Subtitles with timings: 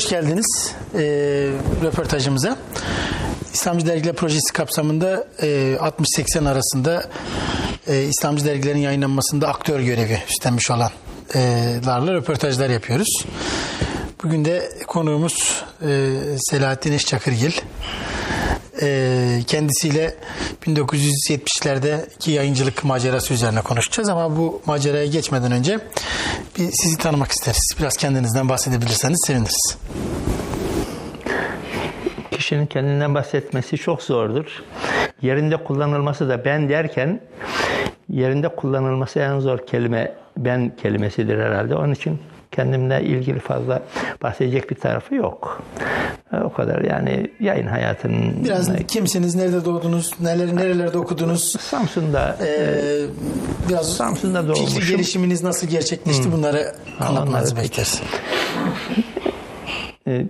[0.00, 1.00] hoş geldiniz e,
[1.82, 2.56] röportajımıza.
[3.52, 5.46] İslamcı Dergiler Projesi kapsamında e,
[5.80, 7.04] 60-80 arasında
[7.86, 13.24] e, İslamcı dergilerin yayınlanmasında aktör görevi üstlenmiş olanlarla röportajlar yapıyoruz.
[14.22, 16.10] Bugün de konuğumuz e,
[16.50, 17.52] Selahattin Eşçakırgil.
[18.82, 20.14] E, kendisiyle
[20.66, 25.78] 1970'lerdeki yayıncılık macerası üzerine konuşacağız ama bu maceraya geçmeden önce
[26.58, 27.74] bir sizi tanımak isteriz.
[27.78, 29.76] Biraz kendinizden bahsedebilirseniz seviniriz.
[32.30, 34.46] Kişinin kendinden bahsetmesi çok zordur.
[35.22, 37.20] Yerinde kullanılması da ben derken
[38.08, 41.74] yerinde kullanılması en zor kelime ben kelimesidir herhalde.
[41.74, 42.20] Onun için
[42.52, 43.82] kendimle ilgili fazla
[44.22, 45.62] bahsedecek bir tarafı yok.
[46.44, 48.44] O kadar yani yayın hayatının...
[48.44, 51.56] Biraz kimsiniz, nerede doğdunuz, neler, nerelerde okudunuz?
[51.60, 52.36] Samsun'da.
[52.46, 53.06] Ee,
[53.68, 54.96] biraz Samsun'da fikri doğmuşum.
[54.96, 58.02] gelişiminiz nasıl gerçekleşti bunları anlatmanızı bekleriz.
[60.06, 60.26] e,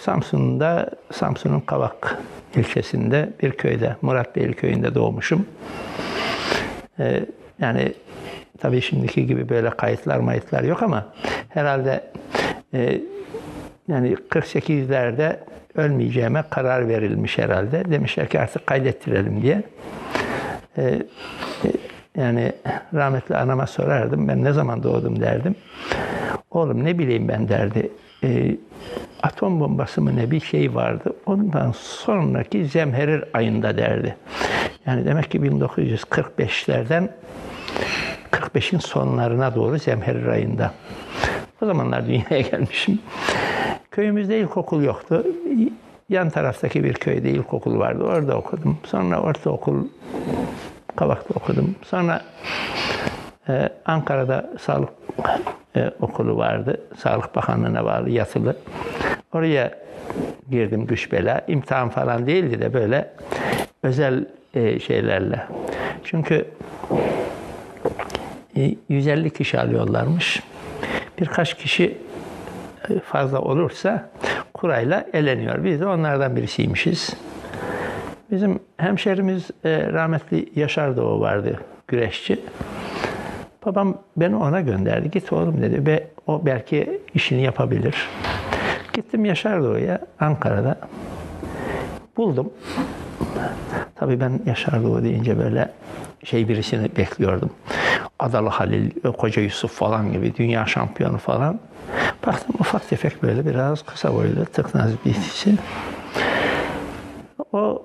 [0.00, 2.18] Samsun'da, Samsun'un Kavak
[2.56, 5.46] ilçesinde bir köyde, Muratbeyli köyünde doğmuşum.
[6.98, 7.24] E,
[7.60, 7.94] yani
[8.60, 11.06] tabii şimdiki gibi böyle kayıtlar mayıtlar yok ama
[11.48, 12.04] herhalde
[12.74, 13.00] e,
[13.88, 15.36] yani 48'lerde
[15.74, 17.90] ölmeyeceğime karar verilmiş herhalde.
[17.90, 19.62] Demişler ki artık kaydettirelim diye.
[20.76, 21.02] E, e,
[22.16, 22.52] yani
[22.94, 24.28] rahmetli anama sorardım.
[24.28, 25.54] Ben ne zaman doğdum derdim.
[26.50, 27.90] Oğlum ne bileyim ben derdi.
[28.24, 28.56] E,
[29.22, 31.16] atom bombası mı ne bir şey vardı.
[31.26, 34.16] Ondan sonraki zemherir ayında derdi.
[34.86, 37.08] Yani demek ki 1945'lerden
[38.32, 40.72] 45'in sonlarına doğru zemherir ayında.
[41.62, 42.98] O zamanlar dünyaya gelmişim.
[43.90, 45.26] Köyümüzde ilkokul yoktu.
[46.08, 48.04] Yan taraftaki bir köyde ilkokul vardı.
[48.04, 48.78] Orada okudum.
[48.84, 49.84] Sonra ortaokul
[50.96, 51.74] Kavak'ta okudum.
[51.82, 52.22] Sonra
[53.48, 54.88] ee, Ankara'da sağlık
[55.76, 56.80] e, okulu vardı.
[56.98, 58.56] Sağlık Bakanlığı'na bağlı yatılı.
[59.32, 59.78] Oraya
[60.50, 61.40] girdim güç bela.
[61.48, 63.10] İmtihan falan değildi de böyle
[63.82, 65.46] özel e, şeylerle.
[66.04, 66.44] Çünkü e,
[68.88, 70.42] 150 kişi alıyorlarmış.
[71.20, 71.98] Birkaç kişi
[72.90, 74.10] e, fazla olursa
[74.54, 75.64] kurayla eleniyor.
[75.64, 77.16] Biz de onlardan birisiymişiz.
[78.30, 82.40] Bizim hemşerimiz e, rahmetli Yaşar Doğu vardı, güreşçi.
[83.66, 85.10] Babam beni ona gönderdi.
[85.10, 85.86] Git oğlum dedi.
[85.86, 88.08] Ve o belki işini yapabilir.
[88.92, 90.78] Gittim Yaşar Doğu'ya Ankara'da.
[92.16, 92.52] Buldum.
[93.94, 95.70] Tabii ben Yaşar Doğu deyince böyle
[96.24, 97.50] şey birisini bekliyordum.
[98.20, 101.60] Adalı Halil, Koca Yusuf falan gibi dünya şampiyonu falan.
[102.26, 105.54] Baktım ufak tefek böyle biraz kısa boylu tıknaz birisi.
[107.52, 107.82] O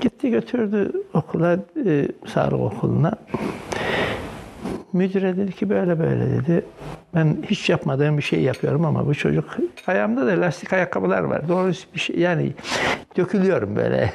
[0.00, 3.12] gitti götürdü okula, e, sağlık okuluna.
[4.92, 6.64] Müdüre dedi ki böyle böyle dedi.
[7.14, 9.56] Ben hiç yapmadığım bir şey yapıyorum ama bu çocuk
[9.86, 11.48] ayağımda da lastik ayakkabılar var.
[11.48, 12.52] Doğrusu bir şey yani
[13.16, 14.10] dökülüyorum böyle.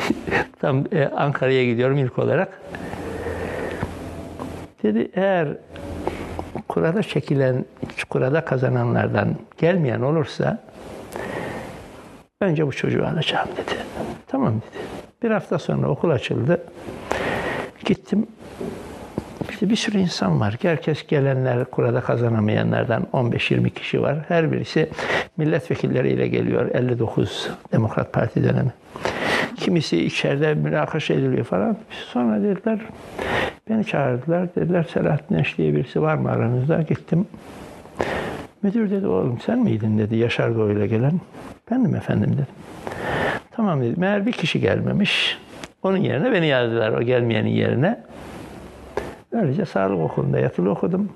[0.60, 2.60] Tam e, Ankara'ya gidiyorum ilk olarak.
[4.82, 5.48] Dedi eğer
[6.68, 7.64] kurada çekilen,
[8.08, 10.58] kurada kazananlardan gelmeyen olursa
[12.40, 13.76] önce bu çocuğu alacağım dedi.
[14.26, 14.82] Tamam dedi.
[15.22, 16.64] Bir hafta sonra okul açıldı.
[17.84, 18.26] Gittim
[19.50, 20.58] işte bir sürü insan var.
[20.62, 24.18] Herkes gelenler, kurada kazanamayanlardan 15-20 kişi var.
[24.28, 24.88] Her birisi
[25.36, 26.70] milletvekilleriyle geliyor.
[26.74, 28.72] 59 Demokrat Parti dönemi.
[29.56, 31.76] Kimisi içeride münakaşa ediliyor falan.
[32.12, 32.78] Sonra dediler,
[33.68, 34.54] beni çağırdılar.
[34.54, 36.82] Dediler Selahattin Eş diye birisi var mı aranızda?
[36.82, 37.26] Gittim.
[38.62, 41.20] Müdür dedi oğlum sen miydin dedi Yaşar Doğu'yla gelen.
[41.70, 42.46] Bendim efendim dedim.
[43.50, 43.94] Tamam dedim.
[43.96, 45.38] Meğer bir kişi gelmemiş.
[45.82, 48.00] Onun yerine beni yazdılar o gelmeyenin yerine.
[49.32, 51.12] Böylece sağlık okulunda yatılı okudum.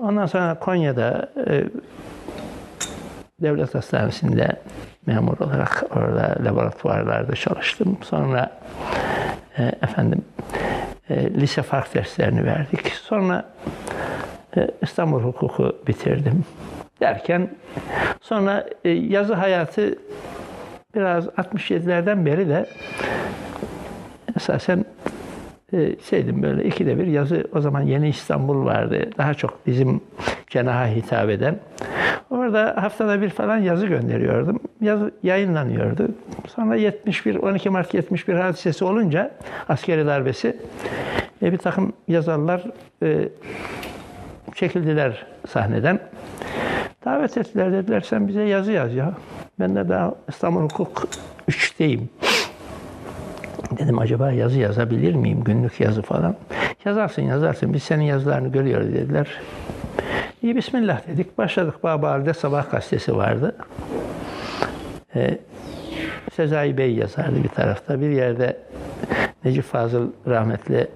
[0.00, 1.64] Ondan sonra Konya'da e,
[3.42, 4.48] devlet hastanesinde
[5.06, 7.98] memur olarak orada laboratuvarlarda çalıştım.
[8.02, 8.50] Sonra
[9.58, 10.24] e, efendim
[11.12, 12.86] e, lise fark derslerini verdik.
[12.86, 13.44] Sonra
[14.56, 16.44] e, İstanbul hukuku bitirdim
[17.02, 17.50] derken
[18.20, 19.98] sonra e, yazı hayatı
[20.94, 22.66] biraz 67'lerden beri de
[24.36, 24.84] esasen
[25.72, 29.10] e, şeydim böyle ikide bir yazı o zaman Yeni İstanbul vardı.
[29.18, 30.00] Daha çok bizim
[30.46, 31.58] cenaha hitap eden.
[32.32, 34.60] Orada haftada bir falan yazı gönderiyordum.
[34.80, 36.08] Yazı yayınlanıyordu.
[36.48, 39.30] Sonra 71, 12 Mart 71 hadisesi olunca
[39.68, 40.56] askeri darbesi
[41.42, 42.62] e, bir takım yazarlar
[43.02, 43.28] e,
[44.54, 46.00] çekildiler sahneden.
[47.04, 49.14] Davet ettiler dediler sen bize yazı yaz ya.
[49.60, 51.08] Ben de daha İstanbul Hukuk
[51.48, 52.00] 3'teyim.
[53.78, 55.44] Dedim acaba yazı yazabilir miyim?
[55.44, 56.36] Günlük yazı falan.
[56.84, 57.74] Yazarsın yazarsın.
[57.74, 59.28] Biz senin yazılarını görüyoruz dediler.
[60.42, 61.38] İyi bismillah dedik.
[61.38, 63.56] Başladık Babali'de Sabah gazetesi vardı.
[65.16, 65.38] Ee,
[66.36, 68.00] Sezai Bey yazardı bir tarafta.
[68.00, 68.56] Bir yerde
[69.44, 70.88] Necip Fazıl rahmetli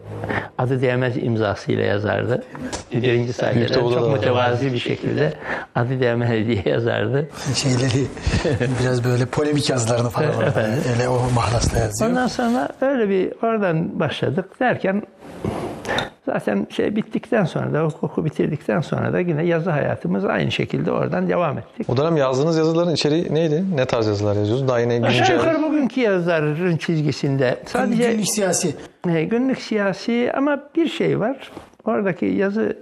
[0.59, 2.45] adı değmez imzasıyla yazardı.
[2.93, 5.33] Birinci sayfada çok mütevazi bir şekilde
[5.75, 7.29] adı değmez diye yazardı.
[7.55, 8.07] Şeyleri
[8.83, 12.11] biraz böyle polemik yazılarını falan orada öyle o mahlasla yazıyor.
[12.11, 15.03] Ondan sonra öyle bir oradan başladık derken
[16.27, 21.29] zaten şey bittikten sonra da hukuku bitirdikten sonra da yine yazı hayatımız aynı şekilde oradan
[21.29, 21.91] devam ettik.
[21.91, 23.65] O dönem yazdığınız yazıların içeriği neydi?
[23.75, 24.69] Ne tarz yazılar yazıyorsunuz?
[24.69, 25.35] Daha yine Aşağı güncel.
[25.37, 28.75] yukarı bugünkü yazarın çizgisinde sadece Günlük siyasi.
[29.09, 31.50] E, günlük siyasi ama bir şey var.
[31.85, 32.77] Oradaki yazı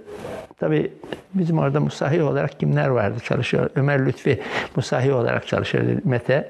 [0.59, 0.91] tabi
[1.33, 3.69] bizim orada musahi olarak kimler vardı çalışıyor?
[3.75, 4.41] Ömer Lütfi
[4.75, 5.89] musahi olarak çalışıyordu.
[6.03, 6.49] Mete,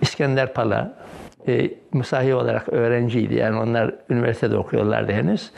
[0.00, 0.92] İskender Pala
[1.48, 3.34] e, musahi olarak öğrenciydi.
[3.34, 5.50] Yani onlar üniversitede okuyorlardı henüz.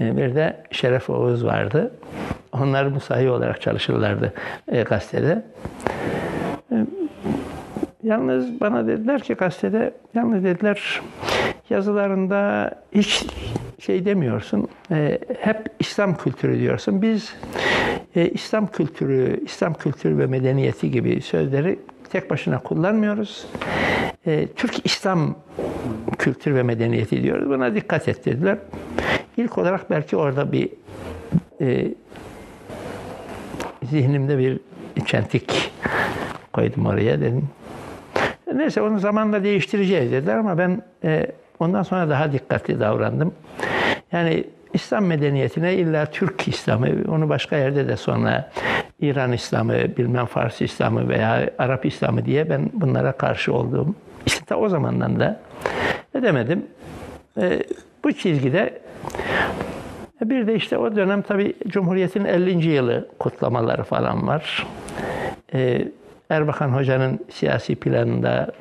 [0.00, 1.90] E, bir de Şeref Oğuz vardı.
[2.52, 4.32] Onlar musahi olarak çalışırlardı
[4.68, 5.42] e, gazetede.
[8.02, 11.00] Yalnız bana dediler ki gazetede, yalnız dediler
[11.70, 13.26] yazılarında hiç
[13.78, 17.02] şey demiyorsun, e, hep İslam kültürü diyorsun.
[17.02, 17.34] Biz
[18.16, 21.78] e, İslam kültürü, İslam kültürü ve medeniyeti gibi sözleri
[22.10, 23.46] tek başına kullanmıyoruz.
[24.26, 25.34] E, Türk İslam
[26.18, 27.48] kültür ve medeniyeti diyoruz.
[27.48, 28.58] Buna dikkat et dediler.
[29.36, 30.68] İlk olarak belki orada bir
[31.60, 31.94] e,
[33.82, 34.60] zihnimde bir
[35.06, 35.72] çentik
[36.52, 37.48] koydum oraya dedim.
[38.54, 41.26] Neyse onu zamanla değiştireceğiz dediler ama ben e,
[41.58, 43.34] ondan sonra daha dikkatli davrandım.
[44.12, 48.50] Yani İslam medeniyetine illa Türk İslamı, onu başka yerde de sonra
[49.00, 53.94] İran İslamı, bilmem Fars İslamı veya Arap İslamı diye ben bunlara karşı olduğum.
[54.26, 55.40] İşte ta o zamandan da
[56.14, 56.66] ne demedim.
[57.40, 57.62] E,
[58.04, 58.80] bu çizgide
[60.24, 62.66] bir de işte o dönem tabii Cumhuriyet'in 50.
[62.68, 64.66] yılı kutlamaları falan var.
[65.54, 65.88] Ee,
[66.30, 68.52] Erbakan Hoca'nın siyasi planında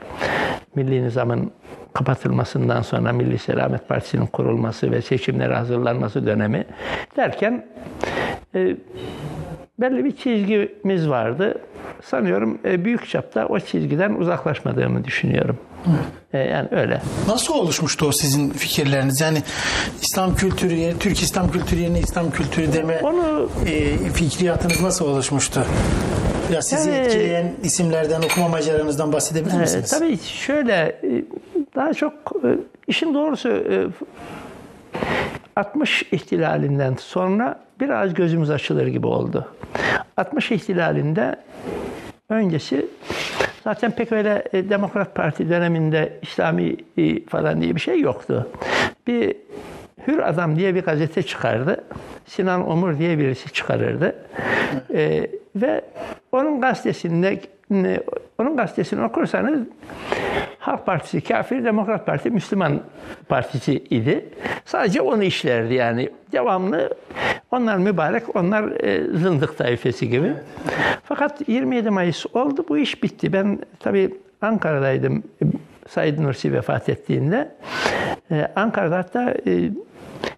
[0.75, 1.51] Milli Nizam'ın
[1.93, 6.65] kapatılmasından sonra Milli Selamet Partisi'nin kurulması ve seçimlere hazırlanması dönemi
[7.17, 7.65] derken
[8.55, 8.75] e,
[9.79, 11.61] belli bir çizgimiz vardı.
[12.05, 15.57] Sanıyorum e, büyük çapta o çizgiden uzaklaşmadığımı düşünüyorum.
[16.33, 17.01] E, yani öyle.
[17.27, 19.21] Nasıl oluşmuştu o sizin fikirleriniz?
[19.21, 19.37] Yani
[20.01, 25.65] İslam kültürü, yerine- Türk İslam kültürü yerine İslam kültürü deme Onu e, fikriyatınız nasıl oluşmuştu?
[26.53, 29.89] Ya sizi Yani- etkileyen isimlerden, okuma maceranızdan bahsedebilir e, misiniz?
[29.89, 30.73] tabii şöyle
[31.03, 31.23] e,
[31.75, 32.47] daha çok e,
[32.87, 33.87] işin doğrusu e,
[35.55, 39.47] 60 ihtilalinden sonra biraz gözümüz açılır gibi oldu.
[40.17, 41.35] 60 ihtilalinde
[42.29, 42.85] öncesi
[43.63, 48.49] zaten pek öyle e, Demokrat Parti döneminde İslami e, falan diye bir şey yoktu.
[49.07, 49.35] Bir
[50.07, 51.83] Hür Adam diye bir gazete çıkardı.
[52.25, 54.15] Sinan Omur diye birisi çıkarırdı.
[54.93, 55.81] E, ve
[56.31, 57.39] onun gazetesinde
[58.37, 59.59] onun gazetesini okursanız
[60.63, 62.81] Halk Partisi kafir, Demokrat Parti Müslüman
[63.29, 64.25] Partisi idi.
[64.65, 66.09] Sadece onu işlerdi yani.
[66.31, 66.89] Devamlı
[67.51, 70.33] onlar mübarek, onlar e, zındık tayfesi gibi.
[71.03, 73.33] Fakat 27 Mayıs oldu, bu iş bitti.
[73.33, 75.23] Ben tabii Ankara'daydım
[75.87, 77.55] Said Nursi vefat ettiğinde.
[78.31, 79.71] E, Ankara'da hatta e,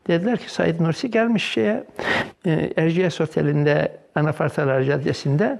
[0.07, 1.83] dediler ki Said Nursi gelmiş şeye
[2.45, 5.59] e, Erciyes Oteli'nde Anafartalar Caddesi'nde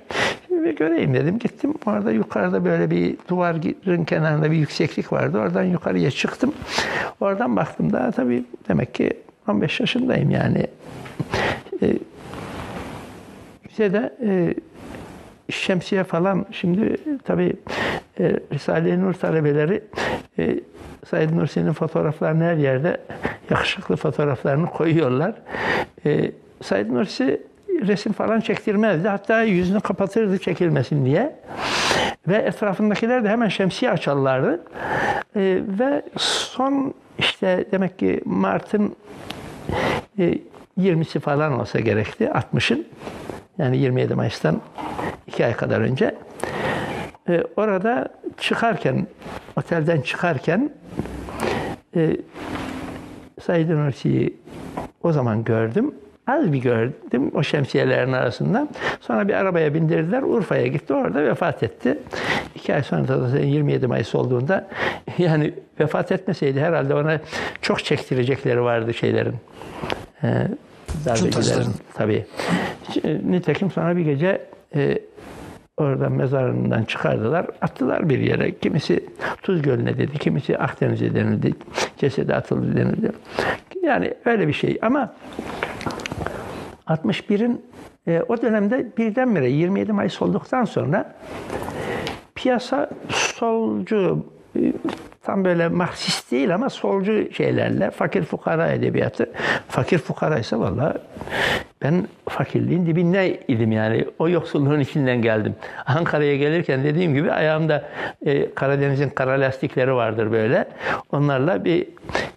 [0.66, 1.40] ve göreyim dedim.
[1.40, 5.40] Gittim orada yukarıda böyle bir duvarın kenarında bir yükseklik vardı.
[5.40, 6.54] Oradan yukarıya çıktım.
[7.20, 9.14] Oradan baktım daha tabii demek ki
[9.48, 10.68] 15 yaşındayım yani.
[11.82, 11.94] E,
[13.70, 14.54] bize de e,
[15.50, 17.54] şemsiye falan şimdi tabii
[18.20, 19.84] e, Risale-i Nur talebeleri
[20.40, 20.60] e,
[21.06, 22.98] Said Nursi'nin fotoğraflarını her yerde
[23.50, 25.36] yakışıklı fotoğraflarını koyuyorlar.
[26.06, 26.32] E,
[26.62, 27.42] Said Nursi
[27.88, 29.08] resim falan çektirmezdi.
[29.08, 31.36] Hatta yüzünü kapatırdı çekilmesin diye.
[32.28, 34.64] Ve etrafındakiler de hemen şemsiye açarlardı.
[35.36, 38.96] E, ve son işte demek ki Mart'ın
[40.20, 40.40] e,
[40.80, 42.24] 20'si falan olsa gerekti.
[42.24, 42.88] 60'ın.
[43.58, 44.62] Yani 27 Mayıs'tan
[45.28, 46.16] iki ay kadar önce.
[47.30, 49.08] E, orada çıkarken,
[49.56, 50.70] otelden çıkarken
[51.96, 52.18] e,
[53.42, 54.38] Said Nursi'yi
[55.04, 55.96] o zaman gördüm.
[56.28, 58.70] Az bir gördüm o şemsiyelerin arasından.
[59.02, 60.22] Sonra bir arabaya bindirdiler.
[60.22, 60.94] Urfa'ya gitti.
[60.94, 62.00] Orada vefat etti.
[62.56, 64.68] İki ay sonra da 27 Mayıs olduğunda
[65.18, 67.20] yani vefat etmeseydi herhalde ona
[67.62, 69.36] çok çektirecekleri vardı şeylerin.
[70.24, 70.28] E,
[71.06, 71.32] darbecilerin.
[71.32, 71.74] taşların.
[71.94, 72.26] Tabii.
[73.24, 74.42] Nitekim sonra bir gece
[74.76, 75.00] e,
[75.78, 77.46] oradan mezarından çıkardılar.
[77.62, 78.60] Attılar bir yere.
[78.60, 79.06] Kimisi
[79.44, 80.18] Tuz Gölü'ne dedi.
[80.18, 81.54] Kimisi Akdeniz'e denildi.
[81.98, 83.12] Cesedi atıldı denildi.
[83.84, 84.78] Yani öyle bir şey.
[84.82, 85.14] Ama
[86.88, 87.66] 61'in
[88.08, 91.16] e, o dönemde birdenbire 27 Mayıs olduktan sonra
[92.36, 94.26] piyasa solcu
[94.56, 94.74] e,
[95.24, 99.32] tam böyle Marksist değil ama solcu şeylerle fakir fukara edebiyatı.
[99.68, 100.94] Fakir fukara ise valla
[101.82, 104.06] ben fakirliğin dibinde idim yani.
[104.20, 105.56] O yoksulluğun içinden geldim.
[105.86, 107.90] Ankara'ya gelirken dediğim gibi ayağımda
[108.26, 110.68] e, Karadeniz'in kara lastikleri vardır böyle.
[111.12, 111.88] Onlarla bir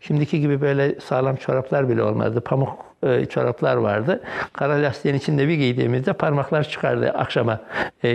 [0.00, 2.40] şimdiki gibi böyle sağlam çoraplar bile olmadı.
[2.40, 4.20] Pamuk e, çoraplar vardı.
[4.52, 7.60] Kara lastiğin içinde bir giydiğimizde parmaklar çıkardı akşama.
[8.04, 8.08] E,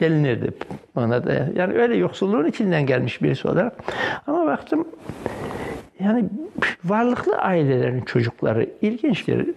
[0.00, 0.50] delinirdi
[0.96, 1.48] ona da.
[1.54, 3.72] Yani öyle yoksulluğun içinden gelmiş birisi olarak.
[4.26, 4.86] Ama baktım
[6.04, 6.24] yani
[6.84, 9.48] varlıklı ailelerin çocukları ilginçtir.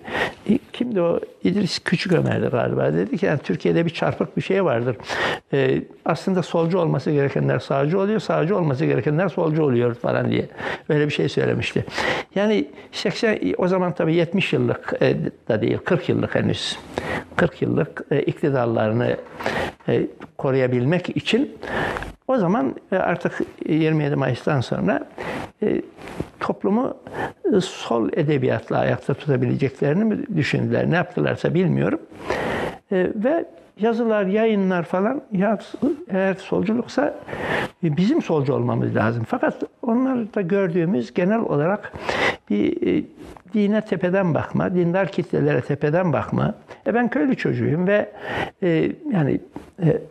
[0.50, 1.20] E, kimdi o?
[1.44, 2.94] İdris Küçük Ömer'di galiba.
[2.94, 4.98] Dedi ki yani Türkiye'de bir çarpık bir şey vardır.
[5.54, 10.50] Ee, aslında solcu olması gerekenler sağcı oluyor, sağcı olması gerekenler solcu oluyor falan diye.
[10.90, 11.86] Öyle bir şey söylemişti.
[12.36, 15.16] Yani 80 o zaman tabii 70 yıllık e,
[15.48, 16.78] da değil, 40 yıllık henüz.
[17.36, 19.18] 40 yıllık e, iktidarlarını
[19.88, 21.58] e, koruyabilmek için
[22.28, 25.08] o zaman e, artık 27 Mayıs'tan sonra
[25.64, 25.82] e,
[26.40, 26.98] toplumu
[27.56, 32.00] e, sol edebiyatla ayakta tutabileceklerini mi düşündüler, ne yaptılarsa bilmiyorum.
[32.92, 33.46] Ve
[33.80, 35.58] yazılar, yayınlar falan ya
[36.10, 37.16] eğer solculuksa
[37.84, 39.24] bizim solcu olmamız lazım.
[39.28, 41.94] Fakat onlar da gördüğümüz genel olarak
[42.50, 43.04] bir
[43.54, 46.56] dine tepeden bakma, dindar kitlelere tepeden bakma.
[46.88, 48.12] E ben köylü çocuğuyum ve
[48.64, 49.40] e, yani
[49.84, 50.02] e,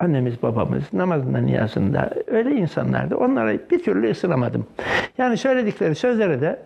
[0.00, 3.16] annemiz babamız namazında niyazında öyle insanlardı.
[3.16, 4.66] Onlara bir türlü ısınamadım.
[5.18, 6.58] Yani söyledikleri sözlere de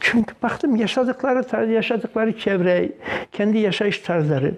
[0.00, 2.92] çünkü baktım yaşadıkları tarz, yaşadıkları çevre,
[3.32, 4.54] kendi yaşayış tarzları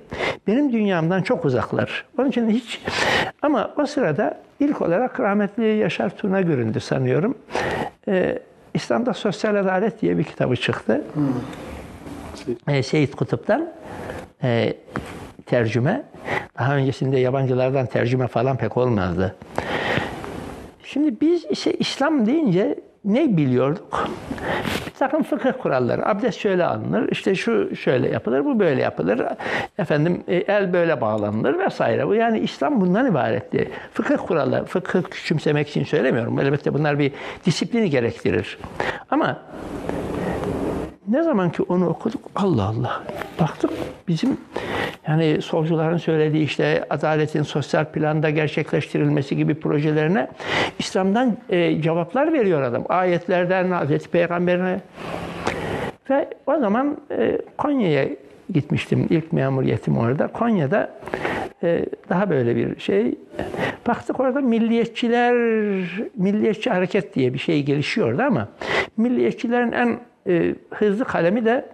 [0.47, 2.04] benim dünyamdan çok uzaklar.
[2.18, 2.80] Onun için hiç
[3.42, 7.38] ama o sırada ilk olarak rahmetli Yaşar Tuna göründü sanıyorum.
[8.09, 8.38] Ee,
[8.75, 11.02] İslam'da Sosyal Adalet diye bir kitabı çıktı.
[11.14, 12.75] Hmm.
[12.75, 13.68] Ee, Seyit Kutup'tan.
[14.42, 14.76] Ee,
[15.47, 16.02] tercüme.
[16.58, 19.34] Daha öncesinde yabancılardan tercüme falan pek olmazdı.
[20.84, 24.08] Şimdi biz ise İslam deyince ne biliyorduk?
[24.86, 26.08] Bir takım fıkıh kuralları.
[26.08, 29.22] Abdest şöyle alınır, işte şu şöyle yapılır, bu böyle yapılır.
[29.78, 32.06] Efendim e, el böyle bağlanır vesaire.
[32.06, 33.70] Bu yani İslam bundan ibaretti.
[33.92, 36.40] Fıkıh kuralları, fıkıh küçümsemek için söylemiyorum.
[36.40, 37.12] Elbette bunlar bir
[37.46, 38.58] disiplini gerektirir.
[39.10, 39.38] Ama
[41.08, 43.02] ne zaman ki onu okuduk Allah Allah.
[43.40, 43.70] Baktık
[44.08, 44.36] bizim
[45.08, 50.28] yani solcuların söylediği işte adaletin sosyal planda gerçekleştirilmesi gibi projelerine
[50.78, 52.84] İslam'dan e, cevaplar veriyor adam.
[52.88, 54.80] Ayetlerden Hazreti Peygamberine.
[56.10, 58.08] Ve o zaman e, Konya'ya
[58.52, 59.06] gitmiştim.
[59.10, 60.26] İlk memuriyetim orada.
[60.26, 60.90] Konya'da
[61.62, 63.18] e, daha böyle bir şey.
[63.86, 65.34] Baktık orada milliyetçiler,
[66.16, 68.48] milliyetçi hareket diye bir şey gelişiyordu ama
[68.96, 69.98] milliyetçilerin en
[70.28, 71.64] e, hızlı kalemi de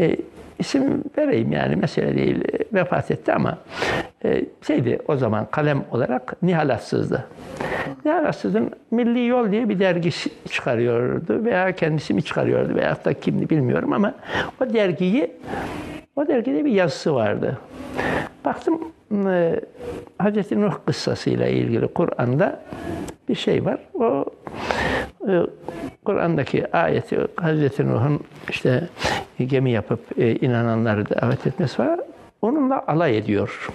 [0.00, 0.16] e,
[0.58, 3.58] isim vereyim yani mesele değil vefat etti ama
[4.24, 7.24] e, şeydi o zaman kalem olarak Nihal Atsız'dı.
[8.04, 10.10] Nihal Atsız'ın Milli Yol diye bir dergi
[10.50, 14.14] çıkarıyordu veya kendisi mi çıkarıyordu veya da kimdi bilmiyorum ama
[14.60, 15.30] o dergiyi
[16.16, 17.58] o dergide bir yazısı vardı.
[18.44, 18.80] Baktım
[19.22, 19.60] e,
[20.18, 22.60] Hazreti Nuh kıssasıyla ilgili Kur'an'da
[23.28, 23.78] bir şey var.
[23.94, 24.24] O
[25.28, 25.42] e,
[26.04, 28.88] Kur'an'daki ayeti Hazreti Nuh'un işte
[29.38, 32.00] gemi yapıp e, inananları davet etmesi var.
[32.42, 33.68] Onunla alay ediyor.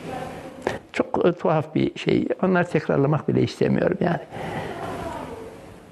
[0.93, 2.27] Çok e, tuhaf bir şey.
[2.43, 4.21] Onları tekrarlamak bile istemiyorum yani.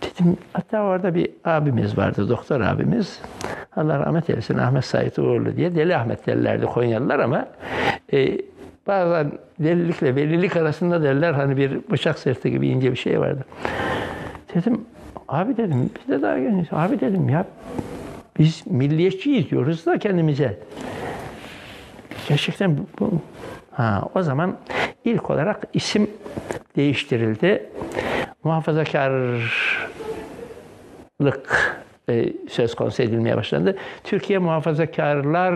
[0.02, 3.22] Dedim, hatta orada bir abimiz vardı, doktor abimiz.
[3.76, 5.76] Allah rahmet eylesin Ahmet Said Uğurlu diye.
[5.76, 7.48] Deli Ahmet derlerdi Konyalılar ama
[8.14, 8.38] e,
[8.88, 13.46] bazen delilikle velilik arasında derler hani bir bıçak sırtı gibi ince bir şey vardı.
[14.56, 14.82] Dedim
[15.28, 16.68] abi dedim biz de daha genç.
[16.72, 17.46] Abi dedim ya
[18.40, 20.60] biz milliyetçiyiz diyoruz da kendimize.
[22.30, 23.22] Gerçekten bu, bu.
[23.72, 24.58] Ha, o zaman
[25.06, 26.10] ilk olarak isim
[26.76, 27.70] değiştirildi.
[28.44, 29.42] Muhafazakarlık
[32.50, 33.78] söz konusu edilmeye başlandı.
[34.04, 35.56] Türkiye Muhafazakarlar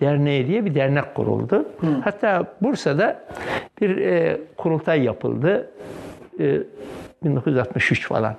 [0.00, 1.68] Derneği diye bir dernek kuruldu.
[1.80, 1.86] Hı.
[2.04, 3.20] Hatta Bursa'da
[3.80, 5.70] bir e, kurultay yapıldı.
[6.40, 6.58] E,
[7.24, 8.36] 1963 falan.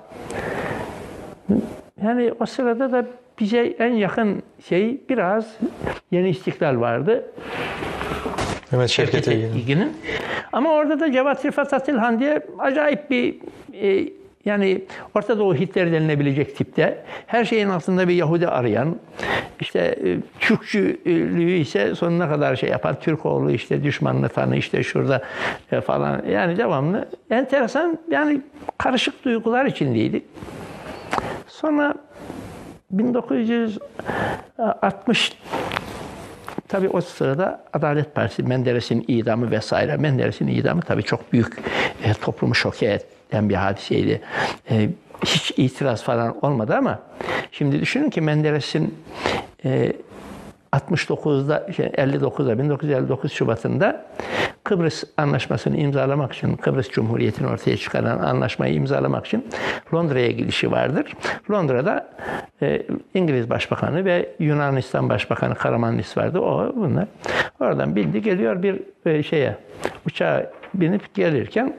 [2.02, 3.06] Yani o sırada da
[3.40, 5.56] bize en yakın şey biraz
[6.10, 7.24] Yeni İstiklal vardı.
[8.72, 9.96] Evet Şevket İlgin'in.
[10.52, 13.36] Ama orada da Cevat Rifat Atilhan diye acayip bir
[13.72, 14.17] e,
[14.48, 18.96] yani Orta Doğu Hitler denilebilecek tipte her şeyin altında bir Yahudi arayan
[19.60, 25.22] işte e, Türkçülüğü ise sonuna kadar şey yapan Türkoğlu işte düşmanını tanı işte şurada
[25.72, 28.40] e, falan yani devamlı enteresan yani
[28.78, 30.24] karışık duygular içindeydik.
[31.46, 31.94] Sonra
[32.90, 35.38] 1960
[36.68, 39.96] tabii o sırada Adalet Partisi, Menderes'in idamı vesaire.
[39.96, 41.58] Menderes'in idamı tabii çok büyük
[42.04, 43.00] e, toplumu şoke
[43.30, 44.20] eden bir hadiseydi.
[44.70, 44.88] E,
[45.24, 46.98] hiç itiraz falan olmadı ama
[47.52, 48.94] şimdi düşünün ki Menderes'in
[49.64, 49.92] e,
[50.72, 54.06] 69'da, şey, 59'da, 1959 Şubat'ında
[54.64, 59.46] Kıbrıs Anlaşması'nı imzalamak için, Kıbrıs Cumhuriyeti'ni ortaya çıkaran anlaşmayı imzalamak için
[59.94, 61.12] Londra'ya gidişi vardır.
[61.50, 62.08] Londra'da
[62.62, 62.82] e,
[63.14, 66.40] İngiliz Başbakanı ve Yunanistan Başbakanı Karamanlis vardı.
[66.40, 67.06] O bunlar.
[67.60, 69.56] Oradan bildi geliyor bir e, şeye,
[70.06, 71.76] uçağa binip gelirken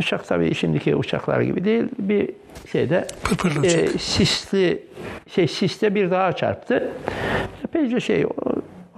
[0.00, 2.30] uçak tabii şimdiki uçaklar gibi değil bir
[2.72, 3.06] şeyde
[3.64, 4.82] e, sisli
[5.28, 6.88] şey siste bir dağa çarptı.
[7.64, 8.26] Epeyce şey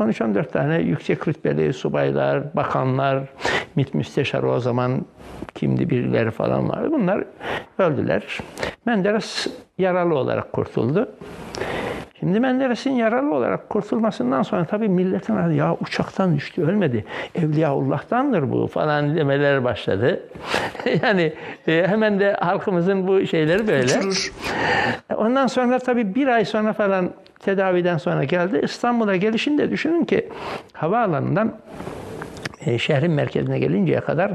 [0.00, 3.23] 13-14 tane yüksek rütbeli subaylar, bakanlar,
[3.76, 5.07] MİT müsteşarı o zaman
[5.55, 6.88] kimdi birileri falan vardı.
[6.93, 7.25] Bunlar
[7.79, 8.38] öldüler.
[8.87, 9.47] Menderes
[9.79, 11.09] yaralı olarak kurtuldu.
[12.21, 17.04] Şimdi Menderes'in yaralı olarak kurtulmasından sonra tabii milletin ya uçaktan düştü ölmedi.
[17.35, 20.21] Evliyaullah'tandır bu falan demeler başladı.
[21.02, 21.33] yani
[21.68, 23.99] e, hemen de halkımızın bu şeyleri böyle.
[23.99, 24.33] Uçurur.
[25.16, 28.61] Ondan sonra tabii bir ay sonra falan tedaviden sonra geldi.
[28.64, 30.28] İstanbul'a gelişinde düşünün ki
[30.73, 31.56] havaalanından
[32.66, 34.33] e, şehrin merkezine gelinceye kadar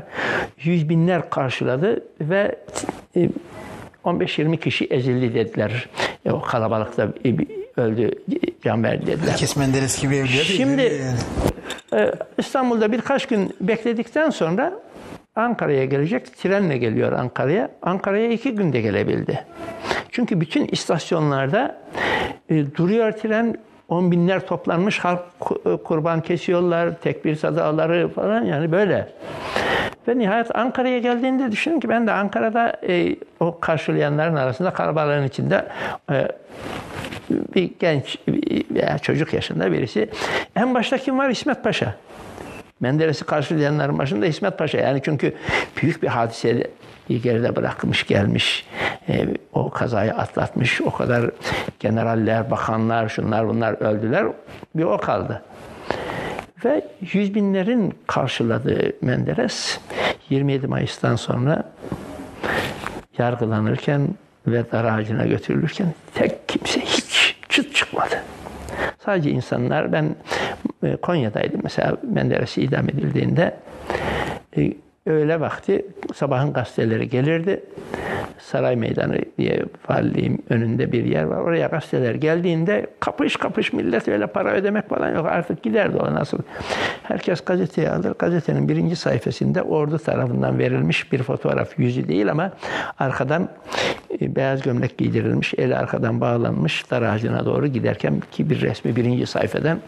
[0.63, 2.55] yüz binler karşıladı ve
[3.15, 3.29] e,
[4.05, 5.89] 15-20 kişi ezildi dediler.
[6.25, 8.11] E, o kalabalıkta e, öldü,
[8.63, 9.31] can verdi dediler.
[9.31, 10.57] Herkes Menderes gibi evliya değil.
[10.57, 11.17] Şimdi- öyle yani.
[11.93, 14.73] Ee, İstanbul'da birkaç gün bekledikten sonra
[15.35, 16.37] Ankara'ya gelecek.
[16.37, 17.69] Trenle geliyor Ankara'ya.
[17.81, 19.45] Ankara'ya iki günde gelebildi.
[20.11, 21.81] Çünkü bütün istasyonlarda
[22.49, 23.55] e, duruyor tren.
[23.89, 25.19] On binler toplanmış halk
[25.65, 29.07] e, kurban kesiyorlar, tekbir sadaları falan yani böyle.
[30.09, 35.67] Ve nihayet Ankara'ya geldiğinde düşünün ki ben de Ankara'da e, o karşılayanların arasında kalabalığın içinde
[36.11, 36.27] e,
[37.29, 38.17] bir genç
[38.71, 40.09] veya çocuk yaşında birisi.
[40.55, 41.29] En başta kim var?
[41.29, 41.95] İsmet Paşa.
[42.79, 44.77] Menderes'i karşılayanların başında İsmet Paşa.
[44.77, 45.33] Yani çünkü
[45.81, 46.67] büyük bir hadise
[47.07, 48.65] geride bırakmış gelmiş.
[49.09, 50.81] E, o kazayı atlatmış.
[50.81, 51.31] O kadar
[51.79, 54.25] generaller, bakanlar, şunlar bunlar öldüler.
[54.75, 55.41] Bir o kaldı.
[56.65, 59.79] Ve yüz binlerin karşıladığı Menderes
[60.29, 61.71] 27 Mayıs'tan sonra
[63.17, 64.07] yargılanırken
[64.47, 68.23] ve dar ağacına götürülürken tek kimse hiç çıt çıkmadı.
[69.05, 70.15] Sadece insanlar, ben
[70.83, 73.57] e, Konya'daydım mesela Menderes idam edildiğinde
[74.57, 74.73] e,
[75.09, 77.63] öğle vakti sabahın gazeteleri gelirdi.
[78.39, 81.37] Saray Meydanı diye valiliğin önünde bir yer var.
[81.37, 85.25] Oraya gazeteler geldiğinde kapış kapış millet öyle para ödemek falan yok.
[85.25, 86.37] Artık giderdi o nasıl.
[87.03, 88.13] Herkes gazeteyi alır.
[88.19, 91.79] Gazetenin birinci sayfasında ordu tarafından verilmiş bir fotoğraf.
[91.79, 92.51] Yüzü değil ama
[92.99, 93.49] arkadan
[94.21, 99.25] e, beyaz gömlek giydirilmiş, eli arkadan bağlanmış dar ağacına doğru giderken ki bir resmi birinci
[99.25, 99.79] sayfadan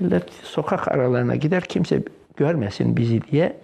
[0.00, 2.02] millet sokak aralarına gider kimse
[2.36, 3.56] görmesin bizi diye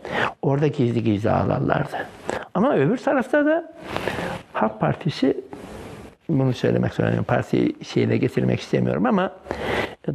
[0.42, 2.06] orada gizli gizli ağlarlardı.
[2.54, 3.72] Ama öbür tarafta da
[4.52, 5.36] Halk Partisi
[6.28, 7.24] bunu söylemek zorundayım.
[7.24, 9.32] Parti şeyine getirmek istemiyorum ama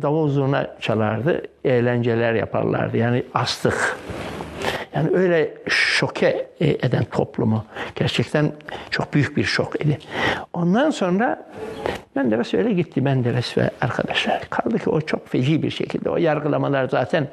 [0.01, 2.97] davul zurna çalardı, eğlenceler yaparlardı.
[2.97, 3.97] Yani astık.
[4.95, 8.51] Yani öyle şoke eden toplumu gerçekten
[8.89, 9.97] çok büyük bir şok idi.
[10.53, 11.45] Ondan sonra
[12.15, 14.41] Menderes öyle gitti Menderes ve arkadaşlar.
[14.49, 16.09] Kaldı ki o çok feci bir şekilde.
[16.09, 17.27] O yargılamalar zaten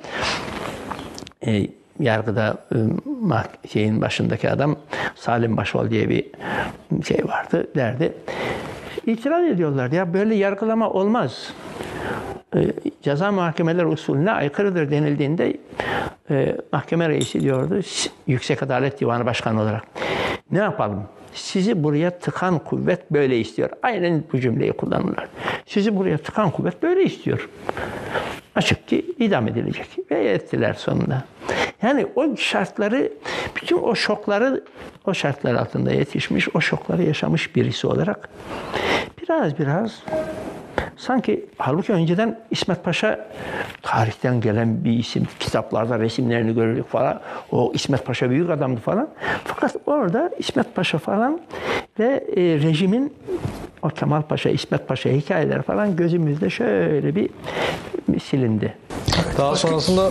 [1.47, 1.67] e,
[2.01, 4.77] yargıda e, şeyin başındaki adam
[5.15, 6.27] Salim Başval diye bir
[7.05, 8.13] şey vardı derdi.
[9.07, 11.53] İtiraz ediyorlar ya böyle yargılama olmaz.
[12.57, 12.73] E,
[13.03, 15.57] ceza muhakemeler usulüne aykırıdır denildiğinde
[16.31, 17.81] e, mahkeme reisi diyordu
[18.27, 19.83] Yüksek Adalet Divanı Başkanı olarak.
[20.51, 21.03] Ne yapalım?
[21.35, 23.71] Sizi buraya tıkan kuvvet böyle istiyor.
[23.83, 25.29] Aynen bu cümleyi kullanırlar.
[25.67, 27.49] Sizi buraya tıkan kuvvet böyle istiyor.
[28.61, 29.87] Açık ki idam edilecek.
[30.11, 31.25] Ve ettiler sonunda.
[31.83, 33.13] Yani o şartları,
[33.57, 34.65] bütün o şokları,
[35.07, 38.29] o şartlar altında yetişmiş, o şokları yaşamış birisi olarak
[39.23, 40.03] biraz biraz
[40.97, 43.29] sanki halbuki önceden İsmet Paşa
[43.83, 45.27] tarihten gelen bir isim.
[45.41, 47.21] Kitaplarda resimlerini görürdük falan.
[47.53, 49.09] O İsmet Paşa büyük adamdı falan.
[49.45, 51.41] Fakat orada İsmet Paşa falan
[51.99, 53.13] ve e, rejimin
[53.83, 57.31] o Kemal Paşa, İsmet Paşa hikayeler falan gözümüzde şöyle bir
[58.23, 58.75] silindi.
[59.39, 60.11] Daha sonrasında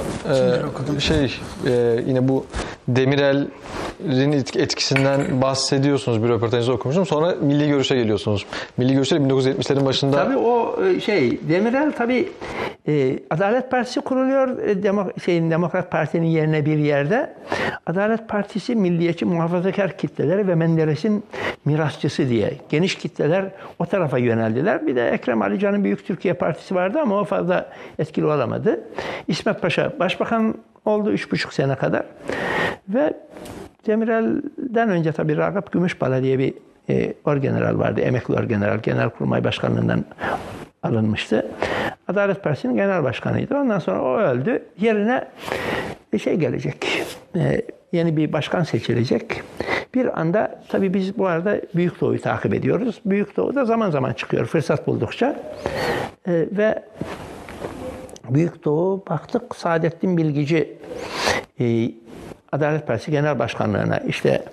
[0.97, 1.35] e, şey
[1.67, 2.45] e, yine bu
[2.87, 7.05] Demirel'in etk- etkisinden bahsediyorsunuz bir röportajınızda okumuştum.
[7.05, 8.45] Sonra Milli Görüş'e geliyorsunuz.
[8.77, 12.29] Milli Görüş'te 1970'lerin başında Tabii o e, şey Demirel tabii
[12.87, 17.33] e, Adalet Partisi kuruluyor e, demo, şeyin Demokrat Parti'nin yerine bir yerde.
[17.85, 21.23] Adalet Partisi milliyetçi muhafazakar kitleleri ve Menderes'in
[21.65, 23.45] mirasçısı diye geniş kitleler
[23.79, 24.87] o tarafa yöneldiler.
[24.87, 27.69] Bir de Ekrem Ali Can'ın Büyük Türkiye Partisi vardı ama o fazla
[27.99, 28.83] etkili olamadı.
[29.27, 32.05] İsmet Paşa başbakan oldu üç buçuk sene kadar.
[32.89, 33.13] Ve
[33.87, 36.53] Demirel'den önce tabii Ragıp Gümüşbala diye bir
[36.89, 38.01] e, orgeneral vardı.
[38.01, 38.77] Emekli orgeneral.
[38.77, 40.05] Genelkurmay Başkanlığından
[40.83, 41.51] alınmıştı.
[42.07, 43.57] Adalet Partisi'nin genel başkanıydı.
[43.57, 44.63] Ondan sonra o öldü.
[44.79, 45.27] Yerine
[46.13, 47.05] bir şey gelecek.
[47.35, 49.43] E, yeni bir başkan seçilecek.
[49.93, 53.01] Bir anda tabii biz bu arada Büyük Doğu'yu takip ediyoruz.
[53.05, 55.39] Büyük Doğu da zaman zaman çıkıyor fırsat buldukça.
[56.27, 56.83] E, ve
[58.29, 60.77] Büyük Doğu baktık Saadettin Bilgici
[61.59, 61.91] e,
[62.51, 64.43] Adalet Partisi Genel Başkanlığına işte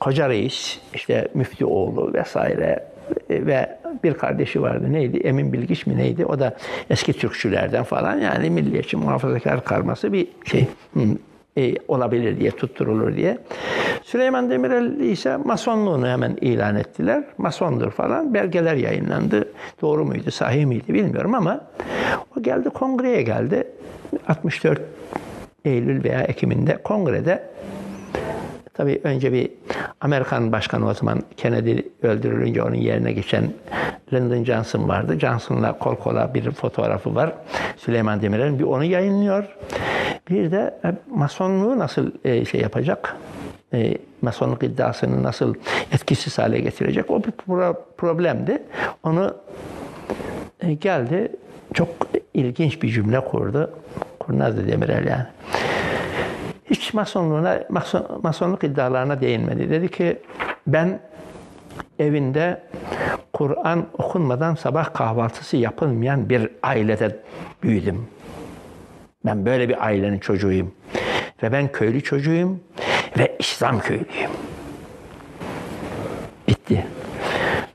[0.00, 2.84] Koca Reis, işte Müftü oğlu vesaire
[3.30, 4.92] e, ve bir kardeşi vardı.
[4.92, 5.18] Neydi?
[5.18, 6.26] Emin Bilgiç mi neydi?
[6.26, 6.56] O da
[6.90, 8.18] eski Türkçülerden falan.
[8.18, 10.66] Yani milliyetçi muhafazakar karması bir şey
[11.56, 13.38] e, olabilir diye tutturulur diye.
[14.02, 17.24] Süleyman Demirel ise masonluğunu hemen ilan ettiler.
[17.38, 18.34] Masondur falan.
[18.34, 19.48] Belgeler yayınlandı.
[19.82, 21.64] Doğru muydu, sahih miydi bilmiyorum ama
[22.36, 23.66] o geldi kongreye geldi.
[24.28, 24.80] 64
[25.64, 27.42] Eylül veya Ekim'inde kongrede
[28.74, 29.50] tabii önce bir
[30.00, 33.52] Amerikan başkanı o zaman Kennedy öldürülünce onun yerine geçen
[34.12, 35.18] Lyndon Johnson vardı.
[35.20, 37.32] Johnson'la kol kola bir fotoğrafı var.
[37.76, 39.44] Süleyman Demirel'in bir onu yayınlıyor.
[40.30, 43.16] Bir de e, masonluğu nasıl e, şey yapacak?
[43.74, 45.54] E, masonluk iddiasını nasıl
[45.92, 47.10] etkisiz hale getirecek?
[47.10, 47.32] O bir
[47.96, 48.62] problemdi.
[49.02, 49.36] Onu
[50.80, 51.32] geldi
[51.74, 51.88] çok
[52.34, 53.70] ilginç bir cümle kurdu.
[54.26, 55.26] Kurnazdı Demirel yani.
[56.70, 59.70] Hiç masonluğuna, mason, masonluk iddialarına değinmedi.
[59.70, 60.18] Dedi ki
[60.66, 61.00] ben
[61.98, 62.62] evinde
[63.32, 67.16] Kur'an okunmadan sabah kahvaltısı yapılmayan bir ailede
[67.62, 68.06] büyüdüm.
[69.24, 70.74] Ben böyle bir ailenin çocuğuyum.
[71.42, 72.60] Ve ben köylü çocuğuyum
[73.18, 74.30] ve İslam köylüyüm.
[76.48, 76.86] Bitti.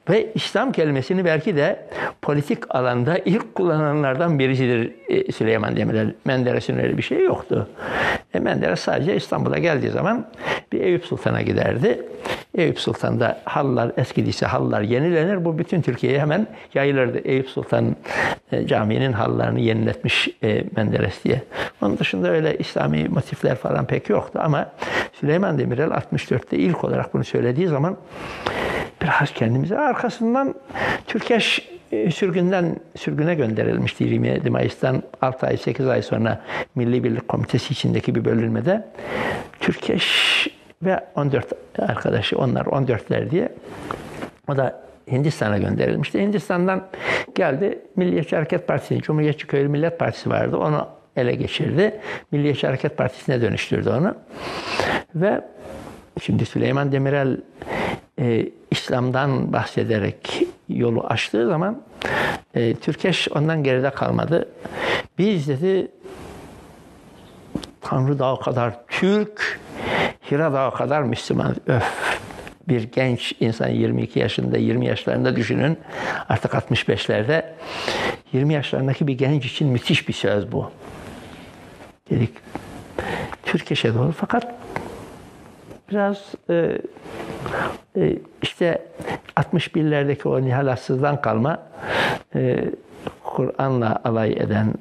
[0.10, 1.88] Ve İslam kelimesini belki de
[2.22, 6.14] politik alanda ilk kullananlardan birisidir e, Süleyman Demirel.
[6.26, 7.70] Menderes'in öyle bir şey yoktu.
[8.34, 10.26] E Menderes sadece İstanbul'a geldiği zaman
[10.72, 12.02] bir Eyüp Sultan'a giderdi.
[12.56, 15.46] Eyüp Sultan'da halılar eskidiyse halılar yenilenir.
[15.46, 17.18] Bu bütün Türkiye'ye hemen yayılırdı.
[17.18, 17.96] Eyüp Sultan
[18.52, 21.42] e, caminin halılarını yeniletmiş e, Menderes diye.
[21.82, 24.72] Onun dışında öyle İslami motifler falan pek yoktu ama
[25.14, 27.98] Süleyman Demirel 64'te ilk olarak bunu söylediği zaman
[29.02, 30.56] biraz kendimize arkasından
[31.08, 36.42] Türkeş e, sürgünden sürgüne gönderilmişti 27 Mayıs'tan 6 ay 8 ay sonra
[36.76, 38.88] Milli Birlik Komitesi içindeki bir bölünmede
[39.60, 40.48] Türkeş
[40.84, 43.50] ve 14 arkadaşı onlar 14'ler diye
[44.48, 46.22] o da Hindistan'a gönderilmişti.
[46.22, 46.88] Hindistan'dan
[47.36, 50.58] geldi Milliyetçi Hareket Partisi, Cumhuriyetçi Köylü Millet Partisi vardı.
[50.58, 52.00] Onu ele geçirdi.
[52.32, 54.16] Milliyetçi Hareket Partisi'ne dönüştürdü onu.
[55.16, 55.42] Ve
[56.22, 57.38] şimdi Süleyman Demirel
[58.20, 61.82] e, İslam'dan bahsederek yolu açtığı zaman
[62.56, 64.50] e, Türkeş ondan geride kalmadı.
[65.18, 65.92] Biz dedi
[67.82, 69.60] Tanrı Dağı kadar Türk,
[70.32, 71.56] Hira Dağı kadar Müslüman.
[71.68, 72.18] Öf!
[72.68, 75.78] Bir genç insan 22 yaşında, 20 yaşlarında düşünün.
[76.30, 77.46] Artık 65'lerde
[78.34, 80.72] 20 yaşlarındaki bir genç için müthiş bir söz bu.
[82.10, 82.30] Dedik
[83.44, 84.57] Türkeş'e doğru fakat
[85.92, 86.78] biraz e,
[87.98, 88.82] e, işte
[89.36, 91.60] 61'lerdeki o nihalatsızdan kalma
[92.36, 92.66] e,
[93.24, 94.74] Kur'an'la alay eden,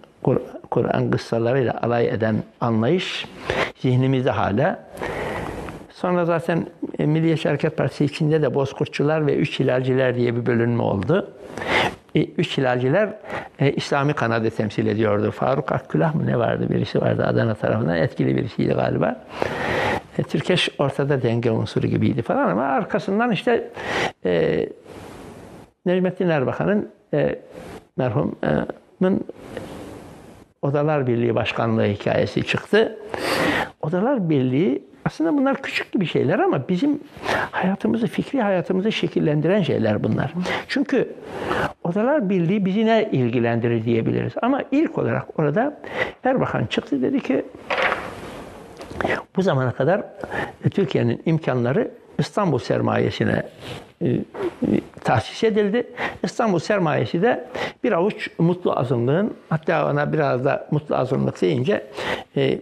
[0.70, 3.26] Kur'an kıssalarıyla alay eden anlayış
[3.78, 4.86] zihnimizde hala.
[5.90, 6.66] Sonra zaten
[6.98, 11.30] e, Milliyetçi Hareket Partisi içinde de Bozkurtçular ve Üç Hilalciler diye bir bölünme oldu.
[12.14, 13.08] E, üç Hilalciler
[13.58, 15.30] e, İslami kanadı temsil ediyordu.
[15.30, 19.24] Faruk Akkülah mı ne vardı birisi vardı Adana tarafından etkili birisiydi galiba.
[20.18, 23.70] E, Türkeş ortada denge unsuru gibiydi falan ama arkasından işte
[24.24, 24.66] e,
[25.86, 27.38] Necmettin Erbakan'ın e,
[27.96, 29.24] merhumun
[30.62, 32.98] Odalar Birliği Başkanlığı hikayesi çıktı.
[33.82, 37.00] Odalar Birliği aslında bunlar küçük gibi şeyler ama bizim
[37.50, 40.32] hayatımızı, fikri hayatımızı şekillendiren şeyler bunlar.
[40.68, 41.12] Çünkü
[41.84, 44.32] Odalar Birliği bizi ne ilgilendirir diyebiliriz.
[44.42, 45.78] Ama ilk olarak orada
[46.24, 47.44] Erbakan çıktı dedi ki
[49.36, 50.02] bu zamana kadar
[50.64, 53.42] e, Türkiye'nin imkanları İstanbul sermayesine
[54.02, 54.20] e, e,
[55.04, 55.86] tahsis edildi.
[56.24, 57.44] İstanbul sermayesi de
[57.84, 61.86] bir avuç mutlu azınlığın hatta ona biraz da mutlu azınlık deyince
[62.36, 62.60] e,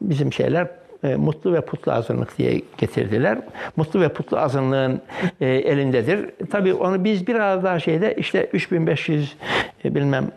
[0.00, 0.68] bizim şeyler
[1.16, 3.38] mutlu ve putlu azınlık diye getirdiler.
[3.76, 5.00] Mutlu ve putlu azınlığın
[5.40, 6.30] elindedir.
[6.50, 9.36] Tabii onu biz biraz daha şeyde işte 3500
[9.84, 10.30] e, bilmem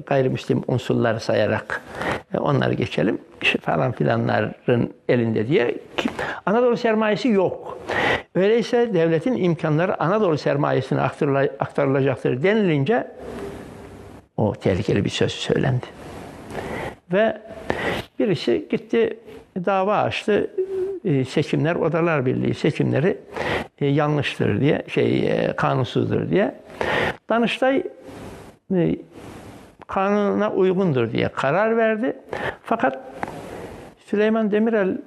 [0.00, 1.82] gayrimüslim unsurları sayarak
[2.34, 3.18] e, onları geçelim
[3.60, 5.78] falan filanların elinde diye.
[6.46, 7.78] Anadolu sermayesi yok.
[8.34, 11.00] Öyleyse devletin imkanları Anadolu sermayesine
[11.58, 13.06] aktarılacaktır denilince
[14.36, 15.86] o tehlikeli bir söz söylendi.
[17.12, 17.40] Ve
[18.18, 19.18] birisi gitti
[19.64, 20.50] dava açtı.
[21.04, 23.18] E, seçimler, Odalar Birliği seçimleri
[23.78, 26.54] e, yanlıştır diye, şey e, kanunsuzdur diye.
[27.28, 27.82] Danıştay
[29.86, 32.16] kanuna uygundur diye karar verdi.
[32.62, 32.98] Fakat
[34.06, 34.98] Süleyman Demirel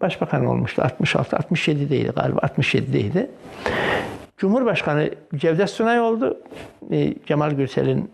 [0.00, 0.82] başbakan olmuştu.
[0.82, 2.38] 66 67'deydi galiba.
[2.38, 3.26] 67'deydi.
[4.36, 6.40] Cumhurbaşkanı Cevdet Sunay oldu.
[7.26, 8.10] Cemal Gürsel'in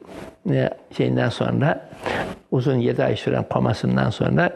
[0.96, 1.88] şeyinden sonra
[2.50, 4.50] uzun 7 ay süren komasından sonra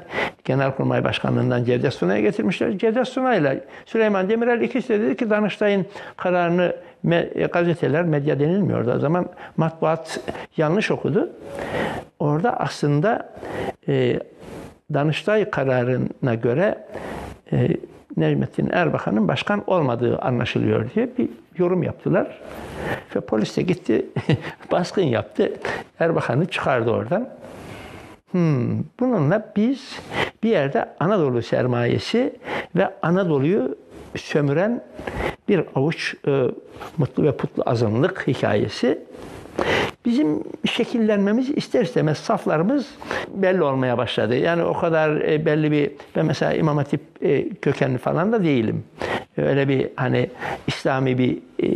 [0.44, 2.78] Genelkurmay Başkanlığından Cevdet Sunay'a getirmişler.
[2.78, 8.92] Cevdet Sunay ile Süleyman Demirel ikisi de dedi ki Danıştay'ın kararını me, gazeteler, medya denilmiyordu
[8.92, 9.26] o zaman.
[9.56, 10.20] Matbuat
[10.56, 11.30] yanlış okudu.
[12.18, 13.32] Orada aslında
[13.88, 14.20] e,
[14.94, 16.78] Danıştay kararına göre
[17.52, 17.68] e,
[18.16, 22.40] Necmettin Erbakan'ın başkan olmadığı anlaşılıyor diye bir yorum yaptılar.
[23.16, 24.06] Ve polis de gitti,
[24.72, 25.52] baskın yaptı.
[25.98, 27.28] Erbakan'ı çıkardı oradan.
[28.34, 29.98] Hmm, bununla biz
[30.42, 32.32] bir yerde Anadolu sermayesi
[32.76, 33.76] ve Anadolu'yu
[34.16, 34.84] sömüren
[35.48, 36.44] bir avuç e,
[36.98, 38.98] mutlu ve putlu azınlık hikayesi.
[40.04, 42.86] Bizim şekillenmemiz ister istemez saflarımız
[43.34, 44.36] belli olmaya başladı.
[44.36, 48.84] Yani o kadar e, belli bir ben mesela İmam Hatip e, kökenli falan da değilim.
[49.36, 50.30] Öyle bir hani
[50.66, 51.68] İslami bir e,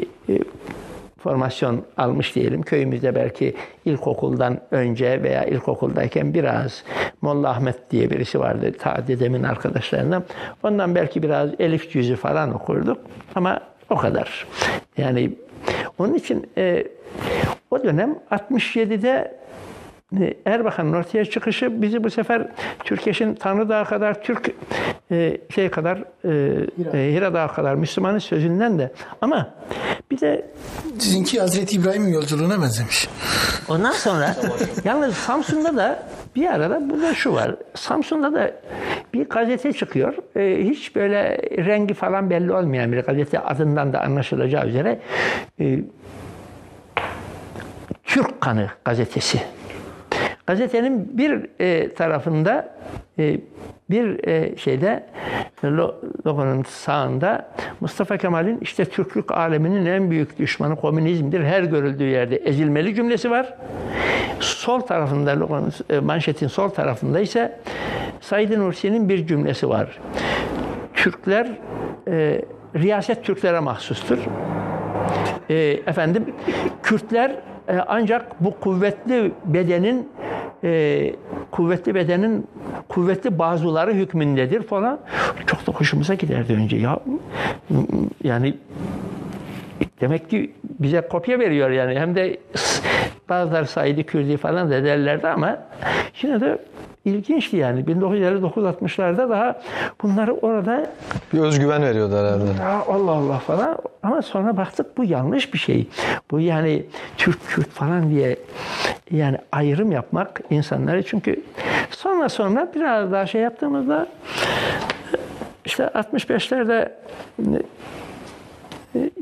[1.19, 2.63] formasyon almış diyelim.
[2.63, 3.55] Köyümüzde belki
[3.85, 6.85] ilkokuldan önce veya ilkokuldayken biraz
[7.23, 8.73] Molla Ahmet diye birisi vardı.
[8.79, 10.25] Ta dedemin arkadaşlarından.
[10.63, 12.99] Ondan belki biraz Elif cüzü falan okurduk.
[13.35, 14.47] Ama o kadar.
[14.97, 15.33] Yani
[15.99, 16.85] onun için e,
[17.71, 19.39] o dönem 67'de
[20.21, 22.49] e, Erbakan'ın ortaya çıkışı bizi bu sefer
[22.85, 24.55] Türkeş'in Tanrı Dağı kadar Türk
[25.11, 26.31] e, şey kadar e,
[26.99, 29.55] e, Hira Dağı kadar Müslümanın sözünden de ama
[30.11, 30.47] bir de
[30.99, 33.09] sizinki Hazreti İbrahim'in yolculuğuna benzemiş.
[33.69, 34.37] Ondan sonra
[34.85, 37.57] yalnız Samsun'da da bir arada burada şu var.
[37.75, 38.53] Samsun'da da
[39.15, 40.15] bir gazete çıkıyor.
[40.37, 45.01] E, hiç böyle rengi falan belli olmayan bir gazete adından da anlaşılacağı üzere
[45.61, 45.79] e,
[48.05, 49.43] Türk Kanı gazetesi.
[50.49, 52.75] Gazetenin bir e, tarafında
[53.19, 53.41] e,
[53.91, 55.07] bir e, şeyde
[56.27, 57.49] logonun sağında
[57.81, 61.45] Mustafa Kemal'in işte Türklük aleminin en büyük düşmanı komünizmdir.
[61.45, 63.55] Her görüldüğü yerde ezilmeli cümlesi var.
[64.41, 67.59] Sol tarafında logonun e, manşetin sol tarafında ise
[68.21, 69.99] Said Nursi'nin bir cümlesi var.
[70.95, 71.49] Türkler
[72.09, 72.43] e,
[72.77, 74.19] riyaset Türklere mahsustur.
[75.51, 75.55] E,
[75.87, 76.35] efendim
[76.83, 77.31] Kürtler
[77.69, 80.09] e, ancak bu kuvvetli bedenin
[80.65, 81.15] e,
[81.51, 82.47] kuvvetli bedenin
[82.89, 85.01] kuvvetli bazıları hükmündedir falan.
[85.47, 86.77] Çok da hoşumuza giderdi önce.
[86.77, 86.99] Ya
[88.25, 88.55] yani
[90.01, 91.99] demek ki bize kopya veriyor yani.
[91.99, 92.41] Hem de
[93.29, 95.59] bazıları Said'i Kürdi falan da derlerdi ama
[96.23, 96.59] yine de
[97.09, 97.81] ilginçti yani.
[97.81, 99.61] 1959-60'larda daha
[100.03, 100.91] bunları orada
[101.33, 102.63] bir özgüven veriyordu herhalde.
[102.63, 105.87] Ya Allah Allah falan ama sonra baktık bu yanlış bir şey.
[106.31, 108.37] Bu yani Türk Kürt falan diye
[109.11, 111.43] yani ayrım yapmak insanları çünkü
[111.91, 114.07] sonra sonra biraz daha şey yaptığımızda
[115.65, 116.93] işte 65'lerde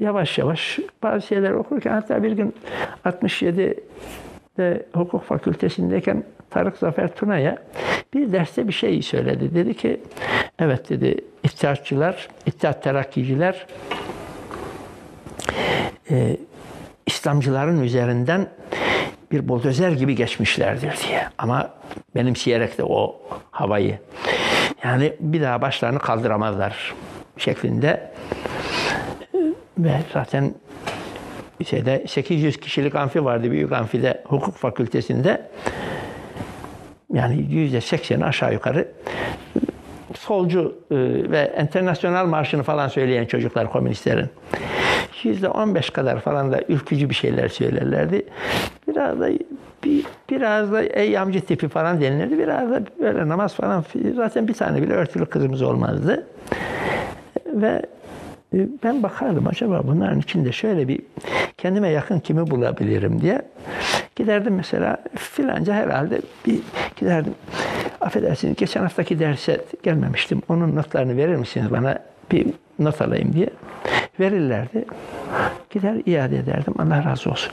[0.01, 2.55] yavaş yavaş bazı şeyler okurken hatta bir gün
[3.05, 6.25] 67'de hukuk fakültesindeyken
[6.57, 7.59] Tarık Zafer Tuna'ya
[8.15, 9.55] bir derste bir şey söyledi.
[9.55, 10.01] Dedi ki
[10.59, 13.67] evet dedi İttihatçılar, İttihat Terakkiciler
[16.11, 16.37] e,
[17.07, 18.49] İslamcıların üzerinden
[19.33, 21.27] bir buldozer gibi geçmişlerdir diye.
[21.39, 21.71] Ama
[22.15, 23.99] benimseyerek de o havayı.
[24.85, 26.95] Yani bir daha başlarını kaldıramazlar
[27.37, 28.13] şeklinde.
[29.79, 30.55] Ve zaten
[31.67, 35.51] şeyde 800 kişilik amfi vardı büyük amfide hukuk fakültesinde.
[37.13, 38.89] Yani yüzde sekseni aşağı yukarı
[40.15, 40.97] solcu e,
[41.31, 44.27] ve internasyonel marşını falan söyleyen çocuklar komünistlerin.
[45.23, 48.27] Yüzde on beş kadar falan da ülkücü bir şeyler söylerlerdi.
[48.89, 49.29] Biraz da
[49.85, 52.39] bir, biraz da ey amca tipi falan denilirdi.
[52.39, 53.85] Biraz da böyle namaz falan
[54.17, 56.27] zaten bir tane bile örtülü kızımız olmazdı.
[57.47, 57.83] Ve
[58.85, 61.01] ben bakardım acaba bunların içinde şöyle bir
[61.59, 63.43] kendime yakın kimi bulabilirim diye.
[64.17, 66.61] Giderdim mesela filanca herhalde bir
[66.97, 67.35] giderdim.
[68.01, 70.43] Affedersiniz geçen haftaki derse gelmemiştim.
[70.49, 71.99] Onun notlarını verir misiniz bana?
[72.33, 72.47] Bir
[72.79, 73.51] not alayım diye.
[74.21, 74.85] Verirlerdi.
[75.71, 76.75] Gider iade ederdim.
[76.79, 77.53] Allah razı olsun.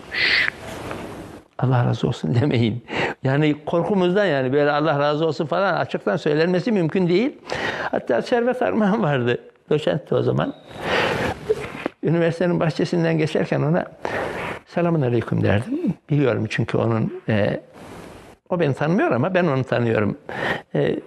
[1.59, 2.83] Allah razı olsun demeyin.
[3.23, 7.37] Yani korkumuzdan yani böyle Allah razı olsun falan açıktan söylenmesi mümkün değil.
[7.91, 9.37] Hatta Servet Armağan vardı.
[9.69, 10.53] Doçentti o zaman.
[12.03, 13.85] Üniversitenin bahçesinden geçerken ona
[14.67, 15.93] selamun aleyküm derdim.
[16.09, 17.59] Biliyorum çünkü onun e,
[18.49, 20.17] o beni tanımıyor ama ben onu tanıyorum.
[20.75, 20.99] E,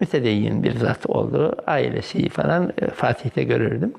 [0.00, 1.56] mütedeyyin bir zat oldu.
[1.66, 3.92] Ailesi falan e, Fatih'te görürdüm.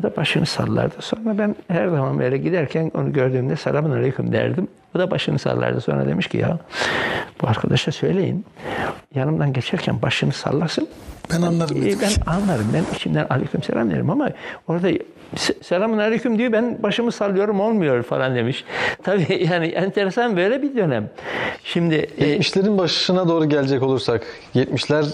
[0.00, 0.94] O da başını sallardı.
[1.00, 4.68] Sonra ben her zaman böyle giderken onu gördüğümde selamun aleyküm derdim.
[4.96, 5.80] O da başını sallardı.
[5.80, 6.58] Sonra demiş ki ya
[7.42, 8.44] bu arkadaşa söyleyin.
[9.14, 10.88] Yanımdan geçerken başını sallasın.
[11.32, 11.76] Ben anlarım.
[11.76, 12.66] Ee, ben anlarım.
[12.74, 14.28] Ben içimden aleyküm selam derim ama
[14.68, 14.90] orada
[15.36, 18.64] "Se- selamun aleyküm diyor ben başımı sallıyorum olmuyor falan demiş.
[19.02, 21.10] Tabii yani enteresan böyle bir dönem.
[21.64, 24.22] Şimdi e, 70'lerin başına doğru gelecek olursak
[24.54, 25.04] 70'ler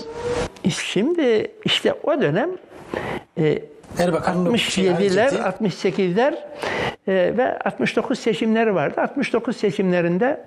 [0.71, 2.51] şimdi işte o dönem
[3.39, 3.59] e,
[3.99, 6.35] Erbakan'ın o şey 67'ler, hareketi- 68'ler
[7.09, 9.01] e, ve 69 seçimleri vardı.
[9.01, 10.41] 69 seçimlerinde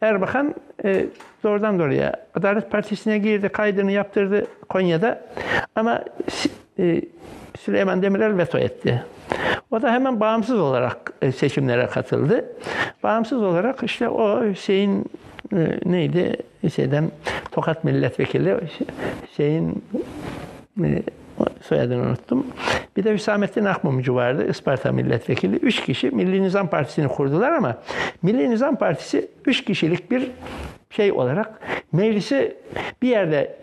[0.00, 0.54] Erbakan
[0.84, 1.06] e,
[1.44, 5.20] doğrudan doğruya Adalet Partisi'ne girdi, kaydını yaptırdı Konya'da.
[5.76, 6.04] Ama
[6.78, 7.00] e,
[7.60, 9.04] Süleyman Demirel veto etti.
[9.70, 12.44] O da hemen bağımsız olarak e, seçimlere katıldı.
[13.02, 15.04] Bağımsız olarak işte o Hüseyin
[15.84, 16.36] neydi?
[16.62, 17.10] Hüseyin'den
[17.52, 18.56] Tokat Milletvekili
[19.28, 19.84] Hüseyin
[21.62, 22.46] soyadını unuttum.
[22.96, 25.56] Bir de Hüsamettin Akmumcu vardı, Isparta milletvekili.
[25.56, 27.76] Üç kişi Milli Nizam Partisi'ni kurdular ama
[28.22, 30.30] Milli Nizam Partisi üç kişilik bir
[30.90, 31.60] şey olarak
[31.92, 32.56] meclisi
[33.02, 33.56] bir yerde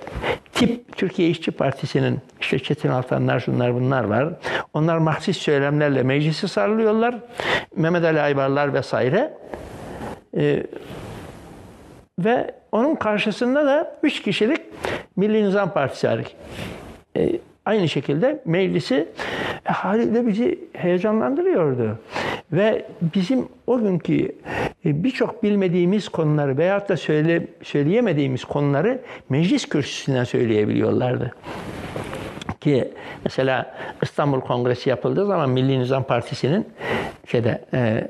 [0.54, 4.30] tip Türkiye İşçi Partisi'nin işte Çetin Altanlar şunlar bunlar var.
[4.74, 7.16] Onlar Marksist söylemlerle meclisi sarılıyorlar.
[7.76, 9.34] Mehmet Ali Aybarlar vesaire.
[10.38, 10.64] Ee,
[12.20, 14.62] ve onun karşısında da üç kişilik
[15.16, 16.08] Milli Nizam Partisi.
[17.18, 19.08] E, aynı şekilde meclisi
[19.66, 22.00] e, haliyle bizi heyecanlandırıyordu.
[22.52, 24.36] Ve bizim o günkü
[24.86, 31.32] e, birçok bilmediğimiz konuları veyahut da söyle, söyleyemediğimiz konuları meclis kürsüsünden söyleyebiliyorlardı.
[32.62, 32.92] Ki
[33.24, 36.68] mesela İstanbul Kongresi yapıldığı zaman Milli Nizam Partisi'nin
[37.28, 38.08] şeyde e,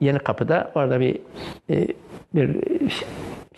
[0.00, 1.18] Yeni Kapı'da orada bir
[1.70, 1.86] e,
[2.34, 2.56] bir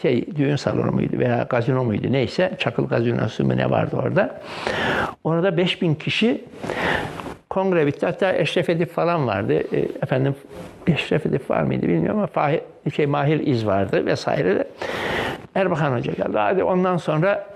[0.03, 4.41] şey düğün salonu muydu veya gazino muydu neyse Çakıl Gazinosu mu ne vardı orada.
[5.25, 6.45] Orada 5000 kişi
[7.51, 8.07] kongre bitti.
[8.07, 9.53] Hatta Eşref Edip falan vardı.
[9.53, 10.35] E, efendim
[10.87, 12.61] Eşref Edip var mıydı bilmiyorum ama Fahir,
[12.95, 14.65] şey, Mahir İz vardı vesaire.
[15.55, 16.39] Erbakan Hoca geldi.
[16.39, 17.47] Hadi ondan sonra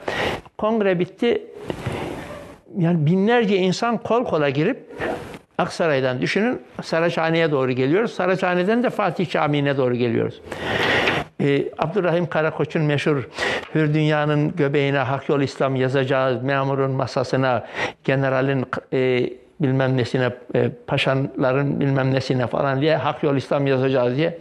[0.59, 1.42] kongre bitti.
[2.79, 4.79] Yani binlerce insan kol kola girip
[5.59, 8.12] Aksaray'dan düşünün Saraçhane'ye doğru geliyoruz.
[8.12, 10.40] Saraçhane'den de Fatih Camii'ne doğru geliyoruz.
[11.40, 13.29] Ee, Abdurrahim Karakoç'un meşhur
[13.74, 17.66] Hür Dünya'nın göbeğine Hak Yol İslam yazacağız, memurun masasına,
[18.05, 24.38] generalin e, bilmem nesine, e, paşaların bilmem nesine falan diye Hak Yol İslam yazacağız diye.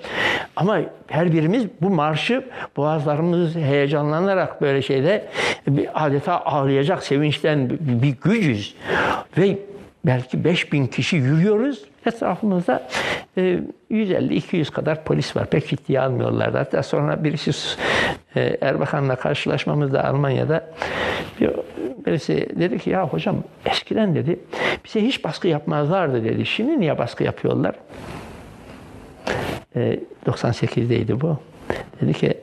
[0.55, 2.45] Ama her birimiz bu marşı
[2.77, 5.25] boğazlarımız heyecanlanarak böyle şeyde
[5.67, 8.75] bir adeta ağlayacak sevinçten bir gücüz.
[9.37, 9.57] Ve
[10.07, 11.83] belki 5000 kişi yürüyoruz.
[12.05, 12.87] Etrafımızda
[13.37, 13.59] e,
[13.91, 15.45] 150-200 kadar polis var.
[15.49, 16.57] Pek ciddiye almıyorlardı.
[16.57, 17.51] Hatta sonra birisi
[18.35, 20.67] e, Erbakan'la karşılaşmamızda Almanya'da
[21.41, 21.51] bir,
[22.05, 24.39] birisi dedi ki ya hocam eskiden dedi
[24.85, 26.45] bize hiç baskı yapmazlardı dedi.
[26.45, 27.75] Şimdi niye baskı yapıyorlar?
[29.75, 31.37] E, 98'deydi bu.
[32.01, 32.37] Dedi ki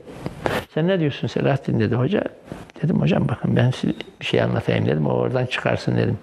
[0.74, 2.22] sen ne diyorsun Selahattin dedi hoca.
[2.82, 5.06] Dedim hocam bakın ben size bir şey anlatayım dedim.
[5.06, 6.18] O oradan çıkarsın dedim.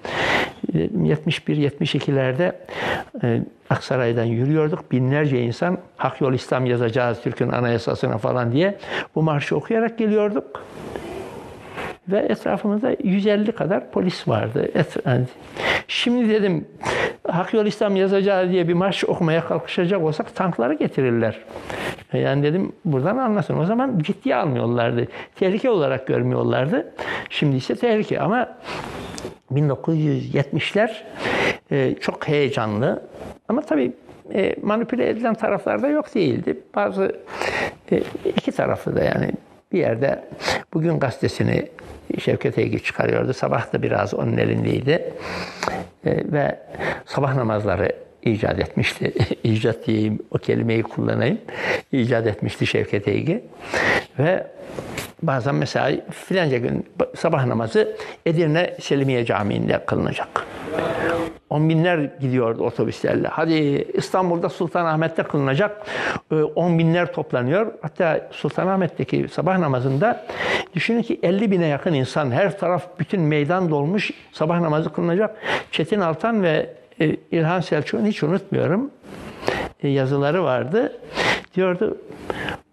[0.73, 2.55] 71-72'lerde
[3.23, 4.91] e, Aksaray'dan yürüyorduk.
[4.91, 8.77] Binlerce insan Hak Yol İslam yazacağız Türk'ün anayasasına falan diye
[9.15, 10.63] bu marşı okuyarak geliyorduk.
[12.07, 14.71] Ve etrafımızda 150 kadar polis vardı.
[15.87, 16.67] Şimdi dedim
[17.27, 21.39] Hak Yol İslam yazacağız diye bir marş okumaya kalkışacak olsak tankları getirirler.
[22.13, 23.57] Yani dedim buradan anlasın.
[23.57, 25.07] O zaman ciddiye almıyorlardı.
[25.35, 26.91] Tehlike olarak görmüyorlardı.
[27.29, 28.57] Şimdi ise tehlike ama
[29.51, 30.91] 1970'ler
[31.71, 33.03] e, çok heyecanlı
[33.47, 33.91] ama tabii
[34.33, 36.59] e, manipüle edilen taraflar da yok değildi.
[36.75, 37.15] Bazı
[37.91, 39.31] e, iki taraflı da yani
[39.71, 40.23] bir yerde
[40.73, 41.67] bugün gazetesini
[42.19, 43.34] Şevket Eygi çıkarıyordu.
[43.34, 45.13] Sabah da biraz onun elindeydi.
[46.06, 46.60] E, ve
[47.06, 47.91] sabah namazları
[48.24, 49.13] icat etmişti.
[49.44, 51.38] icat diyeyim, o kelimeyi kullanayım.
[51.92, 53.44] İcat etmişti Şevket Eygi.
[54.19, 54.48] Ve
[55.24, 60.46] bazen mesela filanca gün sabah namazı Edirne Selimiye Camii'nde kılınacak.
[61.50, 63.28] On binler gidiyordu otobüslerle.
[63.28, 63.54] Hadi
[63.94, 65.88] İstanbul'da Sultanahmet'te kılınacak.
[66.56, 67.74] On binler toplanıyor.
[67.82, 70.26] Hatta Sultanahmet'teki sabah namazında
[70.76, 75.36] düşünün ki 50 bine yakın insan her taraf bütün meydan dolmuş sabah namazı kılınacak.
[75.72, 76.81] Çetin Altan ve
[77.31, 78.91] İlhan Selçuk'un hiç unutmuyorum
[79.83, 80.99] yazıları vardı.
[81.56, 81.97] Diyordu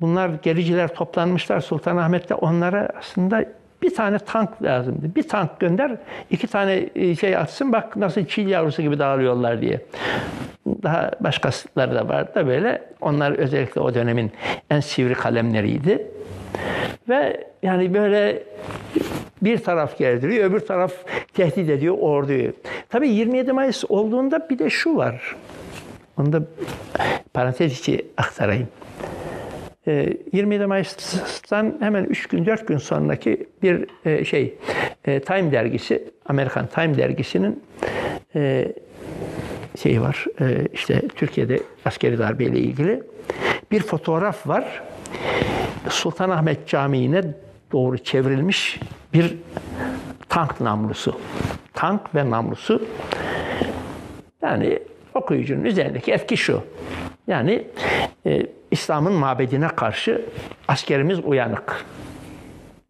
[0.01, 3.45] bunlar gericiler toplanmışlar Sultanahmet'te onlara aslında
[3.83, 5.15] Bir tane tank lazımdı.
[5.17, 5.97] Bir tank gönder,
[6.31, 9.81] iki tane e, şey atsın bak nasıl çil yavrusu gibi dağılıyorlar diye.
[10.83, 12.83] Daha başkaları da vardı da böyle.
[13.01, 14.33] Onlar özellikle o dönemin
[14.71, 16.07] en sivri kalemleriydi.
[17.09, 18.43] Ve yani böyle
[19.43, 20.93] bir taraf gerdiriyor, öbür taraf
[21.35, 22.53] tehdit ediyor orduyu.
[22.89, 25.37] Tabii 27 Mayıs olduğunda bir de şu var.
[26.17, 26.43] Onu da
[27.35, 28.69] parantez içi aktarayım.
[30.33, 34.55] 27 Mayıs'tan hemen 3 gün 4 gün sonraki bir e, şey
[35.05, 37.63] e, Time dergisi Amerikan Time dergisinin
[38.35, 38.73] e,
[39.83, 40.27] şeyi var.
[40.73, 43.03] işte Türkiye'de askeri darbe ile ilgili
[43.71, 44.83] bir fotoğraf var.
[45.89, 47.23] Sultanahmet Camii'ne
[47.73, 48.81] doğru çevrilmiş
[49.13, 49.37] bir
[50.29, 51.21] tank namlusu.
[51.75, 52.83] Tank ve namlusu.
[54.43, 54.79] Yani
[55.15, 56.63] okuyucunun üzerindeki etki şu.
[57.27, 57.65] Yani
[58.27, 60.25] e, İslam'ın mabedine karşı
[60.69, 61.85] askerimiz uyanık.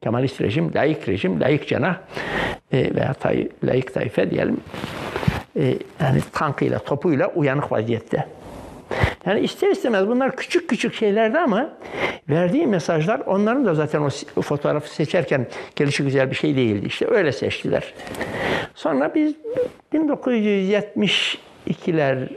[0.02, 1.96] Kemalist rejim, layık rejim, layık cenah
[2.72, 4.60] e, veya tay, layık tayfe diyelim.
[5.56, 8.28] E, yani tankıyla, topuyla uyanık vaziyette.
[9.28, 11.70] Yani ister istemez bunlar küçük küçük şeylerdi ama
[12.28, 14.02] verdiği mesajlar onların da zaten
[14.36, 16.86] o fotoğrafı seçerken gelişi güzel bir şey değildi.
[16.86, 17.94] İşte öyle seçtiler.
[18.74, 19.34] Sonra biz
[19.94, 22.28] 1972'ler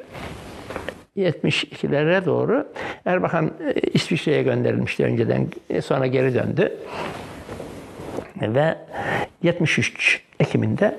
[1.18, 2.68] 72'lere doğru
[3.06, 6.78] Erbakan e, İsviçre'ye gönderilmişti önceden e, sonra geri döndü.
[8.42, 8.78] Ve
[9.44, 10.98] 73 Ekim'inde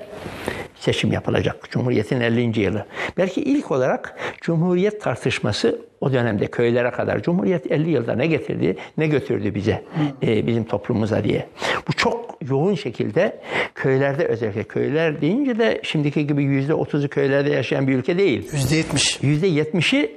[0.83, 1.71] seçim yapılacak.
[1.71, 2.61] Cumhuriyet'in 50.
[2.61, 2.87] yılı.
[3.17, 9.07] Belki ilk olarak Cumhuriyet tartışması o dönemde köylere kadar Cumhuriyet 50 yılda ne getirdi, ne
[9.07, 9.83] götürdü bize,
[10.23, 11.47] e, bizim toplumumuza diye.
[11.89, 13.41] Bu çok yoğun şekilde
[13.75, 18.49] köylerde özellikle köyler deyince de şimdiki gibi yüzde otuzu köylerde yaşayan bir ülke değil.
[18.53, 19.19] Yüzde yetmiş.
[19.23, 20.17] Yüzde yetmişi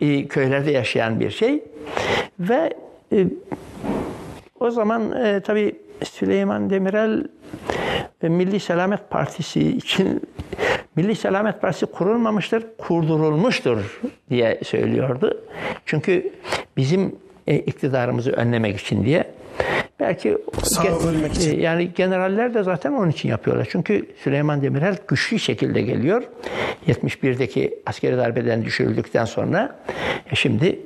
[0.00, 1.64] e, köylerde yaşayan bir şey
[2.40, 2.72] ve
[3.12, 3.26] e,
[4.60, 7.24] o zaman e, tabii Süleyman Demirel
[8.22, 10.22] Milli Selamet Partisi için
[10.96, 14.00] Milli Selamet Partisi kurulmamıştır, kurdurulmuştur
[14.30, 15.40] diye söylüyordu.
[15.86, 16.32] Çünkü
[16.76, 19.24] bizim e, iktidarımızı önlemek için diye.
[20.00, 20.38] Belki
[21.32, 21.58] için.
[21.58, 23.68] E, yani generaller de zaten onun için yapıyorlar.
[23.70, 26.22] Çünkü Süleyman Demirel güçlü şekilde geliyor.
[26.88, 29.76] 71'deki askeri darbeden düşürüldükten sonra
[30.32, 30.78] e şimdi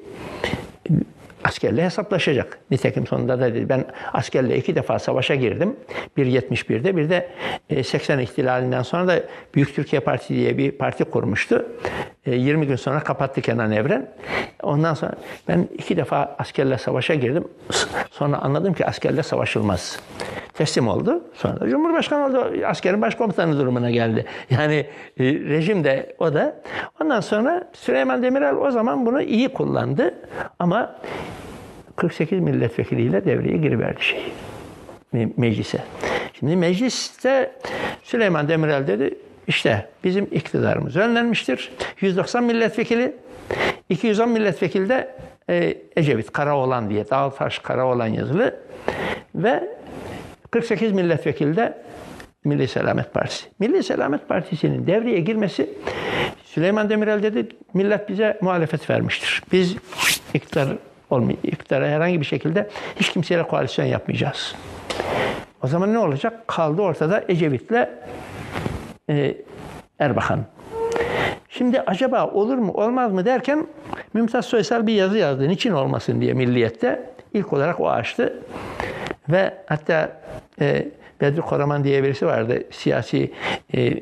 [1.46, 2.58] askerle hesaplaşacak.
[2.70, 5.76] Nitekim sonunda da dedi ben askerle iki defa savaşa girdim.
[6.16, 7.30] Bir 71'de bir de
[7.82, 9.22] 80 e, ihtilalinden sonra da
[9.54, 11.66] Büyük Türkiye Partisi diye bir parti kurmuştu.
[12.26, 14.08] 20 e, gün sonra kapattı Kenan Evren.
[14.62, 15.12] Ondan sonra
[15.48, 17.44] ben iki defa askerle savaşa girdim.
[18.10, 20.00] Sonra anladım ki askerle savaşılmaz.
[20.54, 21.24] Teslim oldu.
[21.34, 22.52] Sonra da Cumhurbaşkanı oldu.
[22.66, 24.24] Askerin başkomutanı durumuna geldi.
[24.50, 24.86] Yani
[25.18, 26.56] e, rejim de o da.
[27.02, 30.14] Ondan sonra Süleyman Demirel o zaman bunu iyi kullandı.
[30.58, 30.96] Ama
[31.96, 34.32] 48 milletvekiliyle devreye giriverdi şey
[35.36, 35.78] meclise.
[36.32, 37.52] Şimdi mecliste
[38.02, 39.14] Süleyman Demirel dedi
[39.48, 41.72] işte bizim iktidarımız önlenmiştir.
[42.00, 43.16] 190 milletvekili,
[43.88, 45.16] 210 milletvekili de
[45.50, 48.56] e, Ecevit Karaoğlan diye Dağtaş Karaoğlan yazılı
[49.34, 49.76] ve
[50.50, 51.82] 48 milletvekili de
[52.44, 53.46] Milli Selamet Partisi.
[53.58, 55.70] Milli Selamet Partisi'nin devreye girmesi
[56.44, 59.42] Süleyman Demirel dedi millet bize muhalefet vermiştir.
[59.52, 59.76] Biz
[60.34, 60.68] iktidar
[61.10, 64.54] olmayı, iktidara herhangi bir şekilde hiç kimseyle koalisyon yapmayacağız.
[65.62, 66.48] O zaman ne olacak?
[66.48, 67.88] Kaldı ortada Ecevit'le
[69.10, 69.36] e,
[69.98, 70.44] Erbakan.
[71.48, 73.66] Şimdi acaba olur mu olmaz mı derken
[74.14, 75.48] Mümtaz Soysal bir yazı yazdı.
[75.48, 77.10] Niçin olmasın diye Milliyet'te.
[77.34, 78.42] ilk olarak o açtı.
[79.28, 80.20] Ve hatta
[80.60, 80.88] e,
[81.20, 82.62] Bedri Koraman diye birisi vardı.
[82.70, 83.32] Siyasi
[83.74, 83.92] e,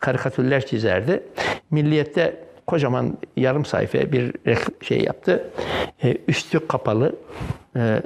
[0.00, 1.22] karikatürler çizerdi.
[1.70, 2.36] Milliyet'te
[2.66, 4.32] kocaman yarım sayfa bir
[4.82, 5.50] şey yaptı.
[6.02, 7.16] E, üstü kapalı,
[7.76, 8.02] e,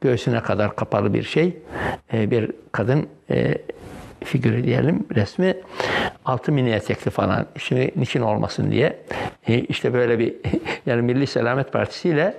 [0.00, 1.58] göğsüne kadar kapalı bir şey.
[2.12, 3.54] E, bir kadın e,
[4.24, 5.56] figürü diyelim resmi
[6.24, 8.98] altı mini etekli falan şimdi niçin olmasın diye
[9.48, 10.34] e, işte böyle bir
[10.86, 12.34] yani Milli Selamet Partisi ile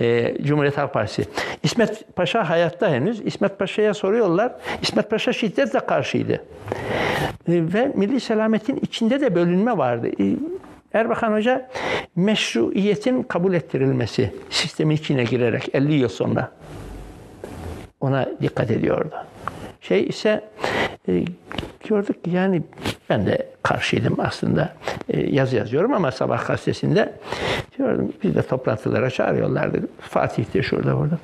[0.00, 1.24] e, Cumhuriyet Halk Partisi.
[1.62, 3.20] İsmet Paşa hayatta henüz.
[3.20, 4.52] İsmet Paşa'ya soruyorlar.
[4.82, 6.32] İsmet Paşa şiddetle karşıydı.
[6.32, 6.40] E,
[7.48, 10.08] ve Milli Selamet'in içinde de bölünme vardı.
[10.20, 10.36] E,
[10.92, 11.68] Erbakan Hoca
[12.16, 16.50] meşruiyetin kabul ettirilmesi sistemi içine girerek 50 yıl sonra
[18.00, 19.14] ona dikkat ediyordu.
[19.80, 20.44] Şey ise
[21.08, 21.24] e,
[21.88, 22.62] gördük ki yani
[23.10, 24.72] ben de karşıydım aslında.
[25.08, 27.14] E, yazı yazıyorum ama sabah gazetesinde
[27.78, 29.88] diyordum biz de toplantılara çağırıyorlardı.
[30.00, 31.18] Fatih de şurada burada.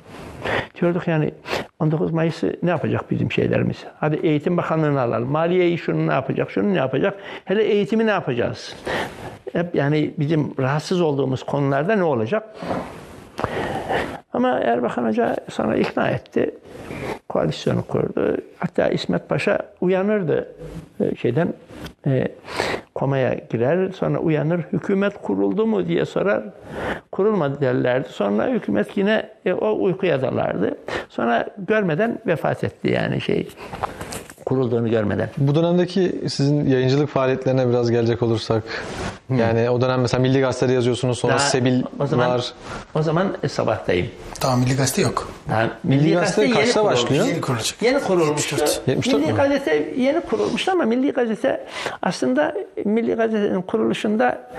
[0.81, 1.33] Diyorduk yani
[1.79, 3.77] 19 Mayıs'ı ne yapacak bizim şeylerimiz?
[3.99, 5.31] Hadi Eğitim Bakanlığı'nı alalım.
[5.31, 7.19] Maliyeyi şunu ne yapacak, şunu ne yapacak?
[7.45, 8.75] Hele eğitimi ne yapacağız?
[9.53, 12.55] Hep yani bizim rahatsız olduğumuz konularda ne olacak?
[14.37, 16.51] Ama Erbakan Hoca sonra ikna etti.
[17.29, 18.37] koalisyonu kurdu.
[18.59, 20.47] Hatta İsmet Paşa uyanırdı
[20.99, 21.53] e, şeyden
[22.07, 22.27] e,
[22.95, 23.91] komaya girer.
[23.91, 26.43] Sonra uyanır hükümet kuruldu mu diye sorar.
[27.11, 28.09] Kurulmadı derlerdi.
[28.09, 30.77] Sonra hükümet yine e, o uykuya dalardı.
[31.09, 33.47] Sonra görmeden vefat etti yani şey
[34.47, 35.29] kurulduğunu görmeden.
[35.37, 38.63] Bu dönemdeki sizin yayıncılık faaliyetlerine biraz gelecek olursak.
[39.37, 42.53] Yani o dönem mesela Milli Gazete'de yazıyorsunuz sonra Daha Sebil o zaman, var.
[42.95, 44.07] O zaman e, sabahtayım.
[44.41, 45.29] Daha Milli Gazete yok.
[45.51, 47.25] Yani Milli, Gazete Gazete, kaçta yeni başlıyor?
[47.25, 47.81] Yeni kurulacak.
[47.81, 48.55] Yeni kurulmuştu.
[48.55, 48.87] 74.
[48.87, 49.37] 74 Milli mü?
[49.37, 51.67] Gazete yeni kurulmuştu ama Milli Gazete
[52.01, 54.49] aslında Milli Gazete'nin kuruluşunda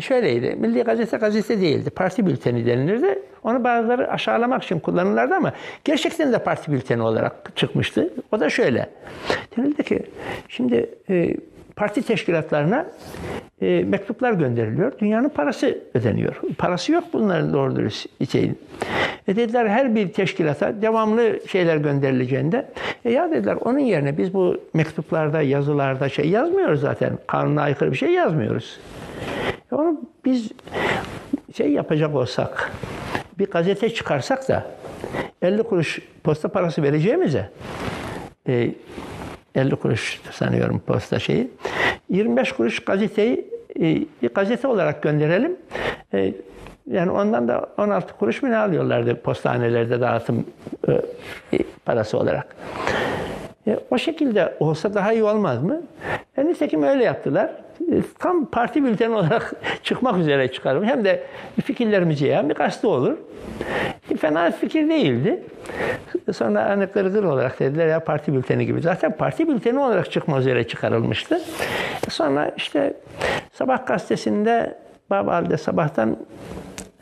[0.00, 0.56] şöyleydi.
[0.58, 1.90] Milli Gazete gazete değildi.
[1.90, 3.18] Parti bülteni denilirdi.
[3.44, 5.52] Onu bazıları aşağılamak için kullanırlardı ama
[5.84, 8.08] gerçekten de parti bülteni olarak çıkmıştı.
[8.32, 8.88] O da şöyle.
[9.56, 10.02] Denildi ki
[10.48, 11.36] şimdi e,
[11.76, 12.86] parti teşkilatlarına
[13.62, 14.98] e, mektuplar gönderiliyor.
[14.98, 16.40] Dünyanın parası ödeniyor.
[16.58, 18.58] Parası yok bunların doğru dürüst şeyin.
[19.28, 22.66] E dediler her bir teşkilata devamlı şeyler gönderileceğinde
[23.04, 27.18] e ya dediler onun yerine biz bu mektuplarda, yazılarda şey yazmıyoruz zaten.
[27.26, 28.80] Kanuna aykırı bir şey yazmıyoruz.
[29.72, 30.50] E onu biz
[31.56, 32.72] şey yapacak olsak,
[33.38, 34.66] bir gazete çıkarsak da
[35.42, 37.50] 50 kuruş posta parası vereceğimize
[38.48, 38.74] e,
[39.54, 41.50] 50 kuruş sanıyorum posta şeyi.
[42.08, 43.82] 25 kuruş gazeteyi e,
[44.22, 45.56] bir gazete olarak gönderelim.
[46.14, 46.34] E,
[46.90, 50.46] yani ondan da 16 kuruş mu ne alıyorlardı postanelerde dağıtım
[50.88, 50.92] e,
[51.52, 52.56] e, parası olarak.
[53.66, 55.82] E, o şekilde olsa daha iyi olmaz mı?
[56.36, 57.50] E, nitekim öyle yaptılar.
[58.18, 59.52] Tam parti bülteni olarak
[59.82, 60.84] çıkmak üzere çıkarım.
[60.84, 61.26] Hem de
[61.64, 63.16] fikirlerimizi yayan bir gazete olur.
[64.20, 65.42] Fena fikir değildi.
[66.32, 68.80] Sonra hani gırgır olarak dediler ya parti bülteni gibi.
[68.80, 71.40] Zaten parti bülteni olarak çıkma üzere çıkarılmıştı.
[72.08, 72.94] Sonra işte
[73.52, 74.78] Sabah gazetesinde
[75.10, 76.16] Babal'de sabahtan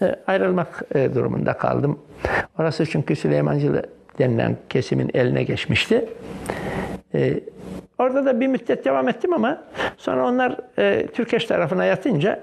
[0.03, 1.99] e, ayrılmak e, durumunda kaldım.
[2.59, 3.83] Orası çünkü Süleymancılı
[4.19, 6.09] denilen kesimin eline geçmişti.
[7.15, 7.41] E,
[7.99, 9.63] orada da bir müddet devam ettim ama
[9.97, 12.41] sonra onlar e, Türkeş tarafına yatınca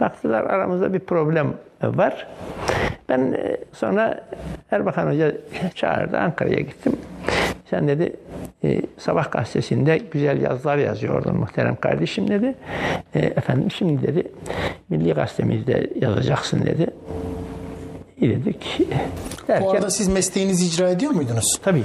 [0.00, 2.26] baktılar aramızda bir problem var.
[3.08, 4.24] Ben e, sonra
[4.70, 5.32] Erbakan Hoca
[5.74, 6.92] çağırdı Ankara'ya gittim.
[7.70, 8.16] Sen dedi
[8.64, 12.54] e, Sabah gazetesinde güzel yazılar yazıyordun muhterem kardeşim dedi.
[13.14, 14.28] E, efendim şimdi dedi
[14.88, 16.86] Milli Gazetemizde yazacaksın dedi.
[18.20, 18.80] İyi dedik.
[19.48, 21.60] Derken, Bu arada siz mesleğinizi icra ediyor muydunuz?
[21.64, 21.82] tabii.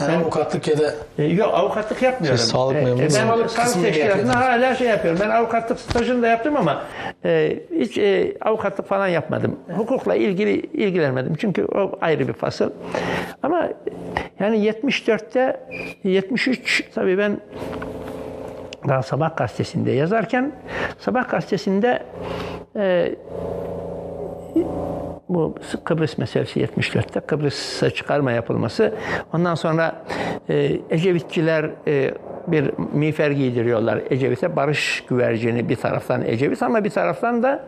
[0.00, 2.38] Yani avukatlık ya da E, yok avukatlık yapmıyorum.
[2.38, 3.52] Siz sağlık E, memuru e, ben musunuz?
[3.52, 5.20] Sağlık sağlık teşkilatında hala şey yapıyorum.
[5.22, 6.82] Ben avukatlık stajını da yaptım ama
[7.24, 9.56] e, hiç e, avukatlık falan yapmadım.
[9.76, 11.34] Hukukla ilgili ilgilenmedim.
[11.38, 12.70] Çünkü o ayrı bir fasıl.
[13.42, 13.68] Ama
[14.40, 15.60] yani 74'te
[16.04, 17.40] 73 tabii ben
[18.88, 20.52] daha Sabah gazetesinde yazarken
[20.98, 22.02] Sabah gazetesinde
[22.76, 23.14] e,
[25.34, 25.54] bu
[25.84, 28.94] Kıbrıs meselesi 74'te Kıbrıs'a çıkarma yapılması.
[29.32, 30.02] Ondan sonra
[30.48, 32.14] e, Ecevitçiler e,
[32.46, 34.56] bir miğfer giydiriyorlar Ecevit'e.
[34.56, 37.64] Barış güvercini bir taraftan Ecevit ama bir taraftan da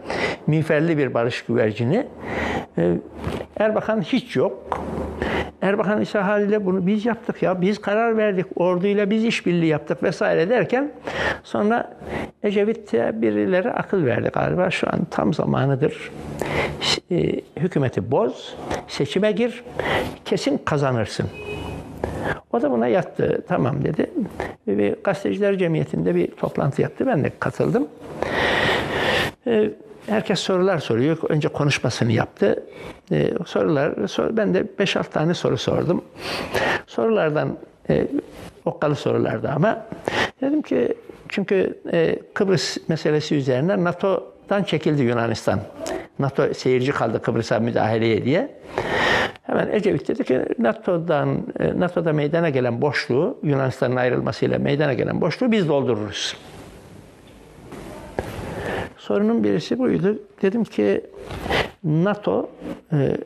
[0.46, 2.06] miğferli bir barış güvercini.
[2.78, 2.94] E,
[3.56, 4.80] Erbakan hiç yok.
[5.64, 7.60] Erbakan ise haliyle bunu biz yaptık ya.
[7.60, 8.46] Biz karar verdik.
[8.56, 10.92] Orduyla biz işbirliği yaptık vesaire derken
[11.42, 11.96] sonra
[12.42, 14.70] Ecevit'e birileri akıl verdi galiba.
[14.70, 16.10] Şu an tam zamanıdır.
[17.10, 18.56] E, hükümeti boz,
[18.88, 19.64] seçime gir,
[20.24, 21.26] kesin kazanırsın.
[22.52, 23.44] O da buna yattı.
[23.48, 24.10] Tamam dedi.
[24.68, 27.06] Ve gazeteciler cemiyetinde bir toplantı yaptı.
[27.06, 27.88] Ben de katıldım.
[29.46, 29.70] Ee,
[30.06, 31.18] herkes sorular soruyor.
[31.28, 32.64] Önce konuşmasını yaptı.
[33.12, 36.04] Ee, sorular, sor, ben de 5-6 tane soru sordum.
[36.86, 37.56] Sorulardan
[37.90, 38.06] e,
[38.64, 39.86] okkalı sorulardı ama
[40.40, 40.94] dedim ki
[41.28, 45.60] çünkü e, Kıbrıs meselesi üzerine NATO'dan çekildi Yunanistan.
[46.18, 48.50] NATO seyirci kaldı Kıbrıs'a müdahaleye diye.
[49.42, 55.52] Hemen Ecevit dedi ki NATO'dan e, NATO'da meydana gelen boşluğu Yunanistan'ın ayrılmasıyla meydana gelen boşluğu
[55.52, 56.36] biz doldururuz.
[59.04, 60.18] Sorunun birisi buydu.
[60.42, 61.00] Dedim ki
[61.84, 62.50] NATO
[62.92, 63.16] e,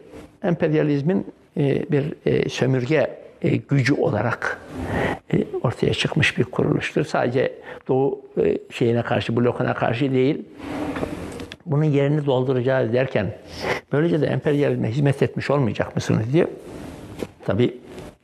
[0.43, 1.27] emperyalizmin
[1.57, 4.61] e, bir e, sömürge e, gücü olarak
[5.33, 7.05] e, ortaya çıkmış bir kuruluştur.
[7.05, 7.55] Sadece
[7.89, 10.45] Doğu e, şeyine karşı, blokuna karşı değil.
[11.67, 13.35] Bunun yerini dolduracağız derken
[13.93, 16.47] böylece de emperyalizme hizmet etmiş olmayacak mısınız diye
[17.47, 17.77] tabi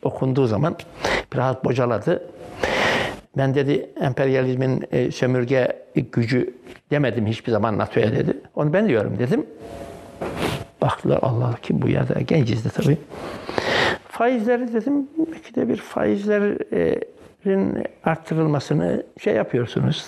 [0.02, 0.76] okunduğu zaman
[1.34, 2.33] biraz bocaladı.
[3.36, 6.54] Ben dedi emperyalizmin e, sömürge gücü
[6.90, 8.40] demedim hiçbir zaman NATO'ya dedi.
[8.54, 9.46] Onu ben diyorum dedim.
[10.80, 12.98] Baktılar Allah kim bu da genciz de tabii.
[14.08, 16.58] Faizleri dedim belki de bir faizlerin
[18.04, 20.06] arttırılmasını şey yapıyorsunuz.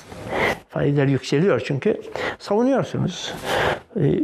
[0.69, 2.01] Faizler yükseliyor çünkü
[2.39, 3.35] savunuyorsunuz.
[4.01, 4.21] E,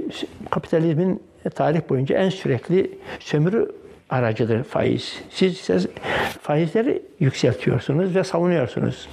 [0.51, 1.23] kapitalizmin
[1.55, 3.82] tarih boyunca en sürekli sömürü
[4.13, 5.23] aracıdır faiz.
[5.31, 5.87] Siz, siz
[6.41, 9.09] faizleri yükseltiyorsunuz ve savunuyorsunuz.